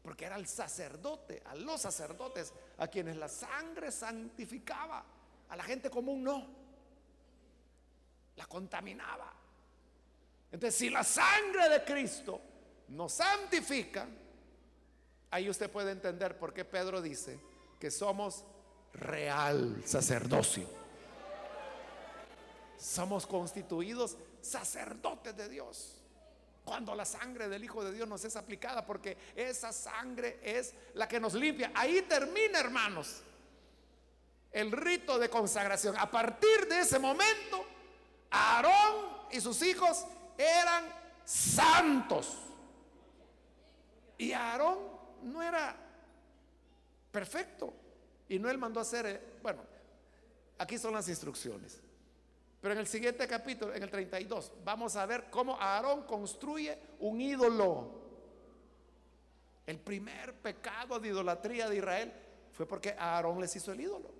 Porque 0.03 0.25
era 0.25 0.35
el 0.35 0.47
sacerdote, 0.47 1.41
a 1.45 1.55
los 1.55 1.81
sacerdotes, 1.81 2.53
a 2.77 2.87
quienes 2.87 3.17
la 3.17 3.29
sangre 3.29 3.91
santificaba, 3.91 5.05
a 5.49 5.55
la 5.55 5.63
gente 5.63 5.89
común 5.89 6.23
no. 6.23 6.47
La 8.35 8.45
contaminaba. 8.47 9.31
Entonces, 10.51 10.77
si 10.77 10.89
la 10.89 11.03
sangre 11.03 11.69
de 11.69 11.83
Cristo 11.85 12.41
nos 12.89 13.13
santifica, 13.13 14.07
Ahí 15.31 15.49
usted 15.49 15.71
puede 15.71 15.91
entender 15.91 16.37
por 16.37 16.53
qué 16.53 16.65
Pedro 16.65 17.01
dice 17.01 17.39
que 17.81 17.89
somos 17.89 18.45
real 18.93 19.81
sacerdocio. 19.85 20.69
Somos 22.77 23.25
constituidos 23.25 24.17
sacerdotes 24.39 25.35
de 25.35 25.49
Dios. 25.49 25.97
Cuando 26.63 26.93
la 26.93 27.05
sangre 27.05 27.49
del 27.49 27.63
Hijo 27.63 27.83
de 27.83 27.91
Dios 27.91 28.07
nos 28.07 28.23
es 28.23 28.35
aplicada, 28.35 28.85
porque 28.85 29.17
esa 29.35 29.73
sangre 29.73 30.39
es 30.43 30.75
la 30.93 31.07
que 31.07 31.19
nos 31.19 31.33
limpia. 31.33 31.71
Ahí 31.73 32.03
termina, 32.03 32.59
hermanos, 32.59 33.23
el 34.51 34.71
rito 34.71 35.17
de 35.17 35.27
consagración. 35.31 35.97
A 35.97 36.09
partir 36.09 36.67
de 36.67 36.81
ese 36.81 36.99
momento, 36.99 37.65
Aarón 38.29 39.27
y 39.31 39.41
sus 39.41 39.59
hijos 39.63 40.05
eran 40.37 40.85
santos. 41.25 42.37
Y 44.19 44.33
Aarón 44.33 44.77
no 45.23 45.41
era 45.41 45.80
perfecto. 47.11 47.73
Y 48.29 48.39
no 48.39 48.49
él 48.49 48.57
mandó 48.57 48.79
a 48.79 48.83
hacer, 48.83 49.05
eh, 49.05 49.21
bueno, 49.41 49.61
aquí 50.57 50.77
son 50.77 50.93
las 50.93 51.07
instrucciones. 51.09 51.81
Pero 52.61 52.73
en 52.73 52.79
el 52.79 52.87
siguiente 52.87 53.27
capítulo, 53.27 53.73
en 53.73 53.81
el 53.81 53.89
32, 53.89 54.51
vamos 54.63 54.95
a 54.95 55.05
ver 55.05 55.29
cómo 55.29 55.59
Aarón 55.59 56.03
construye 56.03 56.77
un 56.99 57.19
ídolo. 57.19 57.99
El 59.65 59.79
primer 59.79 60.35
pecado 60.35 60.99
de 60.99 61.07
idolatría 61.07 61.67
de 61.67 61.77
Israel 61.77 62.13
fue 62.51 62.67
porque 62.67 62.95
Aarón 62.97 63.39
les 63.41 63.55
hizo 63.55 63.71
el 63.71 63.81
ídolo. 63.81 64.11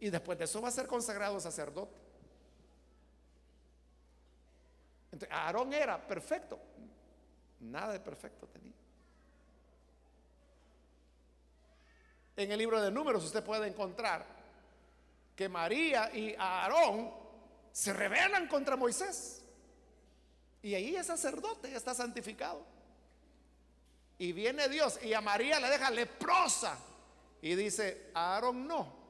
Y 0.00 0.10
después 0.10 0.36
de 0.38 0.44
eso 0.44 0.60
va 0.60 0.68
a 0.68 0.72
ser 0.72 0.86
consagrado 0.86 1.38
sacerdote. 1.38 1.96
Entonces, 5.12 5.34
Aarón 5.34 5.72
era 5.72 6.04
perfecto. 6.06 6.58
Nada 7.60 7.92
de 7.92 8.00
perfecto 8.00 8.46
tenía. 8.48 8.74
En 12.36 12.52
el 12.52 12.58
libro 12.58 12.80
de 12.82 12.90
números 12.90 13.24
usted 13.24 13.42
puede 13.42 13.66
encontrar 13.66 14.26
que 15.34 15.48
María 15.48 16.14
y 16.14 16.34
Aarón 16.38 17.10
se 17.72 17.92
rebelan 17.92 18.46
contra 18.48 18.76
Moisés. 18.76 19.42
Y 20.62 20.74
ahí 20.74 20.96
es 20.96 21.06
sacerdote, 21.06 21.74
está 21.74 21.94
santificado. 21.94 22.64
Y 24.18 24.32
viene 24.32 24.68
Dios 24.68 24.98
y 25.02 25.12
a 25.12 25.20
María 25.20 25.60
le 25.60 25.68
deja 25.68 25.90
leprosa. 25.90 26.78
Y 27.40 27.54
dice, 27.54 28.10
Aarón 28.14 28.66
no. 28.66 29.06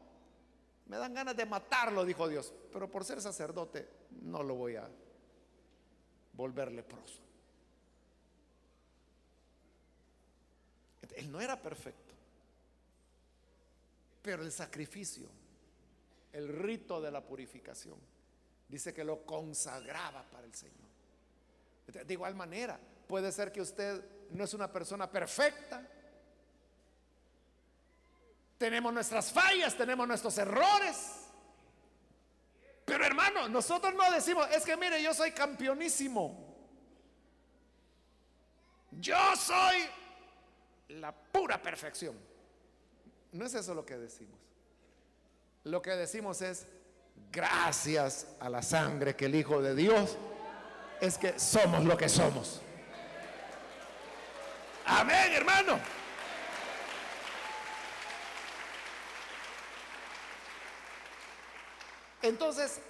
Me 0.86 0.98
dan 0.98 1.14
ganas 1.14 1.36
de 1.36 1.46
matarlo, 1.46 2.04
dijo 2.04 2.28
Dios. 2.28 2.52
Pero 2.72 2.90
por 2.90 3.04
ser 3.04 3.20
sacerdote 3.20 3.88
no 4.22 4.42
lo 4.42 4.54
voy 4.54 4.76
a 4.76 4.88
volver 6.32 6.70
leproso. 6.72 7.20
Él 11.16 11.32
no 11.32 11.40
era 11.40 11.60
perfecto. 11.60 12.05
Pero 14.26 14.42
el 14.42 14.50
sacrificio, 14.50 15.28
el 16.32 16.48
rito 16.48 17.00
de 17.00 17.12
la 17.12 17.24
purificación, 17.24 17.94
dice 18.66 18.92
que 18.92 19.04
lo 19.04 19.24
consagraba 19.24 20.24
para 20.24 20.44
el 20.44 20.52
Señor. 20.52 20.88
De 22.04 22.12
igual 22.12 22.34
manera, 22.34 22.76
puede 23.06 23.30
ser 23.30 23.52
que 23.52 23.60
usted 23.60 24.04
no 24.32 24.42
es 24.42 24.52
una 24.52 24.72
persona 24.72 25.08
perfecta. 25.08 25.88
Tenemos 28.58 28.92
nuestras 28.92 29.30
fallas, 29.30 29.76
tenemos 29.76 30.08
nuestros 30.08 30.36
errores. 30.38 31.28
Pero 32.84 33.04
hermano, 33.04 33.48
nosotros 33.48 33.94
no 33.94 34.10
decimos, 34.10 34.48
es 34.50 34.64
que 34.64 34.76
mire, 34.76 35.00
yo 35.00 35.14
soy 35.14 35.30
campeonísimo. 35.30 36.52
Yo 38.90 39.36
soy 39.36 39.88
la 40.88 41.12
pura 41.12 41.62
perfección. 41.62 42.25
No 43.32 43.46
es 43.46 43.54
eso 43.54 43.74
lo 43.74 43.84
que 43.84 43.96
decimos. 43.96 44.38
Lo 45.64 45.82
que 45.82 45.90
decimos 45.90 46.42
es, 46.42 46.66
gracias 47.32 48.28
a 48.40 48.48
la 48.48 48.62
sangre 48.62 49.16
que 49.16 49.26
el 49.26 49.34
Hijo 49.34 49.60
de 49.60 49.74
Dios, 49.74 50.16
es 51.00 51.18
que 51.18 51.38
somos 51.38 51.84
lo 51.84 51.96
que 51.96 52.08
somos. 52.08 52.60
Amén, 54.86 55.32
hermano. 55.32 55.78
Entonces, 62.22 62.80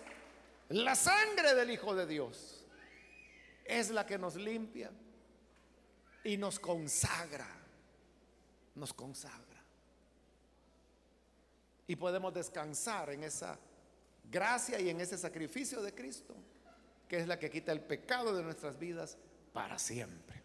la 0.69 0.95
sangre 0.95 1.55
del 1.55 1.71
Hijo 1.71 1.95
de 1.95 2.07
Dios 2.07 2.65
es 3.65 3.91
la 3.91 4.07
que 4.07 4.19
nos 4.19 4.37
limpia 4.37 4.91
y 6.25 6.37
nos 6.37 6.59
consagra. 6.59 7.49
Nos 8.75 8.93
consagra. 8.93 9.56
Y 11.87 11.97
podemos 11.97 12.35
descansar 12.35 13.11
en 13.11 13.25
esa 13.25 13.59
gracia 14.31 14.81
y 14.81 14.91
en 14.91 15.01
ese 15.01 15.17
sacrificio 15.17 15.83
de 15.83 15.95
Cristo, 15.95 16.35
que 17.09 17.19
es 17.19 17.29
la 17.29 17.39
que 17.39 17.51
quita 17.51 17.73
el 17.73 17.81
pecado 17.81 18.35
de 18.35 18.43
nuestras 18.43 18.79
vidas 18.79 19.17
para 19.53 19.79
siempre. 19.79 20.43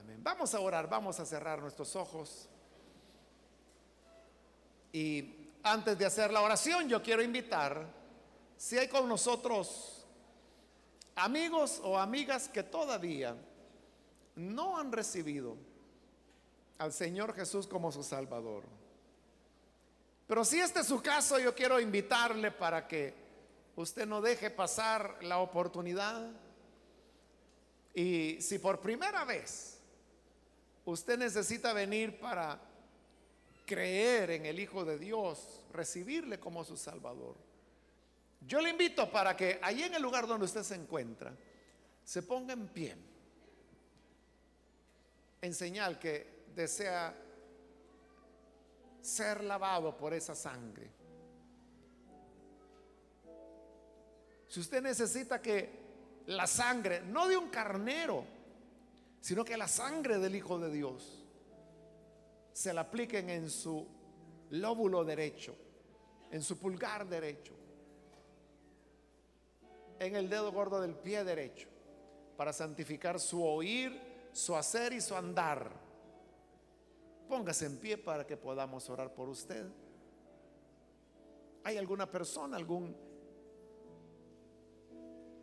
Amén. 0.00 0.20
Vamos 0.22 0.54
a 0.54 0.60
orar, 0.60 0.88
vamos 0.88 1.20
a 1.20 1.26
cerrar 1.26 1.60
nuestros 1.60 1.94
ojos. 1.94 2.48
Y 4.92 5.50
antes 5.62 5.98
de 5.98 6.06
hacer 6.06 6.32
la 6.32 6.40
oración, 6.40 6.88
yo 6.88 7.02
quiero 7.02 7.22
invitar, 7.22 7.86
si 8.56 8.78
hay 8.78 8.88
con 8.88 9.08
nosotros 9.08 10.06
amigos 11.14 11.80
o 11.84 11.98
amigas 11.98 12.48
que 12.48 12.62
todavía 12.62 13.36
no 14.34 14.78
han 14.78 14.90
recibido 14.92 15.56
al 16.78 16.92
Señor 16.92 17.34
Jesús 17.34 17.66
como 17.66 17.90
su 17.90 18.02
Salvador 18.02 18.77
pero 20.28 20.44
si 20.44 20.60
este 20.60 20.80
es 20.80 20.86
su 20.86 21.00
caso, 21.00 21.38
yo 21.38 21.54
quiero 21.54 21.80
invitarle 21.80 22.50
para 22.50 22.86
que 22.86 23.14
usted 23.76 24.06
no 24.06 24.20
deje 24.20 24.50
pasar 24.50 25.16
la 25.22 25.38
oportunidad. 25.38 26.30
Y 27.94 28.36
si 28.42 28.58
por 28.58 28.78
primera 28.78 29.24
vez 29.24 29.80
usted 30.84 31.18
necesita 31.18 31.72
venir 31.72 32.20
para 32.20 32.60
creer 33.64 34.32
en 34.32 34.44
el 34.44 34.60
Hijo 34.60 34.84
de 34.84 34.98
Dios, 34.98 35.64
recibirle 35.72 36.38
como 36.38 36.62
su 36.62 36.76
Salvador, 36.76 37.34
yo 38.46 38.60
le 38.60 38.68
invito 38.68 39.10
para 39.10 39.34
que 39.34 39.58
allí 39.62 39.82
en 39.82 39.94
el 39.94 40.02
lugar 40.02 40.26
donde 40.26 40.44
usted 40.44 40.62
se 40.62 40.74
encuentra, 40.74 41.34
se 42.04 42.22
ponga 42.22 42.52
en 42.52 42.68
pie, 42.68 42.96
en 45.40 45.54
señal 45.54 45.98
que 45.98 46.44
desea 46.54 47.14
ser 49.08 49.42
lavado 49.42 49.96
por 49.96 50.12
esa 50.12 50.34
sangre. 50.34 50.90
Si 54.46 54.60
usted 54.60 54.82
necesita 54.82 55.40
que 55.40 55.88
la 56.26 56.46
sangre, 56.46 57.00
no 57.00 57.26
de 57.26 57.36
un 57.36 57.48
carnero, 57.48 58.24
sino 59.20 59.44
que 59.44 59.56
la 59.56 59.68
sangre 59.68 60.18
del 60.18 60.34
Hijo 60.34 60.58
de 60.58 60.70
Dios 60.70 61.24
se 62.52 62.72
la 62.72 62.82
apliquen 62.82 63.30
en 63.30 63.50
su 63.50 63.86
lóbulo 64.50 65.04
derecho, 65.04 65.54
en 66.30 66.42
su 66.42 66.58
pulgar 66.58 67.06
derecho, 67.06 67.54
en 69.98 70.16
el 70.16 70.28
dedo 70.28 70.52
gordo 70.52 70.80
del 70.80 70.94
pie 70.94 71.24
derecho, 71.24 71.68
para 72.36 72.52
santificar 72.52 73.18
su 73.18 73.44
oír, 73.44 74.00
su 74.32 74.54
hacer 74.54 74.92
y 74.92 75.00
su 75.00 75.16
andar 75.16 75.87
Póngase 77.28 77.66
en 77.66 77.78
pie 77.78 77.98
para 77.98 78.26
que 78.26 78.36
podamos 78.36 78.88
orar 78.88 79.12
por 79.12 79.28
usted. 79.28 79.66
¿Hay 81.64 81.76
alguna 81.76 82.10
persona, 82.10 82.56
algún 82.56 82.96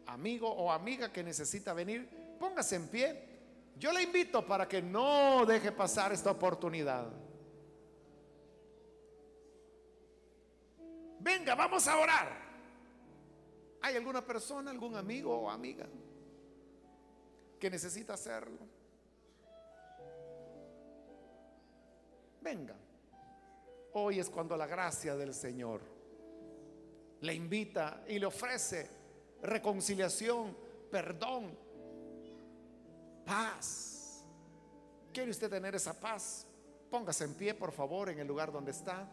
amigo 0.07 0.49
o 0.49 0.71
amiga 0.71 1.13
que 1.13 1.23
necesita 1.23 1.73
venir? 1.73 2.09
Póngase 2.39 2.75
en 2.77 2.87
pie. 2.87 3.29
Yo 3.77 3.91
le 3.91 4.03
invito 4.03 4.45
para 4.45 4.67
que 4.67 4.81
no 4.81 5.45
deje 5.45 5.71
pasar 5.71 6.11
esta 6.11 6.31
oportunidad. 6.31 7.11
Venga, 11.19 11.55
vamos 11.55 11.87
a 11.87 11.97
orar. 11.97 12.45
¿Hay 13.81 13.95
alguna 13.95 14.25
persona, 14.25 14.71
algún 14.71 14.95
amigo 14.95 15.37
o 15.37 15.49
amiga 15.49 15.87
que 17.59 17.69
necesita 17.69 18.13
hacerlo? 18.13 18.57
Venga. 22.45 22.75
Hoy 23.93 24.19
es 24.19 24.29
cuando 24.29 24.55
la 24.55 24.67
gracia 24.67 25.15
del 25.15 25.33
Señor 25.33 25.81
le 27.21 27.33
invita 27.33 28.03
y 28.07 28.19
le 28.19 28.27
ofrece 28.27 28.87
reconciliación, 29.41 30.55
perdón, 30.91 31.57
paz. 33.25 34.23
¿Quiere 35.11 35.31
usted 35.31 35.49
tener 35.49 35.73
esa 35.73 35.99
paz? 35.99 36.45
Póngase 36.91 37.23
en 37.23 37.33
pie, 37.33 37.55
por 37.55 37.71
favor, 37.71 38.09
en 38.09 38.19
el 38.19 38.27
lugar 38.27 38.51
donde 38.51 38.71
está. 38.71 39.09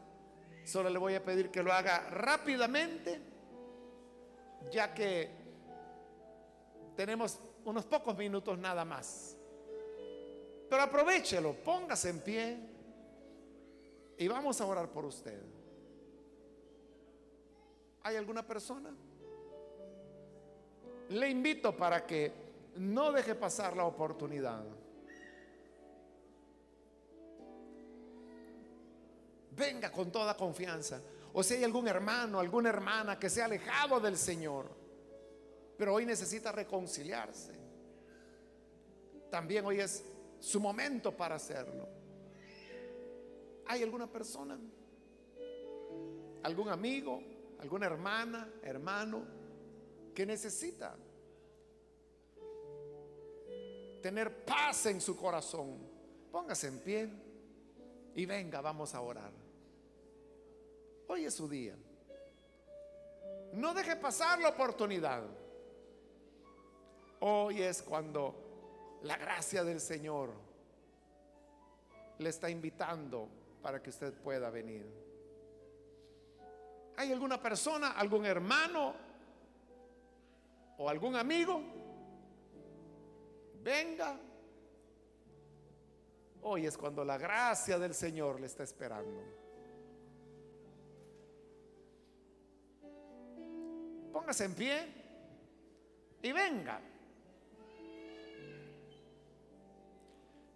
Solo 0.65 0.91
le 0.91 0.99
voy 0.99 1.15
a 1.15 1.25
pedir 1.25 1.51
que 1.51 1.63
lo 1.63 1.73
haga 1.73 2.11
rápidamente, 2.11 3.19
ya 4.71 4.93
que 4.93 5.31
tenemos 6.97 7.39
unos 7.65 7.87
pocos 7.87 8.15
minutos 8.15 8.59
nada 8.59 8.85
más. 8.85 9.39
Pero 10.69 10.83
aprovechelo, 10.83 11.55
póngase 11.65 12.11
en 12.11 12.21
pie 12.21 12.72
y 14.23 14.29
vamos 14.29 14.61
a 14.61 14.67
orar 14.67 14.89
por 14.89 15.05
usted. 15.05 15.41
¿Hay 18.05 18.15
alguna 18.15 18.47
persona? 18.47 18.95
Le 21.09 21.29
invito 21.29 21.77
para 21.77 22.07
que 22.07 22.33
no 22.77 23.11
deje 23.11 23.35
pasar 23.35 23.77
la 23.77 23.85
oportunidad. 23.85 24.65
Venga 29.51 29.91
con 29.91 30.13
toda 30.13 30.37
confianza. 30.37 31.01
O 31.33 31.43
si 31.43 31.55
hay 31.55 31.65
algún 31.65 31.89
hermano, 31.89 32.39
alguna 32.39 32.69
hermana 32.69 33.19
que 33.19 33.29
se 33.29 33.43
ha 33.43 33.47
alejado 33.47 33.99
del 33.99 34.17
Señor, 34.17 34.71
pero 35.77 35.95
hoy 35.95 36.07
necesita 36.07 36.53
reconciliarse. 36.53 37.55
También 39.31 39.67
hoy 39.67 39.81
es 39.81 40.05
su 40.39 40.61
momento 40.61 41.11
para 41.11 41.35
hacerlo. 41.35 42.02
¿Hay 43.73 43.83
alguna 43.83 44.07
persona? 44.07 44.59
¿Algún 46.43 46.69
amigo? 46.69 47.23
¿Alguna 47.59 47.87
hermana? 47.87 48.53
¿Hermano? 48.63 49.23
Que 50.15 50.27
necesita 50.27 50.95
tener 54.03 54.45
paz 54.45 54.85
en 54.85 55.01
su 55.01 55.17
corazón. 55.17 55.79
Póngase 56.31 56.69
en 56.69 56.81
pie 56.81 57.11
y 58.15 58.27
venga, 58.27 58.61
vamos 58.61 58.95
a 58.95 59.01
orar. 59.01 59.33
Hoy 61.09 61.25
es 61.25 61.33
su 61.33 61.49
día. 61.49 61.75
No 63.55 63.73
deje 63.73 63.97
pasar 63.97 64.39
la 64.39 64.51
oportunidad. 64.51 65.23
Hoy 67.21 67.63
es 67.63 67.81
cuando 67.81 68.99
la 69.03 69.17
gracia 69.17 69.65
del 69.65 69.81
Señor 69.81 70.31
le 72.19 72.29
está 72.29 72.51
invitando 72.51 73.41
para 73.63 73.81
que 73.81 73.91
usted 73.91 74.13
pueda 74.13 74.51
venir. 74.51 74.85
¿Hay 76.97 77.13
alguna 77.13 77.41
persona, 77.41 77.93
algún 77.93 78.27
hermano 78.27 78.95
o 80.77 80.89
algún 80.89 81.17
amigo? 81.17 81.63
Venga. 83.63 84.19
Hoy 86.43 86.67
es 86.67 86.77
cuando 86.77 87.05
la 87.05 87.17
gracia 87.17 87.79
del 87.79 87.95
Señor 87.95 88.41
le 88.41 88.47
está 88.47 88.65
esperando. 88.65 89.23
Póngase 94.13 94.45
en 94.45 94.55
pie 94.55 94.95
y 96.21 96.33
venga. 96.33 96.81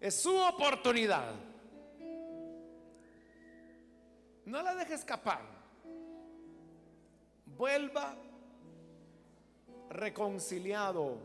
Es 0.01 0.15
su 0.21 0.37
oportunidad. 0.37 1.56
No 4.47 4.63
la 4.63 4.75
deje 4.77 4.95
escapar. 4.95 5.43
Vuelva 7.45 8.17
reconciliado. 9.91 11.19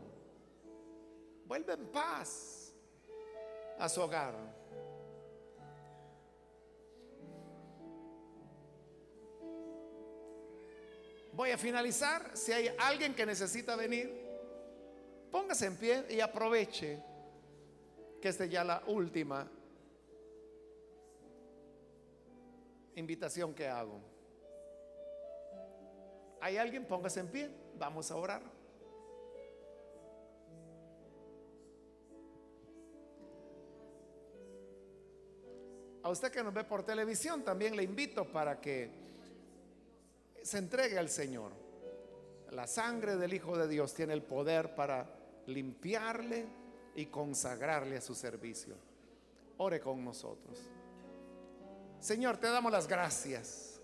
Vuelva 1.46 1.74
en 1.74 1.86
paz 1.86 2.74
a 3.78 3.88
su 3.88 4.00
hogar. 4.02 4.34
Voy 11.32 11.50
a 11.52 11.58
finalizar. 11.58 12.36
Si 12.36 12.52
hay 12.52 12.74
alguien 12.76 13.14
que 13.14 13.24
necesita 13.24 13.76
venir, 13.76 14.12
póngase 15.30 15.66
en 15.66 15.76
pie 15.76 16.06
y 16.10 16.20
aproveche 16.20 17.00
que 18.20 18.28
esta 18.28 18.44
es 18.44 18.50
ya 18.50 18.64
la 18.64 18.82
última 18.86 19.48
invitación 22.94 23.54
que 23.54 23.68
hago. 23.68 24.00
¿Hay 26.40 26.56
alguien? 26.56 26.86
Póngase 26.86 27.20
en 27.20 27.28
pie. 27.28 27.50
Vamos 27.78 28.10
a 28.10 28.16
orar. 28.16 28.42
A 36.02 36.10
usted 36.10 36.32
que 36.32 36.42
nos 36.42 36.52
ve 36.52 36.64
por 36.64 36.82
televisión, 36.82 37.44
también 37.44 37.76
le 37.76 37.84
invito 37.84 38.24
para 38.24 38.60
que 38.60 38.90
se 40.42 40.58
entregue 40.58 40.98
al 40.98 41.08
Señor. 41.08 41.52
La 42.50 42.66
sangre 42.66 43.16
del 43.16 43.32
Hijo 43.32 43.56
de 43.56 43.68
Dios 43.68 43.94
tiene 43.94 44.12
el 44.12 44.22
poder 44.22 44.74
para 44.74 45.08
limpiarle 45.46 46.46
y 46.96 47.06
consagrarle 47.06 47.96
a 47.96 48.00
su 48.00 48.14
servicio. 48.14 48.74
Ore 49.58 49.80
con 49.80 50.04
nosotros. 50.04 50.58
Señor, 52.02 52.36
te 52.38 52.48
damos 52.48 52.72
las 52.72 52.88
gracias 52.88 53.80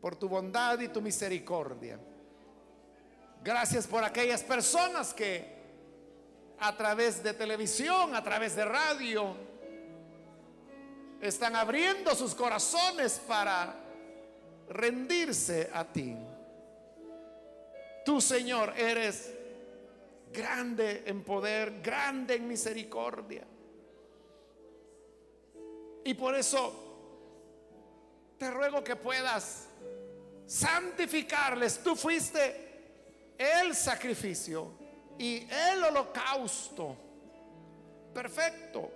por 0.00 0.16
tu 0.16 0.26
bondad 0.26 0.80
y 0.80 0.88
tu 0.88 1.02
misericordia. 1.02 2.00
Gracias 3.44 3.86
por 3.86 4.02
aquellas 4.02 4.42
personas 4.42 5.12
que 5.12 5.58
a 6.58 6.74
través 6.74 7.22
de 7.22 7.34
televisión, 7.34 8.16
a 8.16 8.24
través 8.24 8.56
de 8.56 8.64
radio, 8.64 9.36
están 11.20 11.56
abriendo 11.56 12.14
sus 12.14 12.34
corazones 12.34 13.20
para 13.28 13.74
rendirse 14.70 15.70
a 15.74 15.84
ti. 15.84 16.16
Tú, 18.02 18.18
Señor, 18.18 18.72
eres 18.78 19.34
grande 20.32 21.02
en 21.04 21.22
poder, 21.22 21.82
grande 21.82 22.36
en 22.36 22.48
misericordia. 22.48 23.44
Y 26.04 26.14
por 26.14 26.34
eso 26.34 26.88
te 28.38 28.50
ruego 28.50 28.82
que 28.82 28.96
puedas 28.96 29.68
santificarles. 30.46 31.82
Tú 31.82 31.94
fuiste 31.96 33.34
el 33.36 33.74
sacrificio 33.74 34.72
y 35.18 35.46
el 35.50 35.84
holocausto. 35.84 36.96
Perfecto. 38.14 38.90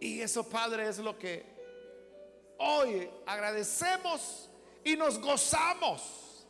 Y 0.00 0.20
eso, 0.20 0.48
Padre, 0.48 0.88
es 0.88 0.98
lo 0.98 1.18
que 1.18 1.44
hoy 2.58 3.08
agradecemos 3.26 4.50
y 4.84 4.96
nos 4.96 5.20
gozamos 5.20 6.46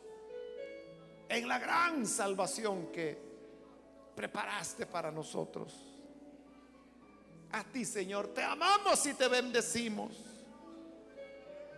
en 1.29 1.47
la 1.47 1.59
gran 1.59 2.05
salvación 2.05 2.91
que 2.91 3.17
preparaste 4.15 4.85
para 4.85 5.11
nosotros. 5.11 5.92
A 7.53 7.63
ti, 7.63 7.85
Señor, 7.85 8.29
te 8.29 8.41
amamos 8.41 9.05
y 9.05 9.13
te 9.13 9.27
bendecimos. 9.27 10.11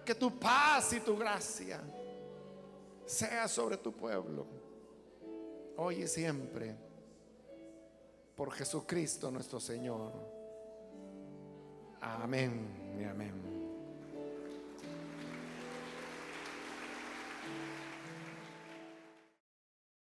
Que 0.06 0.16
tu 0.16 0.40
paz 0.40 0.94
y 0.94 1.02
tu 1.02 1.18
gracia 1.18 1.82
sea 3.06 3.48
sobre 3.48 3.78
tu 3.78 3.92
pueblo, 3.92 4.46
hoy 5.78 6.04
y 6.04 6.08
siempre, 6.08 6.76
por 8.36 8.52
Jesucristo 8.52 9.30
nuestro 9.30 9.60
Señor. 9.60 10.14
Amén 12.02 12.96
y 13.00 13.04
amén. 13.04 13.55